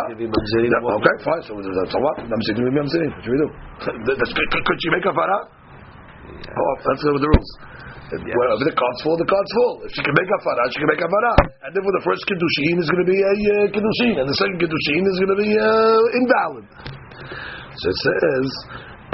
Okay, 1.00 1.16
fine. 1.24 1.42
So, 1.48 1.52
so 1.58 1.98
what? 2.00 2.16
Mamzerim, 2.28 2.70
mamzerim. 2.70 3.10
What 3.12 3.22
should 3.24 3.34
we 3.34 3.40
do? 3.40 3.48
Could 3.84 4.62
could 4.64 4.78
she 4.80 4.88
make 4.94 5.04
hafara? 5.04 5.63
How 6.54 6.64
often? 6.74 6.84
Oh, 6.84 6.90
that's 6.90 7.02
the 7.02 7.12
rules. 7.14 7.50
Yeah. 8.14 8.36
Wherever 8.36 8.62
the 8.62 8.76
cards 8.76 9.00
fall, 9.02 9.16
the 9.18 9.26
cards 9.26 9.50
fall. 9.56 9.74
If 9.82 9.90
she 9.96 10.02
can 10.04 10.14
make 10.14 10.28
a 10.28 10.38
farah, 10.44 10.66
she 10.70 10.78
can 10.78 10.90
make 10.92 11.02
a 11.02 11.08
farah. 11.08 11.34
And 11.66 11.70
therefore, 11.74 11.94
the 11.98 12.04
first 12.04 12.22
kiddushin 12.28 12.76
is 12.78 12.86
going 12.86 13.02
to 13.02 13.10
be 13.10 13.18
a 13.18 13.34
uh, 13.34 13.66
kiddushin, 13.74 14.14
and 14.22 14.26
the 14.28 14.36
second 14.38 14.60
kiddushin 14.60 15.02
is 15.08 15.16
going 15.18 15.32
to 15.34 15.40
be 15.40 15.50
uh, 15.56 16.18
invalid. 16.20 16.66
So 17.80 17.84
it 17.90 17.98
says, 17.98 18.46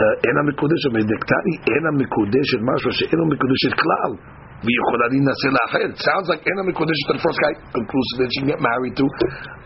"Ena 0.05 0.43
uh, 0.43 0.49
mikudeshet 0.53 0.93
mediktani, 0.93 1.55
ena 1.65 1.91
mikudeshet 1.97 2.61
mashva 2.61 2.91
she'enu 2.93 3.25
mikudeshet 3.31 3.73
klal." 3.79 4.41
Sounds 4.61 6.29
like 6.29 6.45
Ena 6.45 6.61
Mikodesh 6.69 7.01
the 7.09 7.17
first 7.17 7.41
guy 7.41 7.57
conclusive 7.73 8.17
that 8.21 8.29
she 8.29 8.45
can 8.45 8.53
get 8.53 8.61
married 8.61 8.93
to. 8.93 9.09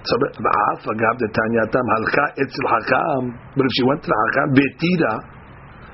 So 0.06 0.14
But 0.22 0.38
if 3.66 3.72
she 3.74 3.82
went 3.82 4.06
to 4.06 4.06
the 4.06 4.14
Hakam, 4.14 4.54
Betira, 4.54 5.33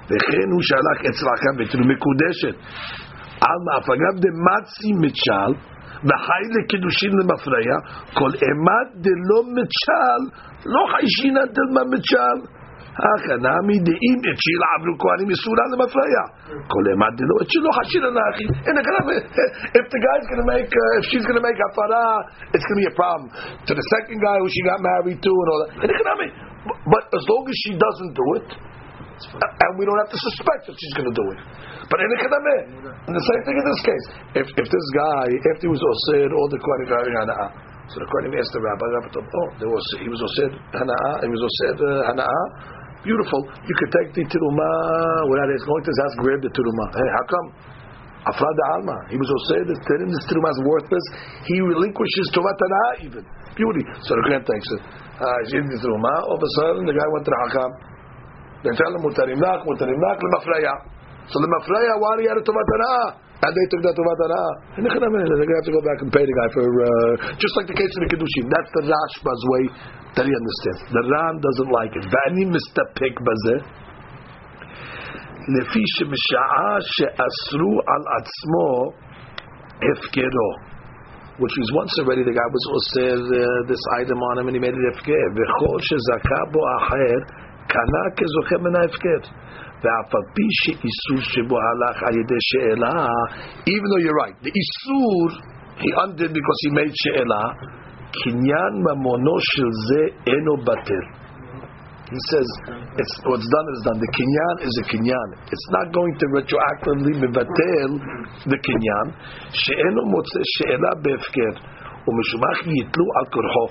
וכן 0.10 0.48
הוא 0.54 0.62
שהלך 0.68 0.98
אצל 1.10 1.26
חכם 1.32 1.54
והתירה 1.58 1.86
מקודשת. 1.94 2.56
על 3.48 3.58
מאף 3.66 3.88
אגב 3.96 4.14
דמצי 4.24 4.90
מצ'ל, 5.04 5.52
וחי 6.08 6.44
לקידושין 6.56 7.12
למפרע, 7.20 7.78
כל 8.20 8.32
אימת 8.44 8.88
דלא 9.04 9.40
מצ'ל, 9.58 10.22
לא 10.74 10.82
חיישינא 10.92 11.44
דלמה 11.56 11.84
מצ'ל. 11.94 12.40
הכנמי 13.04 13.78
דאם 13.88 14.20
אצ'יל 14.32 14.62
עברו 14.72 14.94
כהנים 15.02 15.28
מסורה 15.32 15.66
למפרע. 15.72 16.24
כל 16.72 16.84
אימת 16.92 17.14
דלא 17.20 17.36
אצ'יל 17.44 17.62
לא 17.68 17.72
חיישינא 17.78 18.10
לאחי. 18.18 18.46
And 18.68 18.76
the 18.78 18.84
Kanami, 18.88 19.18
if 19.80 19.86
the 19.94 20.00
guy's 20.06 20.26
going 20.30 20.42
to 20.44 20.50
make, 20.56 20.72
uh, 20.84 21.00
if 21.00 21.04
she's 21.10 21.26
going 21.28 21.40
to 21.42 21.46
make 21.48 21.58
hafara, 21.66 22.08
it's 22.54 22.66
going 22.68 22.78
to 22.80 22.84
be 22.86 22.90
a 22.94 22.98
problem. 23.02 23.28
To 23.68 23.72
the 23.80 23.86
second 23.96 24.18
guy 24.26 24.36
who 24.42 24.48
she 24.56 24.62
got 24.70 24.80
married 24.80 25.20
to 25.26 25.32
and 25.42 25.48
all 25.52 25.60
that. 25.64 25.70
And 25.84 25.88
the 25.92 25.98
Kanami, 26.00 26.30
but 26.94 27.04
as 27.18 27.24
long 27.32 27.44
as 27.52 27.58
she 27.64 27.72
doesn't 27.86 28.14
do 28.22 28.28
it, 28.40 28.48
and 29.29 29.71
we 29.77 29.85
don't 29.85 30.01
have 30.01 30.13
to 30.13 30.21
suspect 30.33 30.71
that 30.71 30.75
she's 30.77 30.95
going 30.97 31.09
to 31.09 31.17
do 31.17 31.27
it. 31.37 31.41
But 31.91 31.99
in 32.01 32.09
the 32.09 32.19
and 33.11 33.15
the 33.19 33.25
same 33.27 33.43
thing 33.43 33.57
in 33.59 33.67
this 33.67 33.83
case. 33.83 34.07
If 34.39 34.47
if 34.55 34.67
this 34.71 34.87
guy, 34.95 35.27
after 35.51 35.67
he 35.67 35.73
was 35.73 35.83
osir, 35.83 36.31
all 36.31 36.49
the 36.49 36.61
Kohanim 36.63 36.87
having 36.87 37.17
hana'ah, 37.19 37.51
so 37.91 37.99
the 37.99 38.07
Kohanim 38.07 38.39
asked 38.39 38.55
the 38.55 38.63
rabbi, 38.63 38.87
rabbi 38.87 39.11
told, 39.11 39.27
oh, 39.27 39.49
there 39.59 39.67
was, 39.67 39.83
he 39.99 40.07
was 40.07 40.23
osir 40.23 40.51
hana'ah, 40.79 41.27
he 41.27 41.31
was 41.35 41.43
osir 41.43 41.75
uh, 41.83 42.47
beautiful. 43.03 43.41
You 43.67 43.75
could 43.75 43.91
take 43.91 44.11
the 44.15 44.25
teruma 44.31 44.71
without 45.27 45.51
it's 45.51 45.67
going 45.67 45.83
to 45.83 45.91
his 45.91 46.15
grab 46.23 46.41
the 46.45 46.53
teruma. 46.55 46.87
Hey, 46.95 47.09
how 47.11 47.25
come? 47.27 47.47
Afrad 48.31 48.59
alma. 48.79 48.97
He 49.11 49.19
was 49.19 49.27
osir, 49.27 49.67
the 49.67 49.75
this 49.75 50.25
teruma 50.31 50.55
is 50.55 50.61
worthless. 50.63 51.07
He 51.51 51.59
relinquishes 51.59 52.31
hana'ah 52.31 52.95
even. 53.03 53.25
Beauty. 53.59 53.83
So 54.07 54.15
the 54.15 54.23
Kohen 54.31 54.45
takes 54.47 54.69
it. 54.79 54.83
Uh, 55.19 55.27
he's 55.43 55.59
eating 55.59 55.75
the 55.75 55.81
teruma. 55.83 56.15
All 56.31 56.39
of 56.39 56.43
a 56.47 56.51
sudden, 56.63 56.87
the 56.87 56.95
guy 56.95 57.09
went 57.11 57.27
to 57.27 57.33
the 57.35 57.41
hakam. 57.51 57.90
נצא 58.65 58.85
למותרים 58.95 59.39
לך, 59.45 59.59
מותרים 59.65 59.99
לך, 60.05 60.17
למפריה. 60.25 60.75
So 61.31 61.39
the 61.39 61.47
mafraya, 61.47 61.95
why 62.03 62.11
do 62.17 62.23
you 62.27 62.31
have 62.33 62.43
a 62.43 62.45
tuvat 62.45 62.67
And 63.41 63.53
they 63.57 63.67
took 63.71 63.83
that 63.87 63.95
tuvat. 63.95 64.21
And 64.77 64.83
they're 64.83 64.99
going 64.99 65.15
to 65.15 65.59
have 65.63 65.69
to 65.71 65.77
go 65.79 65.83
back 65.87 65.99
and 66.03 66.11
pay 66.11 66.25
the 66.27 66.37
guy 66.37 66.49
for, 66.53 66.67
uh, 66.67 66.91
just 67.39 67.55
like 67.57 67.71
the 67.71 67.79
case 67.79 67.93
of 67.97 68.01
the 68.05 68.11
Kiddushin. 68.13 68.45
That's 68.51 68.73
the 68.77 68.85
Rashba's 68.91 69.43
way 69.55 69.65
that 70.19 70.25
he 70.27 70.33
understands. 70.35 70.81
The 70.91 71.05
Ran 71.07 71.35
doesn't 71.39 71.71
like 71.71 71.93
it. 71.97 72.05
Vani 72.05 72.45
ואני 72.45 72.45
מסתפק 72.57 73.15
בזה. 73.27 73.57
לפי 75.57 75.83
שמשעה 75.97 76.77
שאסרו 76.81 77.75
על 77.93 78.03
עצמו 78.19 78.71
הפקרו. 79.87 80.51
Which 81.41 81.57
is 81.63 81.69
once 81.73 81.95
already 82.03 82.23
the 82.27 82.37
guy 82.37 82.49
was 82.53 82.65
also 82.75 83.07
uh, 83.17 83.41
this 83.71 83.81
item 84.03 84.19
on 84.21 84.35
him 84.39 84.49
and 84.49 84.55
he 84.57 84.61
made 84.61 84.77
it 84.77 84.87
הפקר. 84.93 85.27
וכל 85.37 85.79
שזכה 85.89 86.43
בו 86.53 86.61
אחר 86.79 87.17
קנה 87.70 88.04
כזוכה 88.18 88.58
מן 88.64 88.76
ההפקר 88.76 89.22
ואף 89.82 90.16
על 90.16 90.26
פי 90.36 90.48
שאיסור 90.60 91.22
שבו 91.32 91.58
הלך 91.68 92.04
על 92.08 92.14
ידי 92.22 92.42
שאלה, 92.50 92.96
even 93.74 93.88
though 93.92 94.04
you're 94.06 94.20
right, 94.24 94.38
the 94.46 94.52
איסור, 94.60 95.28
he 95.82 95.90
undid 96.04 96.32
because 96.38 96.60
he 96.66 96.70
made 96.80 96.96
שאלה, 97.04 97.44
קניין 98.20 98.74
ממונו 98.86 99.36
של 99.40 99.70
זה 99.88 100.02
אינו 100.28 100.56
בטל. 100.68 101.06
He 102.06 102.22
says, 102.30 102.50
it's, 103.02 103.14
what's 103.26 103.50
done 103.56 103.68
is 103.74 103.82
done. 103.88 103.98
The 103.98 104.12
kinyan 104.14 104.56
is 104.68 104.76
a 104.78 104.86
kinyan. 104.94 105.30
It's 105.50 105.68
not 105.74 105.90
going 105.90 106.14
to 106.22 106.26
retroactively 106.38 107.14
mevatel 107.18 107.90
the 108.46 108.60
kinyan. 108.68 109.08
שאינו 109.50 110.02
מוצא 110.14 110.40
שאלה 110.56 110.92
בהפקר, 111.02 111.54
ומשום 112.08 112.42
כך 112.42 112.60
יתלו 112.82 113.06
על 113.18 113.26
כורחו. 113.34 113.68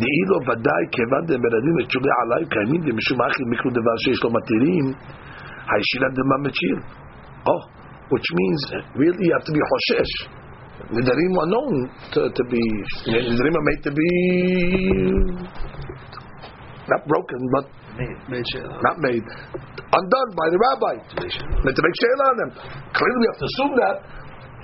דהי 0.00 0.22
לו 0.30 0.38
ודאי 0.48 0.82
כיוון 0.94 1.22
דמרדים 1.30 1.74
לתשובה 1.78 2.12
עליי 2.22 2.42
קיימים 2.54 2.80
דמשום 2.86 3.18
כך 3.18 3.36
מקרו 3.52 3.70
דבר 3.70 3.96
שיש 4.02 4.18
לו 4.24 4.30
מתירים 4.36 4.86
Haishila 5.66 6.08
de 6.14 6.22
Mamachir. 6.22 6.78
Oh, 7.46 7.62
which 8.10 8.28
means 8.32 8.60
really 8.94 9.18
you 9.18 9.34
have 9.34 9.46
to 9.46 9.52
be 9.52 9.58
Hoshesh. 9.58 10.12
Nidarim 10.94 11.34
are 11.42 11.50
known 11.50 11.74
to, 12.14 12.20
to 12.30 12.42
be, 12.50 12.62
Nidarim 13.10 13.54
are 13.54 13.66
made 13.66 13.82
to 13.82 13.90
be 13.90 14.10
not 16.86 17.02
broken, 17.06 17.40
but 17.50 17.66
made, 18.30 18.46
not 18.46 18.96
made, 19.02 19.26
undone 19.26 20.30
by 20.38 20.46
the 20.54 20.58
rabbi. 20.70 20.94
Meant 21.66 21.74
to 21.74 21.82
make 21.82 21.96
shayla 21.98 22.24
on 22.30 22.36
them. 22.38 22.50
Clearly, 22.94 23.18
we 23.18 23.26
have 23.26 23.40
to 23.42 23.46
assume 23.50 23.74
that. 23.82 23.96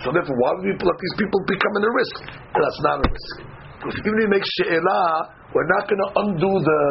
So 0.06 0.10
therefore, 0.14 0.36
why 0.38 0.50
would 0.54 0.66
we 0.66 0.74
let 0.78 0.98
these 1.02 1.16
people 1.18 1.40
become 1.50 1.74
in 1.78 1.82
a 1.82 1.92
risk? 1.98 2.16
That's 2.54 2.80
not 2.86 3.02
a 3.02 3.06
risk. 3.10 3.34
Because 3.77 3.95
if 3.97 4.03
you 4.05 4.13
make 4.27 4.45
she'elah, 4.57 5.29
we're 5.53 5.69
not 5.69 5.85
going 5.85 6.01
to 6.01 6.09
undo 6.25 6.51
the 6.65 6.81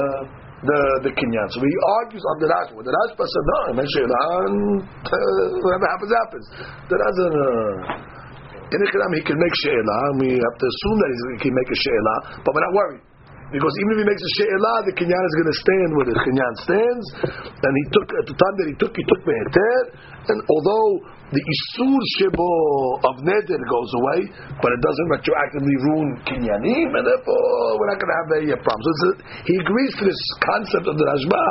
the 0.65 0.81
the 1.05 1.13
kinyan. 1.13 1.47
So 1.53 1.61
he 1.61 1.75
argues 2.01 2.25
on 2.25 2.37
the 2.41 2.49
Rashba. 2.49 2.79
The 2.81 2.95
Rashba 2.95 3.25
said, 3.29 3.45
no, 3.45 3.59
I 3.69 3.73
mentioned 3.77 4.11
whatever 5.61 5.87
happens, 5.91 6.13
happens. 6.15 6.47
That 6.89 6.99
doesn't. 7.03 7.35
Uh, 7.37 8.15
in 8.67 8.83
Ikram, 8.83 9.13
he 9.15 9.23
can 9.23 9.39
make 9.39 9.55
she'elah, 9.63 10.01
and 10.11 10.17
we 10.27 10.31
have 10.35 10.57
to 10.59 10.67
assume 10.67 10.97
that 10.99 11.11
he 11.15 11.39
can 11.47 11.55
make 11.55 11.71
a 11.71 11.79
she'elah, 11.79 12.19
but 12.43 12.51
we're 12.51 12.67
not 12.67 12.75
worried. 12.75 13.03
Because 13.47 13.75
even 13.79 13.91
if 13.95 13.99
he 14.03 14.07
makes 14.11 14.23
a 14.27 14.31
she'elah, 14.43 14.79
the 14.91 14.95
kinyan 14.99 15.23
is 15.23 15.35
going 15.39 15.51
to 15.55 15.59
stand 15.63 15.89
where 15.95 16.09
the 16.11 16.19
kinyan 16.19 16.55
stands. 16.67 17.07
And 17.55 17.73
he 17.79 17.85
took, 17.95 18.07
at 18.19 18.27
the 18.27 18.35
time 18.35 18.55
that 18.59 18.67
he 18.67 18.75
took, 18.75 18.91
he 18.91 19.05
took 19.07 19.23
meheter. 19.23 19.75
And 20.27 20.39
although 20.51 21.15
the 21.31 21.39
isur 21.39 21.99
shebo 22.19 22.51
of 23.07 23.15
neder 23.23 23.63
goes 23.71 23.91
away, 24.03 24.21
but 24.59 24.71
it 24.75 24.81
doesn't 24.83 25.09
retroactively 25.15 25.77
ruin 25.91 26.09
kinyanim, 26.27 26.89
and 26.91 27.05
therefore 27.07 27.47
we're 27.79 27.91
not 27.95 27.99
going 28.03 28.11
to 28.11 28.19
have 28.19 28.31
a, 28.35 28.41
a 28.55 28.59
problem. 28.63 28.83
So 28.83 29.07
he 29.47 29.55
agrees 29.59 29.93
to 30.03 30.05
this 30.11 30.23
concept 30.43 30.87
of 30.91 30.99
the 30.99 31.07
Rashba, 31.07 31.45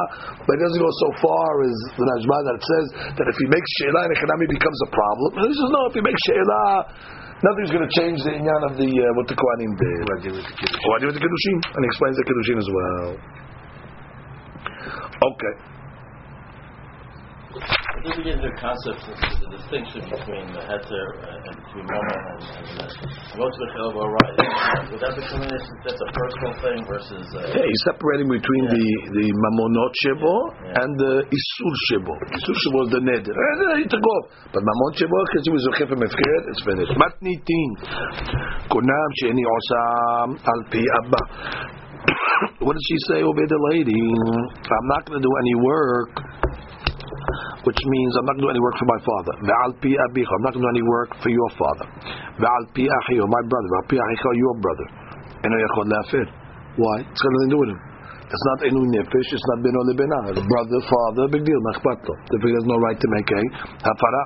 but 0.43 0.51
he 0.51 0.61
doesn't 0.67 0.83
go 0.83 0.91
so 0.99 1.09
far 1.23 1.51
as 1.63 1.75
the 1.95 2.05
Rashba 2.07 2.37
that 2.43 2.59
says 2.59 2.85
that 3.19 3.27
if 3.31 3.35
he 3.39 3.47
makes 3.47 3.67
she'elah 3.79 4.03
and 4.03 4.13
economy 4.15 4.47
becomes 4.51 4.79
a 4.83 4.89
problem. 4.91 5.29
He 5.43 5.55
says, 5.55 5.71
no, 5.71 5.81
if 5.87 5.93
he 5.95 6.03
makes 6.03 6.21
she'elah, 6.27 6.75
nothing's 7.45 7.71
going 7.71 7.85
to 7.85 7.93
change 7.93 8.17
the 8.25 8.33
inyan 8.33 8.61
of 8.69 8.73
the 8.77 8.89
uh, 8.89 9.05
what 9.17 9.27
the 9.29 9.37
Kohanim 9.37 9.71
did. 9.77 9.99
What 10.09 10.97
do 11.01 11.07
with 11.07 11.17
the 11.17 11.23
Kiddushin? 11.23 11.57
And 11.77 11.81
he 11.85 11.87
explains 11.89 12.15
the 12.17 12.25
Kiddushin 12.25 12.57
as 12.57 12.69
well. 12.73 13.09
Okay. 15.15 15.74
I 17.55 18.03
think 18.03 18.19
we 18.19 18.23
get 18.27 18.35
into 18.35 18.51
the 18.51 18.57
concept, 18.59 18.99
the 19.07 19.49
distinction 19.55 20.03
between 20.11 20.45
the 20.51 20.59
heter 20.67 21.05
and 21.23 21.55
between 21.55 21.85
mama 21.87 22.15
and, 22.35 22.41
and 22.83 22.91
most 23.39 23.55
of 23.55 23.61
the 23.63 23.69
chelva 23.71 24.03
right. 24.03 24.35
That 24.99 25.15
become 25.15 25.41
an 25.47 25.55
that's 25.55 26.01
a 26.03 26.09
personal 26.11 26.53
thing 26.59 26.79
versus? 26.83 27.25
Uh, 27.31 27.47
yeah, 27.55 27.63
he's 27.63 27.83
separating 27.87 28.27
between 28.27 28.63
yeah. 28.67 28.75
the 28.75 28.87
the 29.15 29.25
mamonot 29.31 29.93
shebo 30.03 30.35
yeah. 30.35 30.81
and 30.83 30.91
the 30.99 31.13
isur 31.31 31.73
shebo. 31.87 32.13
Isur 32.35 32.55
shebo 32.59 32.79
is 32.83 32.91
the 32.91 33.01
neder. 33.07 33.31
Eh, 33.31 33.79
he 33.79 33.85
took 33.87 34.03
off, 34.03 34.25
but 34.51 34.59
mamon 34.59 34.91
shebo 34.99 35.15
because 35.31 35.43
he 35.47 35.51
was 35.55 35.63
a 35.63 35.73
chef 35.79 35.91
mefkir, 35.95 36.39
it's 36.51 36.63
finished. 36.67 36.91
Matnitin 36.99 37.69
kunam 38.67 39.09
she'eni 39.23 39.43
osam 39.47 40.29
al 40.43 40.61
pi 40.67 40.83
abba. 40.83 41.21
What 42.59 42.73
did 42.75 42.83
she 42.83 42.97
say? 43.07 43.23
Obey 43.23 43.47
the 43.47 43.61
lady. 43.71 43.95
I'm 43.95 44.87
not 44.91 45.05
going 45.07 45.21
to 45.21 45.23
do 45.23 45.31
any 45.39 45.55
work 45.55 46.11
which 47.65 47.81
means 47.81 48.11
I'm 48.21 48.25
not 48.29 48.37
going 48.37 48.45
to 48.45 48.53
do 48.53 48.53
any 48.53 48.61
work 48.61 48.77
for 48.77 48.87
my 48.87 49.01
father. 49.01 49.33
I'm 49.41 50.43
not 50.45 50.53
going 50.53 50.63
to 50.63 50.69
do 50.69 50.73
any 50.77 50.85
work 50.85 51.09
for 51.17 51.29
your 51.33 51.49
father. 51.57 51.85
my 52.39 53.43
brother. 53.49 53.69
your 53.89 54.55
brother. 54.61 54.87
Why? 56.77 56.95
It's 57.01 57.21
got 57.21 57.31
nothing 57.33 57.49
to 57.49 57.55
do 57.55 57.59
with 57.59 57.71
him. 57.73 57.81
It's 58.25 58.45
not 58.49 58.57
enu 58.65 58.81
nefesh. 58.89 59.29
It's 59.31 59.47
not 59.53 59.61
beno 59.61 59.81
lebena. 59.85 60.17
Brother, 60.33 60.79
father, 60.89 61.29
big 61.29 61.45
deal. 61.45 61.61
Machpato. 61.69 62.13
Therefore, 62.33 62.49
he 62.49 62.55
has 62.57 62.65
no 62.65 62.77
right 62.81 62.97
to 62.97 63.07
make 63.13 63.29
a 63.29 63.41
hafara. 63.85 64.23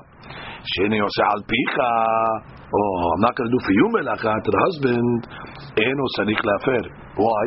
Sheni 0.76 0.98
yose 0.98 1.22
al. 1.28 1.44
Oh, 1.44 3.12
I'm 3.14 3.22
not 3.22 3.36
going 3.36 3.50
to 3.50 3.54
do 3.54 3.62
for 3.66 3.74
you 3.76 3.86
melacha 3.92 4.32
to 4.44 4.50
the 4.52 4.62
husband. 4.72 5.28
Eno 5.78 6.06
sarich 6.16 6.42
lafer. 6.44 6.84
Why? 7.18 7.44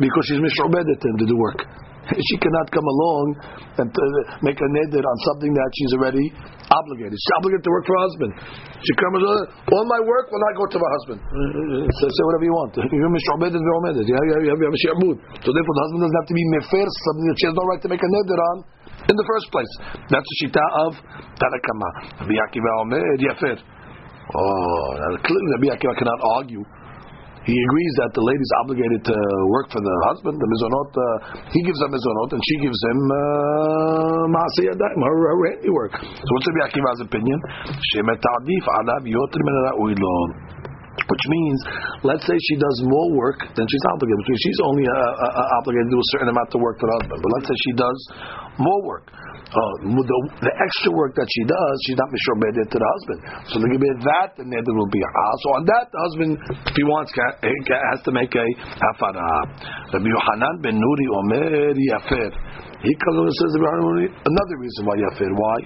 Because 0.00 0.24
she's 0.26 0.40
mishobedet 0.40 1.04
him 1.04 1.16
to 1.18 1.26
do 1.26 1.36
work. 1.36 1.60
she 2.28 2.36
cannot 2.42 2.66
come 2.74 2.84
along 2.84 3.24
and 3.78 3.88
uh, 3.88 4.04
make 4.42 4.58
a 4.58 4.68
neder 4.74 5.02
on 5.02 5.16
something 5.30 5.52
that 5.54 5.70
she's 5.78 5.92
already 5.94 6.26
obligated. 6.66 7.14
She's 7.14 7.34
obligated 7.38 7.62
to 7.62 7.70
work 7.70 7.84
for 7.86 7.94
her 7.94 8.04
husband. 8.10 8.30
She 8.82 8.92
comes, 8.98 9.22
uh, 9.22 9.74
all 9.76 9.86
my 9.86 10.00
work 10.02 10.26
will 10.34 10.42
not 10.42 10.54
go 10.58 10.64
to 10.66 10.78
my 10.82 10.90
husband. 10.98 11.18
So 11.22 12.04
say 12.10 12.22
whatever 12.26 12.46
you 12.48 12.54
want. 12.58 12.72
You're 12.80 13.12
mishobed 13.12 13.54
and 13.54 13.62
ve'omedet. 13.62 14.04
You 14.08 14.14
have, 14.18 14.26
you 14.26 14.50
have, 14.50 14.58
you 14.58 14.66
have 14.66 14.76
a 14.76 14.82
shi'abud. 14.82 15.16
So 15.46 15.48
therefore 15.54 15.74
the 15.78 15.82
husband 15.86 16.00
doesn't 16.02 16.18
have 16.18 16.28
to 16.32 16.36
be 16.36 16.44
mefer, 16.58 16.86
something 17.06 17.26
that 17.30 17.36
she 17.38 17.46
has 17.46 17.54
no 17.54 17.64
right 17.70 17.82
to 17.86 17.90
make 17.92 18.02
a 18.02 18.10
neder 18.10 18.40
on 18.50 18.56
in 19.06 19.14
the 19.14 19.26
first 19.26 19.46
place. 19.54 19.72
That's 20.10 20.26
the 20.26 20.36
shita 20.42 20.64
of 20.86 20.90
Tanakama. 21.38 21.88
Rabbi 22.26 22.34
Akiva 22.34 22.70
Omer, 22.82 23.02
Yafer. 23.22 23.58
Oh, 23.62 25.18
clearly 25.22 25.48
Rabbi 25.58 25.68
Akiva 25.76 25.94
cannot 25.98 26.20
argue 26.40 26.62
he 27.42 27.56
agrees 27.58 27.94
that 28.06 28.14
the 28.14 28.22
lady 28.22 28.38
is 28.38 28.54
obligated 28.62 29.00
to 29.02 29.16
work 29.50 29.66
for 29.74 29.82
the 29.82 29.94
husband. 30.06 30.38
The 30.38 30.46
mizonot, 30.46 30.90
uh, 30.94 31.02
he 31.50 31.60
gives 31.66 31.78
her 31.82 31.90
mizonot, 31.90 32.30
and 32.38 32.42
she 32.46 32.56
gives 32.62 32.78
him 32.86 33.00
uh, 33.10 34.30
her, 35.02 35.16
her 35.26 35.42
handiwork. 35.50 35.92
So 35.98 36.30
what's 36.38 36.46
Rabbi 36.54 36.70
Akiva's 36.70 37.02
opinion? 37.02 37.38
Which 40.92 41.24
means, 41.28 41.58
let's 42.04 42.24
say 42.28 42.36
she 42.36 42.56
does 42.60 42.78
more 42.84 43.08
work 43.16 43.40
than 43.56 43.64
she's 43.66 43.84
obligated. 43.90 44.22
Means 44.28 44.42
she's 44.44 44.60
only 44.62 44.84
uh, 44.86 44.92
uh, 44.92 45.40
uh, 45.40 45.58
obligated 45.58 45.88
to 45.88 45.96
do 45.96 46.00
a 46.00 46.08
certain 46.14 46.30
amount 46.30 46.52
of 46.52 46.60
work 46.60 46.78
for 46.78 46.86
the 46.86 46.96
husband. 47.00 47.18
But 47.20 47.30
let's 47.32 47.48
say 47.48 47.56
she 47.58 47.74
does 47.74 47.98
more 48.58 48.82
work 48.84 49.12
uh, 49.52 49.74
the, 49.84 50.16
the, 50.40 50.52
extra 50.64 50.90
work 50.96 51.12
that 51.12 51.28
she 51.28 51.44
does, 51.44 51.74
she's 51.84 51.98
not 52.00 52.08
mishobedet 52.08 52.72
to 52.72 52.78
the 52.80 52.88
husband. 52.96 53.20
So 53.52 53.54
the 53.60 53.68
give 53.68 53.84
that, 53.84 54.32
the 54.40 54.48
neder 54.48 54.72
will 54.72 54.88
be 54.88 55.02
a 55.04 55.10
So 55.44 55.48
on 55.60 55.62
that, 55.68 55.92
the 55.92 56.00
husband, 56.08 56.32
if 56.72 56.74
he 56.76 56.84
wants, 56.88 57.12
has 57.12 58.00
to 58.08 58.12
make 58.16 58.32
a 58.32 58.46
hafara. 58.80 59.28
Rabbi 59.92 60.08
Yohanan 60.08 60.54
ben 60.64 60.80
Nuri 60.80 61.06
Omer 61.20 61.76
Yafer. 61.76 62.32
He 62.80 62.92
comes 62.96 63.18
and 63.28 63.34
says 63.36 63.52
another 63.60 64.56
reason 64.56 64.82
why 64.88 64.96
Yafer. 64.96 65.30
Why? 65.36 65.58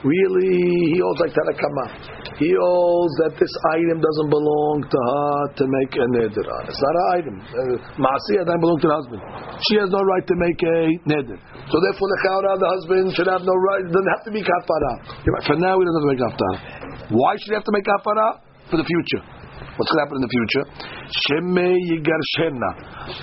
Really, 0.00 0.96
he 0.96 0.98
holds 1.04 1.20
like 1.20 1.36
Tanakama. 1.36 2.29
He 2.40 2.48
holds 2.56 3.12
that 3.20 3.36
this 3.36 3.52
item 3.76 4.00
doesn't 4.00 4.30
belong 4.32 4.80
to 4.88 4.98
her 5.12 5.32
to 5.60 5.64
make 5.68 5.92
a 5.92 6.06
neder 6.08 6.40
on. 6.40 6.62
It's 6.72 6.80
not 6.80 6.94
an 6.96 7.06
item. 7.20 7.36
Uh, 7.36 7.76
Maasiyah 8.00 8.48
doesn't 8.48 8.64
belong 8.64 8.80
to 8.80 8.88
the 8.88 8.96
husband. 8.96 9.20
She 9.68 9.76
has 9.76 9.92
no 9.92 10.00
right 10.00 10.24
to 10.24 10.36
make 10.40 10.56
a 10.64 10.78
neder. 11.04 11.36
So 11.68 11.76
therefore, 11.76 12.08
the 12.08 12.20
chawra, 12.24 12.56
the 12.56 12.70
husband 12.80 13.12
should 13.12 13.28
have 13.28 13.44
no 13.44 13.52
right. 13.52 13.84
Doesn't 13.84 14.12
have 14.16 14.24
to 14.24 14.32
be 14.32 14.40
kafara. 14.40 14.92
For 15.44 15.60
now, 15.60 15.76
he 15.76 15.84
doesn't 15.84 16.00
have 16.00 16.08
to 16.08 16.12
make 16.16 16.22
kafara. 16.24 17.12
Why 17.12 17.36
should 17.36 17.52
he 17.52 17.56
have 17.60 17.68
to 17.68 17.74
make 17.76 17.84
kafara? 17.84 18.40
For 18.72 18.80
the 18.80 18.88
future. 18.88 19.20
What's 19.76 19.92
going 19.92 20.00
to 20.00 20.04
happen 20.08 20.16
in 20.16 20.24
the 20.24 20.32
future? 20.32 20.64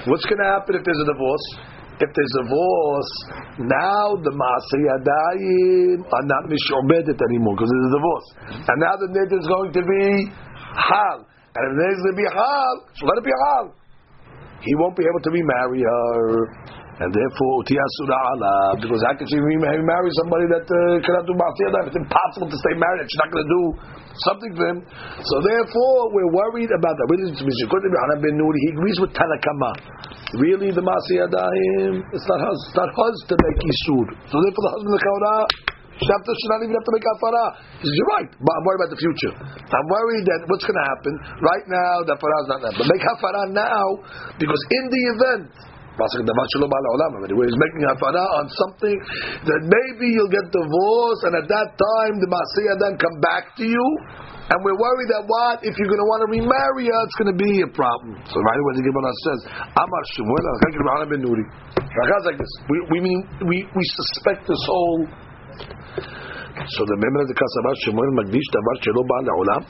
What's 0.05 0.25
going 0.29 0.41
to 0.45 0.49
happen 0.53 0.77
if 0.77 0.83
there's 0.85 1.01
a 1.01 1.09
divorce? 1.09 1.76
If 1.97 2.09
there's 2.13 2.35
a 2.37 2.43
divorce, 2.45 3.13
now 3.57 4.13
the 4.21 4.29
Maasiyadayim 4.29 6.05
are 6.05 6.25
not 6.29 6.45
mishobedet 6.45 7.17
anymore 7.17 7.57
because 7.57 7.73
there's 7.73 7.89
a 7.89 7.95
divorce. 7.97 8.27
And 8.69 8.77
now 8.77 8.93
the 9.01 9.09
neder 9.17 9.39
is 9.41 9.47
going 9.49 9.73
to 9.73 9.81
be 9.81 10.05
hal. 10.77 11.25
And 11.25 11.61
if 11.65 11.69
the 11.73 11.77
neder 11.81 11.97
is 11.97 12.03
going 12.05 12.13
to 12.13 12.21
be 12.21 12.29
hal, 12.29 12.73
so 12.93 13.05
let 13.09 13.17
it 13.17 13.25
be 13.25 13.33
hal. 13.33 13.73
He 14.61 14.75
won't 14.77 14.95
be 14.95 15.09
able 15.09 15.21
to 15.25 15.31
remarry 15.33 15.81
her. 15.81 16.53
And 16.97 17.13
therefore, 17.13 17.61
utiyasura 17.61 18.17
ala, 18.33 18.53
because 18.81 18.97
how 19.05 19.13
can 19.13 19.29
she 19.29 19.37
remarry 19.37 20.09
somebody 20.17 20.49
that 20.49 20.65
uh, 20.65 20.97
cannot 21.05 21.29
do 21.29 21.37
ma'asiyah? 21.37 21.93
It's 21.93 21.99
impossible 22.01 22.49
to 22.49 22.57
stay 22.57 22.73
married. 22.73 23.05
She's 23.05 23.21
not 23.21 23.29
going 23.29 23.45
to 23.45 23.53
do 23.53 23.63
something 24.25 24.51
for 24.57 24.65
him. 24.65 24.77
So 25.21 25.35
therefore, 25.45 26.09
we're 26.09 26.33
worried 26.33 26.73
about 26.73 26.97
that. 26.97 27.05
Really, 27.13 27.29
he 27.37 28.69
agrees 28.73 28.97
with 28.97 29.13
Tanakama. 29.13 29.71
Really, 30.41 30.73
the 30.73 30.81
ma'asiyah 30.81 31.29
it's 32.17 32.25
not 32.25 32.41
hers. 32.41 32.61
It's 32.65 32.77
not 32.81 32.89
hers 32.89 33.17
to 33.29 33.35
make 33.45 33.59
isur. 33.61 34.05
So 34.33 34.35
therefore, 34.41 34.63
the 34.65 34.73
husband 34.73 34.89
of 34.89 34.97
the 34.97 35.05
kaura 35.05 35.35
Shabta 35.97 36.29
should 36.29 36.51
not 36.53 36.61
even 36.61 36.77
have 36.77 36.85
to 36.85 36.93
make 36.93 37.05
kafara. 37.05 37.45
He 37.81 37.89
says, 37.89 37.95
You're 37.97 38.11
right, 38.21 38.29
but 38.29 38.53
I'm 38.53 38.63
worried 38.69 38.81
about 38.85 38.91
the 38.93 39.01
future. 39.01 39.33
I'm 39.33 39.87
worried 39.89 40.25
that 40.29 40.39
what's 40.45 40.61
going 40.61 40.77
to 40.77 40.87
happen 40.93 41.13
right 41.41 41.65
now, 41.65 42.05
the 42.05 42.13
kafara 42.13 42.37
is 42.37 42.49
not 42.53 42.59
there. 42.61 42.75
But 42.77 42.85
make 42.85 43.01
kafara 43.01 43.41
now, 43.49 43.85
because 44.37 44.61
in 44.77 44.83
the 44.93 45.01
event 45.17 45.45
where 45.97 47.47
he's 47.49 47.59
making 47.59 47.81
hafara 47.89 48.25
on 48.39 48.45
something 48.53 48.97
that 49.49 49.61
maybe 49.65 50.13
you'll 50.13 50.31
get 50.31 50.45
divorced, 50.53 51.23
and 51.27 51.33
at 51.41 51.47
that 51.49 51.69
time 51.73 52.13
the 52.21 52.29
masiyah 52.29 52.77
then 52.77 52.93
come 53.01 53.17
back 53.19 53.57
to 53.57 53.65
you, 53.65 53.85
and 54.47 54.57
we're 54.63 54.79
worried 54.79 55.09
that 55.11 55.27
what 55.27 55.59
if 55.65 55.75
you're 55.75 55.91
going 55.91 55.99
to 55.99 56.09
want 56.09 56.21
to 56.23 56.29
remarry 56.31 56.87
her, 56.87 57.01
it's 57.03 57.17
going 57.19 57.31
to 57.35 57.39
be 57.39 57.53
a 57.65 57.71
problem. 57.75 58.15
So 58.31 58.39
right 58.39 58.59
away 58.61 58.73
the 58.79 58.85
Gemara 58.87 59.11
says, 59.27 59.39
"Amar 59.75 60.03
Shmuel 60.15 61.09
ben 61.11 61.21
Nuri." 61.25 61.45
like 62.23 62.39
this. 62.39 62.53
We 62.69 62.77
we 62.95 62.97
mean 63.01 63.19
we 63.43 63.67
we 63.75 63.83
suspect 63.83 64.47
this 64.47 64.61
whole. 64.63 65.03
So 66.57 66.81
the 66.83 66.97
member 66.97 67.21
of 67.21 67.27
the 67.27 67.37
Kasavar 67.37 67.75
Shmuel 67.85 68.11
Magdish 68.23 68.47
Davar 68.55 68.75
Shelo 68.81 69.03
Ba'al 69.03 69.61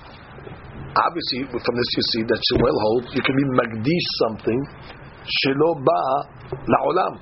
Obviously, 0.97 1.45
from 1.51 1.75
this 1.77 1.89
you 1.93 2.03
see 2.13 2.23
that 2.25 2.39
Shmuel 2.53 2.77
holds 2.89 3.07
you 3.13 3.21
can 3.21 3.35
be 3.35 3.45
Magdish 3.57 4.07
something 4.27 4.59
שלא 5.26 5.70
בא 5.86 6.02
לעולם. 6.66 7.12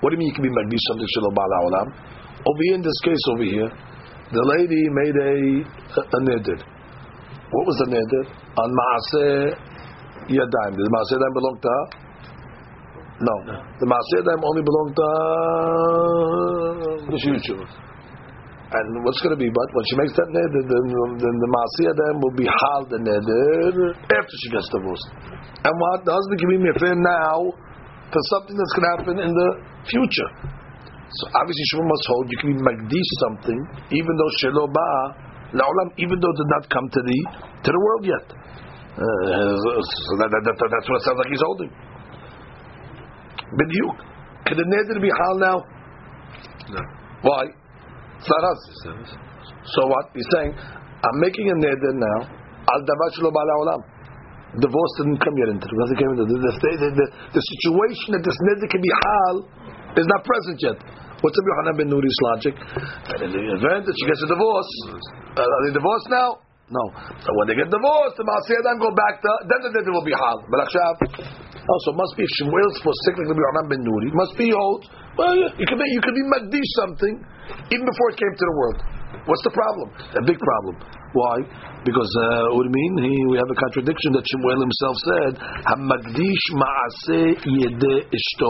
What 0.00 0.10
do 0.10 0.14
you 0.14 0.18
mean 0.18 0.28
you 0.30 0.34
can 0.34 0.42
be 0.42 0.50
magdish 0.58 0.84
something 0.88 1.10
שלא 1.14 1.30
בא 1.38 1.44
לעולם? 1.52 1.86
Over 2.48 2.62
here 2.66 2.76
in 2.78 2.82
this 2.82 2.98
case 3.06 3.22
over 3.32 3.46
here, 3.54 3.70
the 4.36 4.44
lady 4.54 4.82
made 5.00 5.16
a, 5.30 5.34
a, 5.98 6.02
a 6.16 6.20
neder. 6.26 6.58
What 7.54 7.64
was 7.68 7.76
the 7.82 7.88
neder? 7.94 8.24
On 8.62 8.68
maaseh 8.80 9.54
yadayim. 10.36 10.72
Did 10.76 10.84
the 10.88 10.92
maaseh 10.96 11.14
yadayim 11.16 11.34
belong 11.38 11.56
to 11.62 11.68
her? 11.74 11.84
No. 13.28 13.34
no. 13.48 13.56
The 13.80 13.86
maaseh 13.92 14.16
yadayim 14.18 14.42
only 14.50 14.62
belonged 14.68 14.94
to 14.98 15.08
the 17.12 17.18
future. 17.26 17.62
And 18.67 18.99
what's 19.07 19.23
going 19.23 19.31
to 19.31 19.39
be? 19.39 19.47
But 19.47 19.67
when 19.71 19.85
she 19.87 19.95
makes 19.95 20.11
that 20.19 20.27
neder, 20.27 20.63
then, 20.67 20.85
then 21.23 21.35
the 21.39 21.49
maaseh 21.55 21.87
then 21.87 22.13
will 22.19 22.35
be 22.35 22.43
hal 22.43 22.83
the 22.91 22.99
neder 22.99 23.95
after 23.95 24.35
she 24.43 24.51
gets 24.51 24.67
divorced. 24.75 25.07
And 25.63 25.71
what? 25.71 26.03
The 26.03 26.11
husband 26.11 26.35
can 26.35 26.49
be 26.51 26.59
mefir 26.67 26.95
now 26.99 27.47
for 28.11 28.21
something 28.35 28.55
that's 28.59 28.73
going 28.75 28.85
to 28.87 28.93
happen 28.99 29.15
in 29.23 29.31
the 29.31 29.49
future. 29.87 30.29
So 31.07 31.23
obviously 31.31 31.63
Shmuel 31.71 31.87
must 31.87 32.05
hold 32.11 32.27
you 32.27 32.39
can 32.43 32.49
be 32.51 32.59
magdish 32.59 33.11
something 33.23 33.59
even 33.95 34.11
though 34.19 34.31
shelo 34.43 34.67
ba 34.67 34.91
la'olam 35.55 35.95
even 35.95 36.19
though 36.19 36.31
it 36.35 36.39
did 36.43 36.51
not 36.51 36.63
come 36.67 36.87
to 36.91 36.99
the 36.99 37.17
to 37.63 37.69
the 37.71 37.79
world 37.79 38.03
yet. 38.03 38.27
Uh, 38.99 39.79
so 39.79 40.11
that, 40.19 40.27
that, 40.27 40.43
that, 40.43 40.57
that's 40.59 40.87
what 40.91 40.99
it 40.99 41.03
sounds 41.07 41.19
like 41.23 41.31
he's 41.31 41.39
holding. 41.39 41.71
B'diuk. 43.47 43.97
Can 44.43 44.57
the 44.59 44.67
neder 44.67 44.99
be 44.99 45.07
hal 45.07 45.35
now? 45.39 45.57
No. 46.75 46.81
Why? 47.21 47.43
It's 48.27 48.35
not 48.35 48.43
us. 48.43 48.61
So 49.71 49.87
what? 49.87 50.11
He's 50.11 50.27
saying, 50.35 50.51
I'm 50.51 51.17
making 51.23 51.47
a 51.47 51.55
neder 51.63 51.95
now. 51.95 52.19
Al 52.67 52.81
davar 52.83 53.07
shelo 53.15 53.31
ba 53.31 53.39
la'olam 53.39 53.79
divorce 54.59 54.93
didn't 54.99 55.23
come 55.23 55.35
yet 55.39 55.55
into 55.55 55.63
it. 55.63 55.95
Came 55.95 56.11
into 56.11 56.27
the, 56.27 56.35
the, 56.35 56.51
the, 56.91 57.07
the, 57.35 57.43
situation 57.55 58.19
that 58.19 58.23
this 58.27 58.35
neder 58.51 58.67
can 58.67 58.81
be 58.83 58.91
hal 58.91 59.35
is 59.95 60.07
not 60.11 60.27
present 60.27 60.59
yet. 60.59 60.75
What's 61.23 61.35
Rabbi 61.39 61.49
Yohanan 61.55 61.75
ben 61.79 61.87
Nuri's 61.87 62.19
logic? 62.35 62.55
And 63.15 63.19
in 63.27 63.31
the 63.31 63.43
event 63.63 63.87
that 63.87 63.95
she 63.95 64.05
gets 64.05 64.19
a 64.23 64.29
divorce, 64.29 64.71
uh, 64.91 65.47
are 65.47 65.61
they 65.67 65.73
divorced 65.73 66.09
now? 66.11 66.43
No. 66.67 66.83
So 67.23 67.29
when 67.39 67.47
they 67.47 67.55
get 67.55 67.71
divorced, 67.71 68.19
the 68.19 68.27
Maasiyah 68.27 68.59
then 68.59 68.77
go 68.83 68.91
back 68.91 69.23
to, 69.23 69.31
then 69.47 69.59
the 69.63 69.71
neder 69.71 69.91
will 69.95 70.03
be 70.03 70.11
hal. 70.11 70.43
But 70.51 70.67
Akshav, 70.67 70.95
also 71.67 71.91
must 71.99 72.15
be 72.15 72.23
Shmuel 72.39 72.69
supposed 72.79 73.01
to 73.03 73.09
Rabbi 73.27 73.35
Yohanan 73.35 73.65
ben 73.67 73.81
Nuri. 73.83 74.07
Must 74.15 74.35
be 74.39 74.49
old. 74.55 74.87
Well, 75.19 75.35
you 75.35 75.65
could 75.67 75.79
be, 75.79 75.87
you 75.91 76.01
could 76.01 76.15
be 76.15 76.25
magdish 76.31 76.71
something 76.79 77.15
even 77.71 77.85
before 77.85 78.07
it 78.13 78.17
came 78.17 78.33
to 78.35 78.45
the 78.47 78.55
world. 78.55 78.79
What's 79.27 79.43
the 79.43 79.51
problem? 79.51 79.87
A 80.15 80.23
big 80.23 80.39
problem. 80.39 80.75
Why? 81.11 81.35
Because 81.83 82.11
uh, 82.11 82.59
Urmin, 82.59 82.93
he, 83.03 83.15
we 83.31 83.35
have 83.39 83.49
a 83.51 83.57
contradiction 83.59 84.11
that 84.15 84.23
Shemuel 84.27 84.59
himself 84.63 84.95
said, 85.07 85.33
"Hamagdish 85.67 86.45
maaseh 86.55 87.35
yede 87.43 87.95
ishto." 88.11 88.49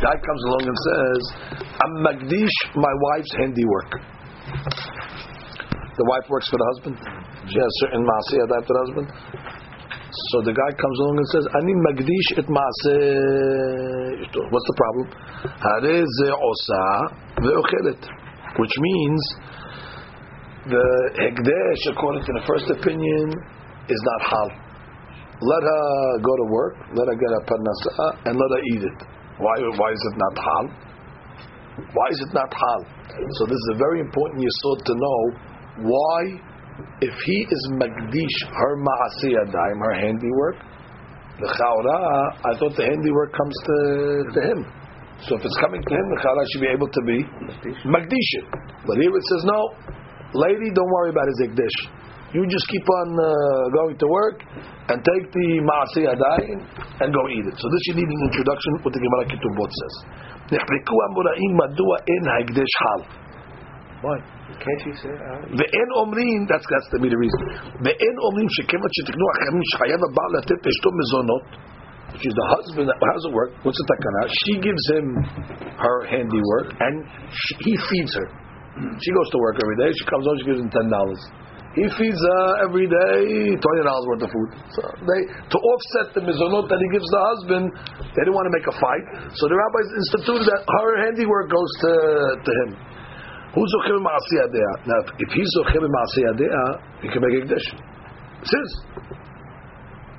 Guy 0.00 0.16
comes 0.20 0.42
along 0.48 0.64
and 0.68 0.78
says, 0.88 1.22
"I'm 1.80 1.92
magdish 2.04 2.56
my 2.76 2.92
wife's 3.12 3.32
handiwork." 3.40 3.90
The 5.96 6.04
wife 6.04 6.26
works 6.28 6.48
for 6.48 6.58
the 6.58 6.68
husband. 6.74 6.96
She 7.48 7.58
has 7.60 7.72
certain 7.80 8.02
maaseh 8.04 8.40
after 8.44 8.72
the 8.72 8.82
husband. 8.84 9.08
So 10.30 10.46
the 10.46 10.54
guy 10.54 10.70
comes 10.78 10.98
along 11.02 11.16
and 11.18 11.28
says, 11.34 11.44
"Ani 11.58 11.74
magdish 11.74 12.28
et 12.38 12.46
maaseh 12.46 14.22
ishto." 14.22 14.40
What's 14.50 14.68
the 14.70 14.76
problem? 14.78 15.06
Hare 15.58 16.06
osa 16.38 16.86
which 18.56 18.74
means 18.78 19.22
the 20.70 20.86
hekdesh, 21.18 21.82
according 21.90 22.22
to 22.24 22.32
the 22.38 22.44
first 22.46 22.70
opinion, 22.70 23.34
is 23.90 24.00
not 24.00 24.20
hal. 24.30 24.48
Let 25.42 25.62
her 25.66 26.18
go 26.22 26.32
to 26.36 26.46
work, 26.48 26.74
let 26.94 27.06
her 27.10 27.18
get 27.18 27.30
a 27.34 27.42
parnasa, 27.50 28.30
and 28.30 28.38
let 28.38 28.50
her 28.54 28.62
eat 28.72 28.82
it. 28.86 28.98
Why? 29.42 29.58
Why 29.76 29.90
is 29.90 30.02
it 30.12 30.16
not 30.16 30.34
hal? 30.38 30.64
Why 31.92 32.06
is 32.14 32.20
it 32.22 32.32
not 32.32 32.54
hal? 32.54 32.80
So 33.34 33.46
this 33.46 33.58
is 33.58 33.68
a 33.74 33.78
very 33.78 34.00
important 34.00 34.46
yisod 34.46 34.84
to 34.86 34.94
know 34.94 35.20
why, 35.90 36.38
if 37.01 37.15
he 37.25 37.37
is 37.49 37.61
magdish 37.79 38.37
her 38.51 38.73
maasiyadayim, 38.77 39.79
her 39.79 39.95
handiwork, 39.99 40.57
the 41.39 41.47
chawra, 41.47 41.99
I 42.43 42.51
thought 42.59 42.75
the 42.75 42.83
handiwork 42.83 43.31
comes 43.31 43.55
to, 43.65 43.77
to 44.35 44.39
him. 44.43 44.59
So 45.27 45.35
if 45.35 45.43
it's 45.43 45.59
coming 45.59 45.83
to 45.83 45.93
him, 45.95 46.05
the 46.15 46.19
chala 46.23 46.43
should 46.51 46.63
be 46.63 46.71
able 46.71 46.87
to 46.87 47.01
be 47.03 47.17
magdish 47.87 48.31
But 48.87 48.99
here 48.99 49.11
it 49.11 49.25
says 49.31 49.43
no, 49.47 49.59
lady, 50.33 50.71
don't 50.75 50.91
worry 50.91 51.11
about 51.11 51.27
his 51.27 51.39
ekdesh. 51.47 51.77
You 52.31 52.45
just 52.45 52.67
keep 52.69 52.85
on 52.85 53.07
uh, 53.17 53.25
going 53.73 53.97
to 53.97 54.07
work 54.07 54.37
and 54.89 54.97
take 55.01 55.25
the 55.33 55.47
maaseh 55.65 56.05
adayin 56.13 56.59
and 57.01 57.09
go 57.09 57.21
eat 57.33 57.41
it. 57.41 57.55
So 57.57 57.65
this 57.73 57.83
you 57.89 57.95
need 57.97 58.05
an 58.05 58.21
introduction 58.29 58.71
what 58.85 58.93
the 58.93 59.01
Gemara 59.01 59.25
Ketubot 59.29 59.71
says. 59.71 59.95
נחלקו 60.53 60.95
המוראים 61.05 61.51
מדוע 61.61 61.93
אין 62.09 62.23
ההקדש 62.33 62.71
חל. 62.81 63.01
Why? 64.03 64.17
Can't 64.63 64.81
you 64.87 64.95
say 65.03 65.11
that? 65.11 65.39
ואין 65.59 65.89
אומרים, 66.01 66.39
that's, 66.47 66.67
that's 66.71 66.89
the 66.95 66.99
main 67.03 67.15
reason, 67.23 67.45
ואין 67.83 68.15
אומרים 68.25 68.47
שכיוון 68.55 68.91
שתקנו 68.97 69.25
החכמים 69.31 69.65
שחייב 69.71 69.99
הבעל 70.07 70.31
לתת 70.37 70.59
לאשתו 70.65 70.89
מזונות 70.99 71.45
She's 72.17 72.33
the 72.33 72.47
husband. 72.49 72.89
How 72.89 73.13
does 73.13 73.27
it 73.29 73.33
work? 73.37 73.53
What's 73.61 73.77
the 73.77 73.85
takana? 73.85 74.21
She 74.43 74.53
gives 74.65 74.83
him 74.97 75.05
her 75.77 75.97
handiwork, 76.09 76.73
and 76.73 77.05
she, 77.29 77.53
he 77.69 77.73
feeds 77.77 78.17
her. 78.17 78.27
She 78.97 79.11
goes 79.13 79.29
to 79.29 79.37
work 79.37 79.61
every 79.61 79.77
day. 79.77 79.89
She 79.93 80.05
comes 80.09 80.25
home. 80.25 80.35
She 80.41 80.47
gives 80.49 80.57
him 80.57 80.71
ten 80.73 80.89
dollars. 80.89 81.21
He 81.77 81.85
feeds 81.85 82.17
her 82.17 82.65
every 82.65 82.89
day 82.89 83.53
twenty 83.61 83.83
dollars 83.85 84.05
worth 84.09 84.25
of 84.25 84.31
food. 84.33 84.49
So 84.73 84.81
they 85.05 85.21
to 85.53 85.57
offset 85.61 86.07
the 86.17 86.21
mizonot 86.25 86.65
that 86.65 86.81
he 86.81 86.89
gives 86.89 87.05
the 87.13 87.21
husband, 87.21 87.65
they 88.17 88.21
didn't 88.25 88.33
want 88.33 88.49
to 88.49 88.55
make 88.57 88.65
a 88.65 88.75
fight. 88.81 89.05
So 89.37 89.45
the 89.45 89.53
rabbis 89.53 89.89
instituted 90.01 90.45
that 90.49 90.61
her 90.65 90.91
handiwork 91.05 91.53
goes 91.53 91.71
to 91.85 91.91
to 92.41 92.51
him. 92.65 92.69
Who's 93.54 93.70
zochim 93.74 94.02
ma'asiyadeh? 94.02 94.70
Now, 94.90 95.00
if 95.24 95.30
he's 95.30 95.50
zochim 95.58 95.84
ma'asiyadeh, 95.86 97.02
he 97.02 97.08
can 97.08 97.20
make 97.22 97.36
a 97.38 97.46
dish. 97.46 97.68
It's 98.42 98.50
his. 98.50 98.70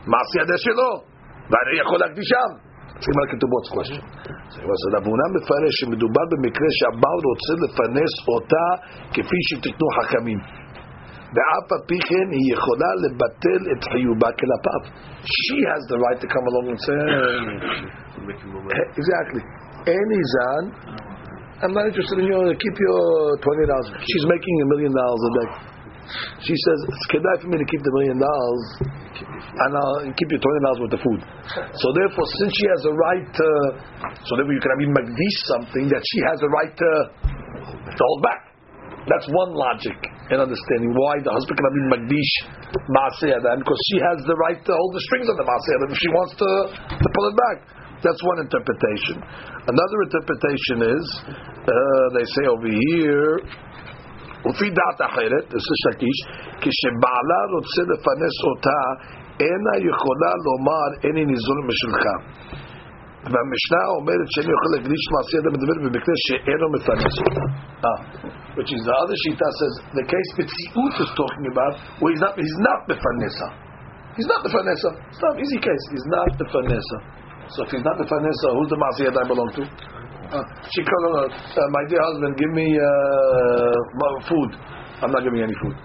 Ma'asiyadeh 0.07 0.57
shelo. 0.65 0.91
והרי 1.49 1.79
יכול 1.81 1.99
להקדישם. 1.99 2.49
צריכים 2.99 3.15
רק 3.21 3.29
כתובות 3.31 3.65
question. 3.75 4.01
אז 4.73 4.81
רב 4.93 5.05
הונא 5.05 5.27
מפרש 5.35 5.73
שמדובר 5.79 6.25
במקרה 6.31 6.69
שהבעל 6.77 7.21
רוצה 7.31 7.53
לפרנס 7.63 8.13
אותה 8.27 8.67
כפי 9.13 9.39
שתיתנו 9.47 9.87
חכמים. 9.97 10.39
ואף 11.35 11.67
על 11.75 11.81
פי 11.87 11.99
כן 12.09 12.27
היא 12.31 12.53
יכולה 12.53 12.91
לבטל 13.03 13.61
את 13.71 13.81
חיובה 13.91 14.29
כלפיו. 14.39 14.81
She 15.41 15.57
has 15.71 15.81
the 15.91 15.97
right 16.05 16.19
to 16.23 16.27
come 16.33 16.45
along 16.51 16.65
and 16.73 16.79
say, 16.87 17.01
exactly. 18.99 19.43
Any 19.99 20.21
zan, 20.33 20.63
I'm 21.63 21.71
not 21.71 21.87
interested 21.87 22.19
in 22.19 22.27
your, 22.27 22.51
keep 22.51 22.75
your 22.75 23.03
twenty 23.39 23.63
dollars. 23.63 23.87
She's 24.03 24.25
making 24.27 24.55
a 24.59 24.67
million 24.75 24.91
dollars 24.91 25.23
a 25.23 25.31
day. 25.39 25.49
She 26.43 26.51
says, 26.51 26.79
it's 26.85 27.05
kedai 27.09 27.35
for 27.41 27.49
me 27.49 27.57
to 27.57 27.67
keep 27.71 27.81
the 27.81 27.93
million 27.95 28.19
dollars, 28.19 28.63
and 29.23 29.71
I'll 29.71 30.03
keep 30.19 30.29
your 30.35 30.43
twenty 30.43 30.61
dollars 30.67 30.79
worth 30.83 30.95
of 30.99 31.01
food. 31.01 31.21
So 31.79 31.87
therefore, 31.95 32.27
since 32.43 32.51
she 32.59 32.65
has 32.75 32.81
a 32.85 32.93
right 32.93 33.25
to, 33.25 33.47
so 34.27 34.31
therefore 34.35 34.51
you 34.51 34.61
can 34.61 34.71
have 34.75 34.83
magdish 34.99 35.37
something 35.55 35.85
that 35.95 36.03
she 36.03 36.19
has 36.27 36.37
a 36.43 36.49
right 36.51 36.73
to, 36.75 36.91
to 37.87 38.01
hold 38.03 38.21
back. 38.21 38.41
That's 39.07 39.25
one 39.31 39.55
logic 39.55 39.95
and 40.33 40.41
understanding 40.43 40.91
why 40.91 41.23
the 41.23 41.31
husband 41.31 41.55
cannot 41.55 41.75
be 41.77 41.83
magdish 41.93 42.33
maaseh 42.91 43.31
because 43.39 43.79
she 43.93 43.97
has 44.03 44.17
the 44.27 44.35
right 44.43 44.59
to 44.59 44.71
hold 44.75 44.91
the 44.91 45.03
strings 45.07 45.31
on 45.31 45.37
the 45.39 45.47
maaseh 45.47 45.75
if 45.87 45.97
she 46.03 46.09
wants 46.11 46.33
to, 46.35 46.49
to 46.99 47.07
pull 47.15 47.25
it 47.31 47.37
back. 47.39 47.84
That's 48.04 48.22
one 48.24 48.38
interpretation. 48.46 49.16
Another 49.68 49.98
interpretation 50.08 50.76
is 50.96 51.04
uh, 51.26 52.06
they 52.16 52.26
say 52.34 52.44
over 52.48 52.68
here. 52.68 53.34
לפי 54.48 54.70
דעת 54.70 54.98
אחרת, 55.08 55.44
זה 55.50 55.74
שקיש, 55.82 56.18
כשבעלה 56.62 57.40
רוצה 57.54 57.82
לפרנס 57.92 58.36
אותה, 58.48 58.80
אינה 59.44 59.74
יכולה 59.90 60.32
לומר 60.46 60.88
איני 61.04 61.24
ניזון 61.24 61.58
משלך. 61.68 62.04
והמשנה 63.30 63.82
אומרת 63.98 64.28
שאין 64.32 64.48
יכול 64.54 64.70
להקדיש 64.74 65.02
מעשי 65.14 65.36
אדם 65.40 65.52
מדבר 65.56 65.76
במקרה 65.84 66.14
שאינו 66.26 66.66
מפרנס 66.74 67.14
אותה. 67.22 67.44
Ah, 67.90 67.98
which 68.56 68.70
is 68.76 68.80
the 68.88 68.94
other 69.02 69.16
shita 69.24 69.48
says 69.60 69.74
the 70.00 70.04
case 70.12 70.28
Mitziut 70.36 70.94
is 71.04 71.10
talking 71.20 71.46
about 71.52 71.72
where 72.00 72.12
he's 72.12 72.20
not 72.26 72.34
he's 72.36 72.60
not 72.68 72.80
mefernesa. 72.90 73.48
He's 74.16 74.28
not 74.32 74.40
mefernesa. 74.44 74.90
It's 75.08 75.22
not 75.24 75.32
an 75.36 75.40
easy 75.44 75.60
case. 75.68 75.84
He's 75.94 76.08
not 76.16 76.28
mefernesa. 76.40 76.98
So 77.53 77.63
if 77.65 77.69
he's 77.69 77.85
not 77.85 77.97
the 78.01 78.05
mefernesa, 78.09 78.47
who's 78.57 78.69
the 78.73 78.79
Masi 78.79 79.01
Yadayim 79.05 79.27
belong 79.29 79.49
to? 79.53 79.63
Uh, 79.65 80.41
she 80.73 80.81
called 80.81 81.29
uh, 81.29 81.61
my 81.69 81.83
dear 81.85 82.01
husband, 82.01 82.33
give 82.41 82.51
me 82.57 82.65
uh, 82.73 84.09
food. 84.25 84.49
I'm 85.05 85.13
not 85.13 85.21
giving 85.21 85.45
any 85.45 85.53
food. 85.61 85.75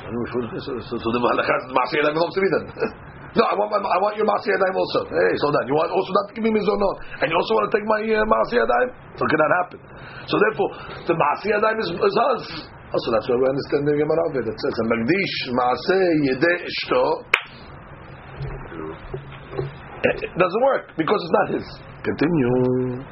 So, 0.00 0.70
so, 0.80 0.94
so 0.96 1.08
the 1.12 1.20
Masi 1.76 2.00
Yadayim 2.00 2.16
belongs 2.16 2.34
to 2.34 2.40
me 2.40 2.48
then. 2.50 2.66
No, 3.30 3.46
I 3.46 3.54
want 3.54 3.70
my, 3.70 3.78
I 3.78 3.98
want 4.02 4.18
your 4.18 4.26
Masi 4.26 4.50
Yadayim 4.50 4.74
also. 4.74 5.06
Hey, 5.06 5.32
so 5.38 5.54
then 5.54 5.70
you 5.70 5.74
want 5.78 5.86
also 5.94 6.10
not 6.18 6.24
to 6.26 6.32
give 6.34 6.42
me 6.42 6.50
mizonot, 6.50 6.98
and 7.22 7.30
you 7.30 7.36
also 7.38 7.54
want 7.54 7.70
to 7.70 7.72
take 7.78 7.86
my 7.86 8.02
uh, 8.02 8.26
Masi 8.26 8.58
Yadayim? 8.58 8.90
So 9.14 9.22
can 9.22 9.38
that 9.38 9.52
happen? 9.62 9.78
So 10.26 10.34
therefore, 10.34 10.70
the 11.06 11.14
Masi 11.14 11.54
Yadayim 11.54 11.78
is, 11.78 11.90
is 11.94 12.16
us. 12.18 12.44
Also, 12.90 13.14
that's 13.14 13.30
why 13.30 13.38
we 13.38 13.46
understand 13.46 13.86
the 13.86 13.94
Gemara 13.94 14.22
of 14.26 14.34
it. 14.34 14.50
It 14.50 14.58
says 14.58 14.74
a 14.82 14.86
Magdish 14.90 15.36
Maaseh 15.54 16.10
Yedei 16.26 16.58
Ishto. 16.66 17.22
It 20.02 20.32
doesn't 20.38 20.62
work 20.64 20.96
because 20.96 21.20
it's 21.20 21.32
not 21.32 21.48
his. 21.60 21.66
Continue. 22.04 23.04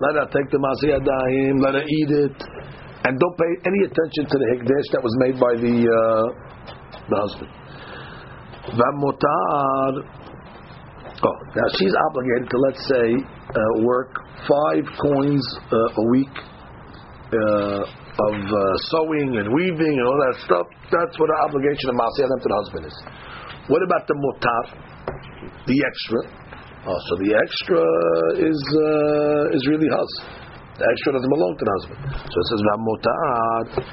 Let 0.00 0.14
her 0.16 0.28
take 0.32 0.48
the 0.52 0.60
Masi 0.60 0.92
Yadayim, 0.92 1.60
let 1.60 1.74
her 1.74 1.84
eat 1.84 2.10
it, 2.10 2.36
and 3.04 3.18
don't 3.18 3.36
pay 3.36 3.52
any 3.68 3.80
attention 3.84 4.24
to 4.28 4.36
the 4.38 4.46
Hekdesh 4.56 4.88
that 4.92 5.02
was 5.02 5.14
made 5.20 5.40
by 5.40 5.52
the 5.56 5.76
uh, 5.84 6.26
the 7.08 7.16
husband. 7.16 7.50
Vamotar. 8.72 9.92
Oh, 11.24 11.36
now 11.56 11.68
she's 11.78 11.94
obligated 12.08 12.48
to 12.50 12.58
let's 12.58 12.82
say 12.88 13.06
uh, 13.16 13.84
work 13.84 14.12
five 14.48 14.84
coins 15.00 15.44
uh, 15.72 16.00
a 16.00 16.04
week 16.10 16.34
uh, 17.32 17.84
of 17.84 18.36
uh, 18.48 18.60
sewing 18.92 19.36
and 19.36 19.52
weaving 19.52 19.94
and 19.96 20.06
all 20.06 20.20
that 20.28 20.36
stuff. 20.44 20.66
That's 20.92 21.16
what 21.18 21.28
the 21.28 21.38
obligation 21.48 21.90
of 21.90 21.96
Masiyah 21.96 22.28
to 22.28 22.48
the 22.48 22.58
husband 22.64 22.86
is. 22.86 22.96
What 23.66 23.82
about 23.82 24.06
the 24.06 24.14
motar, 24.14 24.62
the 25.66 25.78
extra? 25.82 26.20
Oh, 26.86 26.98
so 27.10 27.12
the 27.18 27.34
extra 27.34 27.82
is 28.38 28.60
uh, 28.78 29.56
is 29.58 29.62
really 29.66 29.90
hers. 29.90 30.12
The 30.78 30.86
extra 30.86 31.18
doesn't 31.18 31.32
belong 31.34 31.52
to 31.58 31.64
the 31.66 31.74
husband. 31.82 32.00
So 32.30 32.36
it 32.38 32.46
says 32.46 32.62
motar, 32.78 33.18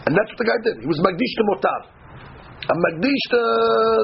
and 0.05 0.13
that's 0.13 0.29
what 0.29 0.39
the 0.39 0.45
guy 0.45 0.59
did. 0.61 0.75
He 0.77 0.87
was 0.87 1.01
magdish 1.01 1.33
to 1.41 1.43
motar. 1.49 1.79
A 2.69 2.75
magdish 2.85 3.23
to 3.33 3.41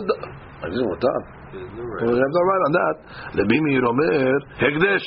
the 0.10 0.84
motar. 0.90 1.20
We 1.54 2.18
have 2.18 2.34
no 2.34 2.44
right 2.50 2.64
on 2.66 2.72
that. 2.74 2.96
Rabbi 3.38 3.58
Meir 3.62 3.86
Omer 3.86 4.42
hekdesh. 4.58 5.06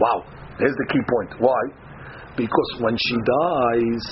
Wow, 0.00 0.24
here's 0.58 0.72
the 0.72 0.86
key 0.88 1.04
point. 1.04 1.40
Why? 1.40 1.62
Because 2.36 2.70
when 2.80 2.96
she 2.96 3.14
dies, 3.20 4.04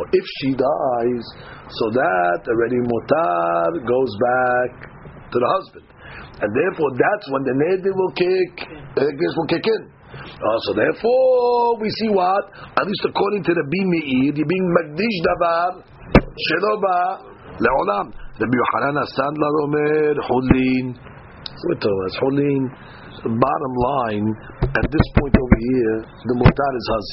or 0.00 0.04
if 0.16 0.24
she 0.40 0.56
dies, 0.56 1.24
so 1.68 1.84
that 1.92 2.40
already 2.48 2.80
motar 2.80 3.68
goes 3.84 4.12
back 4.16 4.70
to 5.28 5.36
the 5.36 5.48
husband, 5.60 5.86
and 6.40 6.48
therefore 6.56 6.90
that's 6.96 7.26
when 7.28 7.42
the 7.44 7.54
neder 7.60 7.92
will 7.92 8.14
kick, 8.16 8.52
the 8.96 9.02
hekdesh 9.04 9.34
will 9.36 9.50
kick 9.52 9.66
in. 9.68 9.82
Uh, 10.10 10.58
so 10.64 10.72
therefore, 10.72 11.76
we 11.84 11.88
see 12.00 12.08
what, 12.08 12.44
at 12.80 12.84
least 12.88 13.04
according 13.04 13.44
to 13.44 13.52
the 13.52 13.64
Meir, 13.68 14.32
you're 14.32 14.48
being 14.48 14.68
magdish 14.80 15.18
davar 15.28 15.84
shelo 16.48 16.80
ba 16.80 16.98
leolam. 17.60 18.08
Rabbi 18.40 18.56
Yohanan 18.56 19.04
Sandler 19.12 19.54
Omer 19.68 20.16
Hulin. 20.24 20.96
So 21.44 21.64
it 21.76 21.84
was 21.84 22.16
Hulin. 22.24 22.64
Bottom 23.20 23.74
line, 23.76 24.26
at 24.64 24.86
this 24.88 25.06
point 25.20 25.36
over 25.36 25.58
here, 25.60 25.96
the 26.24 26.34
mutar 26.40 26.72
is 26.80 26.86
hers. 26.88 27.10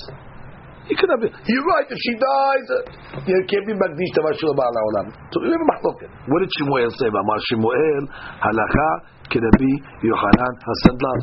You 0.91 0.97
could 0.99 1.11
have. 1.15 1.23
You're 1.23 1.67
right. 1.67 1.87
If 1.89 1.99
she 1.99 2.13
dies, 2.19 2.67
uh, 2.75 3.23
you 3.23 3.39
can't 3.47 3.67
be 3.67 3.75
magdish 3.79 4.13
davar 4.19 4.35
shelo 4.35 4.55
ba 4.59 4.67
leolam. 4.67 5.07
So 5.31 5.39
you 5.47 5.55
have 5.55 5.63
a 5.63 5.69
mahloket. 5.71 6.11
What 6.27 6.43
did 6.43 6.51
Shmuel 6.59 6.91
say? 6.99 7.07
Amar 7.07 7.41
Shmuel 7.49 8.05
halacha 8.43 9.13
כרבי 9.33 9.75
יוחנן 10.09 10.55
הסנדלר. 10.71 11.19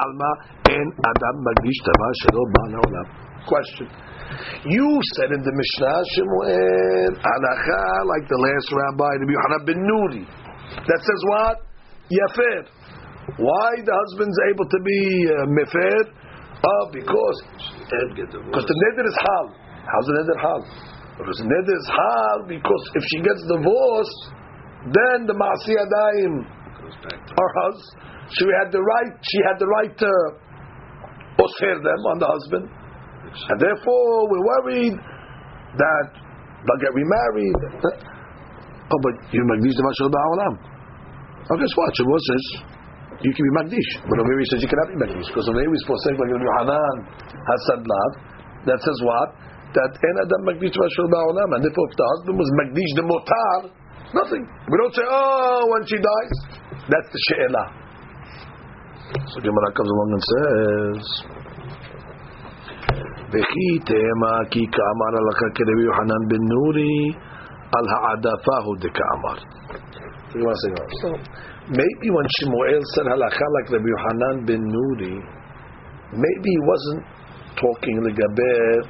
עלמא 0.00 0.32
אין 0.68 0.88
אדם 1.10 1.34
מקדיש 1.46 1.78
דבר 1.88 2.10
שלא 2.20 2.42
בא 2.54 2.62
לעולם. 2.72 3.06
Question. 3.52 3.88
You 4.76 4.88
said 5.14 5.30
in 5.36 5.42
the 5.48 5.54
Mishnah, 5.60 5.98
Shemuel, 6.14 7.12
halacha, 7.26 7.84
like 8.12 8.26
the 8.32 8.40
last 8.46 8.68
rabbi, 8.80 9.12
Rabbi 9.20 9.32
Yohanan 9.36 9.62
ben 9.66 9.80
Nuri, 9.88 10.24
that 10.88 11.00
says 11.08 11.22
what? 11.32 11.56
Yafer. 12.18 12.60
Why 13.38 13.70
the 13.88 13.94
husband's 14.02 14.38
able 14.50 14.66
to 14.74 14.78
be 14.90 15.00
uh, 15.26 15.46
mefer? 15.58 16.00
Oh, 16.57 16.85
because 16.91 17.37
because 17.85 18.65
the 18.65 18.77
neder 18.87 19.05
is 19.05 19.17
hal. 19.21 19.45
How's 19.85 20.05
the 20.09 20.15
neder 20.17 20.37
hal? 20.41 20.59
Because 21.17 21.37
the 21.37 21.49
neder 21.49 21.75
is 21.77 21.87
hal 21.87 22.37
because 22.47 22.83
if 22.95 23.03
she 23.13 23.17
gets 23.21 23.41
divorced, 23.45 24.21
then 24.89 25.29
the 25.29 25.35
ma'asiyadayim 25.37 26.33
are 27.37 27.51
hers. 27.61 27.81
She 28.33 28.45
had 28.57 28.71
the 28.73 28.81
right. 28.81 29.13
She 29.21 29.39
had 29.45 29.57
the 29.59 29.67
right 29.67 29.93
to 29.97 30.11
osher 31.37 31.77
them 31.83 32.01
on 32.11 32.17
the 32.19 32.27
husband, 32.27 32.65
and 32.65 33.57
therefore 33.61 34.29
we're 34.29 34.45
worried 34.45 34.97
that 34.97 36.07
they'll 36.65 36.81
get 36.81 36.93
remarried. 36.93 37.59
Oh, 38.89 38.99
but 39.03 39.15
you 39.31 39.43
magdish 39.45 39.75
the 39.77 39.83
mashal 39.83 40.09
ba'olam. 40.09 40.53
Oh, 41.51 41.57
guess 41.59 41.71
what? 41.75 41.93
Shavuot 41.93 42.19
says 42.19 42.76
you 43.25 43.33
can 43.33 43.43
be 43.49 43.53
magdish, 43.57 43.89
but 44.05 44.13
over 44.21 44.29
here 44.29 44.41
he 44.45 44.47
says 44.53 44.61
you 44.61 44.69
cannot 44.69 44.89
be 44.93 44.97
magdish 45.01 45.25
because 45.33 45.49
over 45.49 45.57
here 45.57 45.71
we're 45.73 45.81
supposed 45.81 46.05
to 46.05 46.13
say 46.13 46.21
like 46.21 46.29
Yohanan 46.37 46.95
has 47.49 47.59
said. 47.65 47.81
That 48.69 48.77
says 48.77 48.99
what? 49.01 49.33
That 49.73 49.89
en 49.89 50.15
adam 50.21 50.41
magdish 50.45 50.77
mashal 50.77 51.07
ba'olam, 51.09 51.49
and 51.57 51.61
therefore 51.65 51.87
if 51.89 51.95
the 51.97 52.05
husband 52.13 52.35
was 52.37 52.49
magdish 52.61 52.91
the 52.93 53.05
motar, 53.09 53.73
nothing. 54.13 54.43
We 54.69 54.75
don't 54.77 54.93
say 54.93 55.01
oh 55.09 55.65
when 55.65 55.81
she 55.89 55.97
dies. 55.97 56.35
That's 56.85 57.09
the 57.09 57.19
she'elah. 57.25 57.67
So 59.33 59.39
Gemara 59.41 59.69
comes 59.73 59.89
along 59.89 60.09
and 60.13 60.23
says, 60.29 61.03
"V'chi 63.33 63.69
tema 63.87 64.33
ki 64.51 64.61
ka'amar 64.61 65.13
alaka 65.15 65.47
kerevi 65.57 65.83
Yohanan 65.89 66.21
ben 66.29 66.43
Nuri 66.53 67.17
al 67.81 67.87
ha'adafahu 67.87 68.77
de 68.83 68.89
ka'amar." 68.93 69.41
So 71.01 71.07
maybe 71.69 72.07
when 72.11 72.25
Shmuel 72.39 72.81
said 72.95 73.05
halakha 73.11 73.45
like 73.59 73.67
Rabbi 73.75 73.89
Yohanan 73.91 74.35
ben 74.47 74.63
Nuri, 74.63 75.15
maybe 76.15 76.49
he 76.49 76.61
wasn't 76.63 77.03
talking 77.59 77.99
legaber 78.03 78.87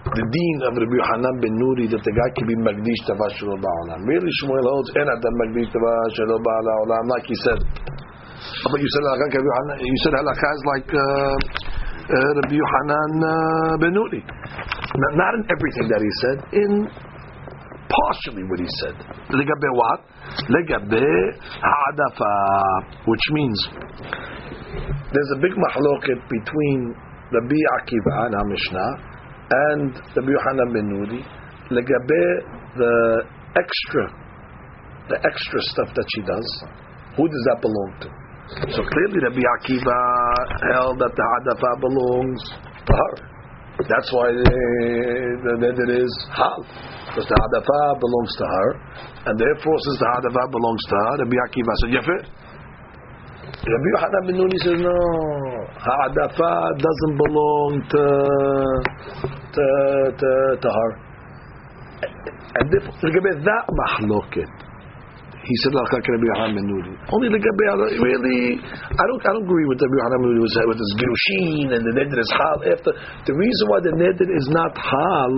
the 0.00 0.24
dean 0.26 0.56
of 0.64 0.72
Rabbi 0.74 0.96
Yohanan 0.96 1.34
ben 1.44 1.54
Nuri 1.60 1.84
that 1.92 2.00
the 2.00 2.12
guy 2.16 2.28
can 2.34 2.48
be 2.48 2.56
magdish 2.56 3.02
tava 3.04 3.28
shelo 3.36 3.54
ba'olam. 3.60 4.00
Really, 4.08 4.32
Shmuel 4.40 4.64
holds 4.64 4.90
en 4.96 5.06
adam 5.06 5.34
magdish 5.44 5.68
tava 5.68 5.92
shelo 6.16 6.40
ba'olam, 6.40 7.04
like 7.12 7.26
he 7.28 7.36
said. 7.44 7.60
But 8.64 8.80
you 8.80 8.88
said 8.88 9.04
Yohanan. 9.04 9.76
You 9.84 9.98
said 10.02 10.14
halakha 10.16 10.48
is 10.56 10.64
like 10.72 10.88
uh, 10.88 11.00
uh, 11.00 12.30
Rabbi 12.42 12.56
Yohanan 12.56 13.12
uh, 13.20 13.72
ben 13.76 13.92
Nuri. 13.92 14.22
Not, 14.24 15.12
not 15.14 15.32
in 15.36 15.44
everything 15.52 15.86
that 15.92 16.00
he 16.00 16.12
said. 16.24 16.36
In 16.58 16.72
partially 17.86 18.42
what 18.48 18.58
he 18.58 18.70
said. 18.82 18.96
Legabe 19.30 19.70
what? 19.76 20.09
Legabe 20.48 21.06
ha'adafa, 21.62 22.34
which 23.06 23.26
means 23.32 23.58
there's 25.12 25.32
a 25.36 25.40
big 25.40 25.52
mahloket 25.52 26.20
between 26.28 26.94
Rabbi 27.32 27.60
Akiva 27.78 28.26
and 28.26 28.48
Mishnah 28.48 28.90
and 29.50 29.94
Rabbi 30.16 30.30
Yohanan 30.30 30.72
ben 30.72 30.86
Nuri 30.86 31.22
legabe 31.70 32.22
the 32.78 33.22
extra, 33.58 34.04
the 35.08 35.18
extra 35.26 35.60
stuff 35.74 35.94
that 35.94 36.06
she 36.14 36.22
does. 36.22 36.48
Who 37.16 37.26
does 37.26 37.44
that 37.50 37.60
belong 37.60 37.90
to? 38.02 38.08
So 38.70 38.82
clearly 38.82 39.18
Rabbi 39.22 39.42
Akiva 39.58 40.00
held 40.74 40.98
that 40.98 41.12
the 41.14 41.22
hadafa 41.22 41.80
belongs 41.80 42.42
to 42.86 42.92
her. 42.92 43.29
That's 43.78 44.10
why 44.12 44.28
the, 44.34 45.54
the 45.56 45.86
is 45.94 46.12
hal, 46.34 46.60
because 47.08 47.26
the 47.26 47.36
hadafa 47.38 47.80
belongs 48.00 48.32
to 48.36 48.44
her, 48.44 48.68
and 49.26 49.34
therefore, 49.38 49.76
since 49.86 49.98
the 49.98 50.08
hadafa 50.20 50.42
belongs 50.50 50.82
to 50.90 50.96
her, 50.96 51.12
Rabbi 51.24 51.36
Akiva 51.48 51.72
said, 51.80 51.90
"Yafir." 51.96 52.20
Rabbi 53.60 53.88
Yehuda 53.94 54.18
ben 54.26 54.36
Nuri 54.36 54.58
says, 54.60 54.80
"No, 54.80 54.98
hadafa 55.80 56.52
doesn't 56.76 57.16
belong 57.16 57.70
to 57.88 58.04
to 59.54 59.66
to, 60.18 60.30
to 60.60 60.68
her." 60.68 60.90
And 62.60 62.66
therefore, 62.68 62.94
that 63.44 63.64
machloket 63.70 64.50
he 65.40 65.54
said 65.64 65.72
Only 65.72 67.28
legabei 67.32 67.66
really, 67.96 68.60
I 68.60 69.04
don't 69.08 69.22
I 69.24 69.30
don't 69.32 69.44
agree 69.48 69.64
with 69.64 69.80
Rabbi 69.80 69.96
Yohanan 69.96 70.20
ben 70.20 70.68
with 70.68 70.76
this 70.76 70.92
gerushin 71.00 71.72
and 71.72 71.80
the 71.80 71.92
neder 71.96 72.20
is 72.20 72.28
hal 72.36 72.58
after. 72.68 72.92
The 73.24 73.32
reason 73.32 73.64
why 73.72 73.80
the 73.80 73.94
neder 73.96 74.28
is 74.28 74.46
not 74.52 74.76
hal, 74.76 75.32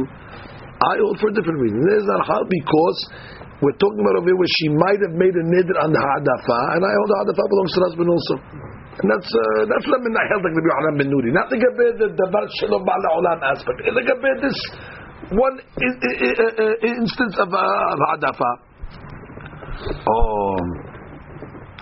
I 0.82 0.94
hold 0.98 1.22
for 1.22 1.30
a 1.30 1.34
different 1.38 1.62
reason. 1.62 1.78
It 1.86 2.02
is 2.02 2.08
not 2.10 2.26
hal 2.26 2.42
because 2.50 2.98
we're 3.62 3.78
talking 3.78 4.02
about 4.02 4.18
over 4.18 4.26
here 4.26 4.34
where 4.34 4.54
she 4.58 4.74
might 4.74 4.98
have 5.06 5.14
made 5.14 5.34
a 5.38 5.44
neder 5.46 5.76
on 5.86 5.94
the 5.94 6.02
hadafa, 6.02 6.58
and 6.74 6.80
I 6.82 6.90
hold 6.98 7.10
the 7.14 7.18
hadafa 7.22 7.42
belongs 7.46 7.70
to 7.70 7.78
the 7.78 7.86
husband 7.94 8.08
also. 8.10 8.34
And 8.92 9.06
that's 9.06 9.30
uh, 9.30 9.70
that's 9.70 9.86
not 9.86 10.02
I 10.18 10.24
held 10.34 10.42
like 10.42 10.54
Rabbi 10.58 10.66
Yohanan 10.66 10.94
ben 10.98 11.08
Nuri. 11.14 11.30
Not 11.30 11.46
legabei 11.46 11.94
the 11.94 12.08
davar 12.18 12.44
shalom 12.58 12.82
ba'la 12.82 13.08
olam 13.22 13.38
aspect. 13.54 13.86
Legabei 13.86 14.34
this 14.42 14.58
one 15.30 15.56
uh, 15.62 16.90
instance 16.90 17.38
of 17.38 17.54
uh, 17.54 17.94
of 17.94 18.00
hadafa. 18.18 18.71
Oh, 19.80 20.56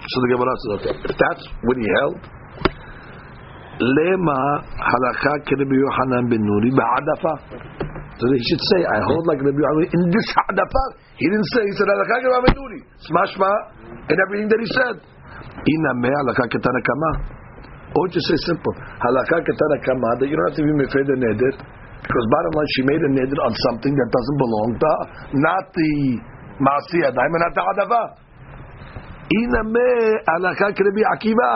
so 0.01 0.16
the 0.24 0.28
Gemara 0.32 0.53
says, 0.57 0.72
okay, 0.80 0.95
if 1.07 1.14
that's 1.14 1.45
what 1.62 1.76
he 1.76 1.86
held, 2.03 2.18
lema 3.78 4.41
halakha 4.80 5.32
Rabbi 5.45 5.76
Yohanan 5.76 6.24
ben 6.30 6.43
Nuri 6.43 6.70
ba'adafa. 6.74 7.34
So 8.18 8.24
he 8.28 8.41
should 8.43 8.62
say, 8.74 8.80
I 8.84 8.99
hold 9.07 9.24
like 9.30 9.41
Rabbi 9.41 9.61
Yohanan 9.61 9.86
in 9.86 10.03
this 10.11 10.28
hadafa. 10.34 10.84
He 11.14 11.26
didn't 11.28 11.49
say, 11.55 11.62
he 11.62 11.72
said 11.78 11.88
halakha 11.88 12.14
Rabbi 12.16 12.26
Yohanan 12.26 12.45
ben 12.49 12.57
Nuri. 12.59 12.80
Smashma 13.07 13.53
and 14.09 14.16
everything 14.26 14.49
that 14.51 14.61
he 14.61 14.68
said. 14.74 14.97
Ina 15.62 15.91
me 16.01 16.11
halakha 16.11 16.45
ketana 16.49 16.80
kama. 16.82 17.11
Or 17.95 18.07
oh, 18.07 18.11
just 18.11 18.26
say 18.26 18.38
simple, 18.51 18.74
halakha 19.03 19.36
ketana 19.47 19.76
kama, 19.84 20.09
that 20.22 20.26
you 20.30 20.36
don't 20.38 20.49
have 20.49 20.59
to 20.59 20.64
be 20.64 20.74
mefed 20.74 21.07
neder. 21.07 21.55
Because 22.01 22.26
bottom 22.32 22.53
line, 22.57 22.70
she 22.74 22.82
made 22.88 23.03
a 23.05 23.11
neder 23.12 23.38
on 23.45 23.53
something 23.70 23.93
that 23.93 24.09
doesn't 24.09 24.38
belong 24.41 24.70
to 24.80 24.93
not 25.45 25.64
the 25.76 25.93
מעשי 26.60 26.97
ידיים 27.03 27.32
and 27.36 27.43
not 27.43 27.53
the 27.53 27.62
hadava. 27.62 28.03
Ina 29.28 29.62
me 29.74 29.89
halakha 30.30 30.72
Rabbi 30.72 31.03
Akiva. 31.14 31.51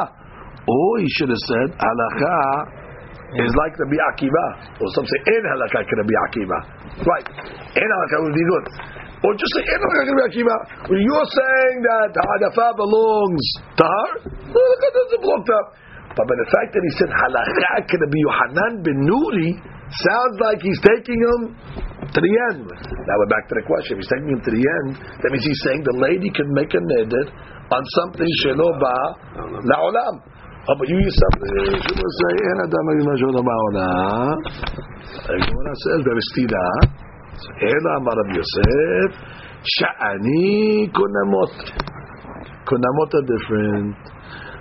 Or 0.67 0.99
he 0.99 1.07
should 1.15 1.29
have 1.29 1.43
said 1.47 1.69
halakha 1.77 3.39
is 3.39 3.53
like 3.55 3.73
Rabbi 3.79 3.99
Akiva. 4.11 4.45
Or 4.81 4.87
some 4.95 5.05
say 5.05 5.19
in 5.37 5.43
halakha 5.45 5.85
Rabbi 5.85 6.15
Akiva. 6.27 6.59
Right. 7.05 7.27
In 7.77 7.87
halakha 7.87 8.17
would 8.25 8.35
be 8.35 8.45
good. 8.51 8.65
Or 9.23 9.31
just 9.39 9.53
say 9.55 9.63
in 9.63 9.79
halakha 9.79 10.11
Rabbi 10.11 10.23
Akiva. 10.33 10.55
When 10.89 10.99
you're 10.99 11.29
saying 11.31 11.75
that 11.85 12.07
the 12.17 12.23
hadafa 12.25 12.67
belongs 12.75 13.45
to 13.79 13.83
her, 13.85 14.09
the 14.51 14.59
halakha 14.59 14.89
doesn't 14.97 15.21
belong 15.21 15.43
to 15.47 15.53
her. 15.53 15.65
But 16.09 16.25
by 16.25 16.35
the 16.35 16.49
fact 16.51 16.69
that 16.73 16.83
he 16.83 16.91
said 16.99 17.11
halakha 17.13 17.85
Rabbi 17.87 18.19
Yohanan 18.27 18.73
ben 18.83 18.99
Nuri 19.07 19.49
sounds 20.09 20.35
like 20.41 20.59
he's 20.61 20.81
taking 20.83 21.17
him 21.21 21.39
to 22.14 22.20
the 22.22 22.32
end. 22.54 22.64
Now 22.70 23.14
we're 23.18 23.32
back 23.34 23.44
to 23.50 23.54
the 23.58 23.64
question. 23.66 23.98
If 23.98 24.06
he's 24.06 24.12
taking 24.14 24.30
him 24.30 24.42
to 24.46 24.52
the 24.54 24.62
end, 24.62 24.88
that 25.18 25.28
means 25.34 25.42
he's 25.42 25.62
saying 25.66 25.82
the 25.82 25.98
lady 25.98 26.30
can 26.30 26.48
make 26.54 26.70
a 26.70 26.78
neder 26.78 27.26
on 27.74 27.82
something 27.98 28.30
shelo 28.46 28.70
ba 28.78 28.96
la'olam. 29.66 30.14
Oh, 30.64 30.74
but 30.78 30.88
you 30.88 30.96
something. 30.96 31.76
She 31.76 31.92
will 31.92 32.14
say, 32.22 32.34
"En 32.40 32.58
adam 32.64 32.86
shelo 33.18 33.42
ba'olam." 33.44 34.36
Gemara 35.26 35.74
says, 35.84 36.00
"Bevestida." 36.06 36.66
Ela 37.60 37.90
Amar 37.98 38.14
Rav 38.14 38.30
Yosef, 38.38 39.10
"Sha'ani 39.76 40.88
kunamot." 40.94 41.54
Kunamot 42.64 43.10
are 43.18 43.26
different. 43.28 43.96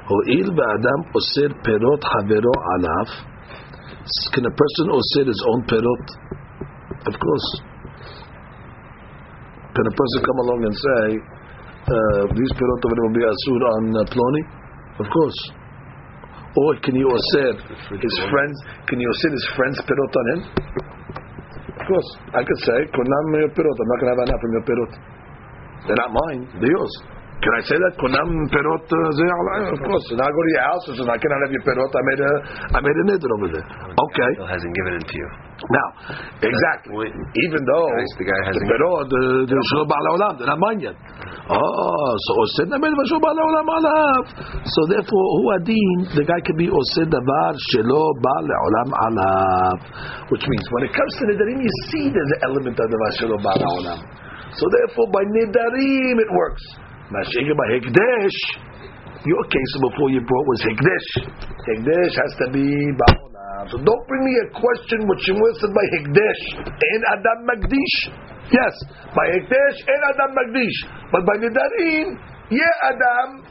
Ho'il 0.09 0.49
ba'adam 0.51 0.99
osir 1.15 1.51
perot 1.63 2.01
havero 2.01 2.53
alav. 2.75 3.07
Can 4.33 4.43
a 4.43 4.51
person 4.51 4.85
osir 4.91 5.25
his 5.27 5.41
own 5.47 5.63
perot? 5.71 6.05
Of 7.03 7.15
course. 7.19 7.47
Can 9.75 9.85
a 9.89 9.95
person 9.97 10.19
come 10.23 10.39
along 10.45 10.59
and 10.63 10.75
say, 10.75 11.03
uh, 11.83 12.21
these 12.37 12.51
perot 12.55 12.81
over 12.85 12.99
will 13.03 13.15
be 13.17 13.25
asur 13.25 13.61
on 13.75 13.83
uh, 13.91 14.05
Ploni? 14.07 14.43
Of 15.01 15.07
course. 15.11 15.39
Or 16.55 16.77
can 16.85 16.95
you 16.95 17.09
osir 17.09 17.57
his 17.97 18.15
friends? 18.29 18.55
Can 18.87 19.01
you 19.01 19.09
osir 19.09 19.31
his 19.33 19.45
friends 19.57 19.81
perot 19.81 20.13
on 20.13 20.25
him? 20.31 20.39
Of 21.75 21.83
course. 21.89 22.09
I 22.31 22.41
could 22.45 22.61
say, 22.61 22.77
kunam 22.93 23.25
your 23.35 23.49
perot. 23.51 23.77
I'm 23.81 23.89
not 23.89 23.99
going 23.99 24.09
to 24.09 24.13
have 24.13 24.23
enough 24.29 24.41
from 24.41 24.51
your 24.53 24.65
perot. 24.69 24.91
They're 25.87 25.99
not 25.99 26.11
mine. 26.13 26.41
They're 26.61 26.71
yours. 26.71 26.95
Can 27.43 27.53
I 27.59 27.63
say 27.67 27.75
that? 27.75 27.93
Kunam 27.99 28.29
perot 28.47 28.87
uh, 28.87 29.75
Of 29.75 29.79
course. 29.83 30.07
And 30.15 30.19
I 30.23 30.31
go 30.31 30.41
to 30.47 30.51
your 30.55 30.63
house 30.63 30.83
and 30.87 30.95
say, 30.95 31.03
I 31.03 31.19
cannot 31.19 31.39
have 31.43 31.51
your 31.51 31.65
perot. 31.67 31.91
I 31.91 32.03
made 32.07 32.21
a, 32.23 32.31
I 32.71 32.79
made 32.79 32.95
a 32.95 33.05
nidr 33.11 33.27
over 33.35 33.49
there. 33.51 33.67
Okay. 33.67 34.31
Still 34.39 34.47
hasn't 34.47 34.71
given 34.71 34.93
it 34.95 35.03
to 35.03 35.15
you. 35.19 35.29
Now, 35.67 35.87
exactly. 36.39 37.07
Even 37.11 37.61
though 37.67 37.87
Guys, 37.91 38.11
the 38.15 38.25
guy 38.31 38.39
hasn't. 38.47 38.63
perot, 38.67 39.05
the 39.11 39.23
the 39.51 39.55
shul 39.75 39.83
ba'al 39.91 40.07
olam, 40.15 40.33
they're 40.39 40.51
not 40.55 40.59
mine 40.59 40.79
yet. 40.87 40.95
Oh, 41.51 42.11
so 42.15 42.31
osed 42.47 42.71
na 42.71 42.79
made 42.79 42.95
shul 43.11 43.19
ba'al 43.19 43.35
olam 43.35 43.67
alav. 43.67 44.23
So 44.63 44.79
therefore, 44.87 45.25
hu 45.39 45.43
adin, 45.59 46.15
the 46.15 46.23
guy 46.23 46.39
can 46.47 46.55
be 46.55 46.71
osed 46.71 47.11
davar 47.11 47.53
shelo 47.75 48.03
ba'al 48.23 48.47
olam 48.47 48.89
alav, 49.07 49.77
which 50.31 50.47
means 50.47 50.65
when 50.71 50.87
it 50.87 50.95
comes 50.95 51.11
to 51.19 51.23
nidarim, 51.27 51.59
you 51.59 51.73
see 51.91 52.07
there's 52.07 52.31
an 52.39 52.41
element 52.47 52.75
of 52.79 52.87
davar 52.87 53.11
shelo 53.19 53.35
ba'al 53.39 53.63
olam. 53.67 53.99
So 54.55 54.63
therefore, 54.79 55.11
by 55.11 55.23
nidarim 55.27 56.15
it 56.23 56.31
works. 56.31 56.63
Mashiach 57.13 57.53
by 57.53 57.67
hekdesh. 57.77 58.37
Your 59.23 59.43
case 59.45 59.73
before 59.85 60.09
you 60.09 60.19
brought 60.25 60.45
was 60.49 60.61
hekdesh. 60.65 61.09
Hekdesh 61.69 62.13
has 62.17 62.31
to 62.41 62.47
be 62.49 62.65
ba'olam. 62.65 63.69
So 63.69 63.77
don't 63.77 64.05
bring 64.09 64.25
me 64.25 64.33
a 64.41 64.47
question 64.57 65.05
which 65.05 65.23
you 65.29 65.37
said 65.61 65.71
by 65.77 65.85
hekdesh 65.93 66.41
and 66.65 67.01
adam 67.13 67.39
magdish. 67.45 67.95
Yes, 68.49 68.73
by 69.13 69.25
hekdesh 69.29 69.77
and 69.85 70.01
adam 70.09 70.31
magdish, 70.33 70.77
but 71.13 71.21
by 71.21 71.37
nidarim, 71.37 72.17
yeah 72.49 72.89
adam. 72.89 73.45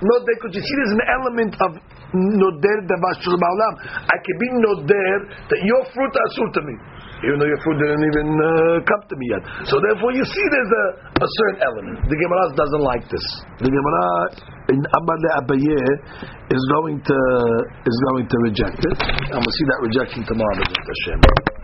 No, 0.00 0.14
because 0.24 0.54
you 0.54 0.62
see, 0.62 0.76
there's 0.80 0.96
an 0.96 1.06
element 1.10 1.52
of 1.60 1.70
noder 2.14 2.78
davash 2.86 3.26
ba'olam. 3.26 3.74
I 4.06 4.16
can 4.22 4.36
be 4.38 4.48
noder 4.54 5.12
that 5.50 5.60
your 5.66 5.82
fruit 5.90 6.14
are 6.14 6.26
asur 6.30 6.48
to 6.54 6.62
me 6.62 6.74
even 7.26 7.36
though 7.40 7.50
your 7.50 7.60
food 7.60 7.76
didn't 7.80 8.04
even 8.04 8.28
uh, 8.32 8.76
come 8.88 9.02
to 9.04 9.16
me 9.16 9.26
yet. 9.32 9.42
So 9.68 9.76
therefore, 9.80 10.12
you 10.16 10.24
see, 10.24 10.44
there's 10.50 10.72
a, 10.72 10.84
a 11.20 11.28
certain 11.28 11.60
element. 11.64 11.96
The 12.08 12.16
Gemara 12.16 12.44
doesn't 12.56 12.84
like 12.84 13.04
this. 13.12 13.26
The 13.60 13.70
Gemara 13.72 14.06
in 14.72 14.80
Abba 14.80 15.14
Abaye 15.44 15.82
is 16.50 16.62
going 16.72 16.98
to 17.04 17.18
is 17.84 17.96
going 18.12 18.26
to 18.28 18.36
reject 18.48 18.80
it, 18.80 18.98
and 19.32 19.38
we'll 19.38 19.56
see 19.56 19.66
that 19.68 19.80
rejection 19.84 20.24
tomorrow. 20.24 20.64
Hashem. 20.64 21.59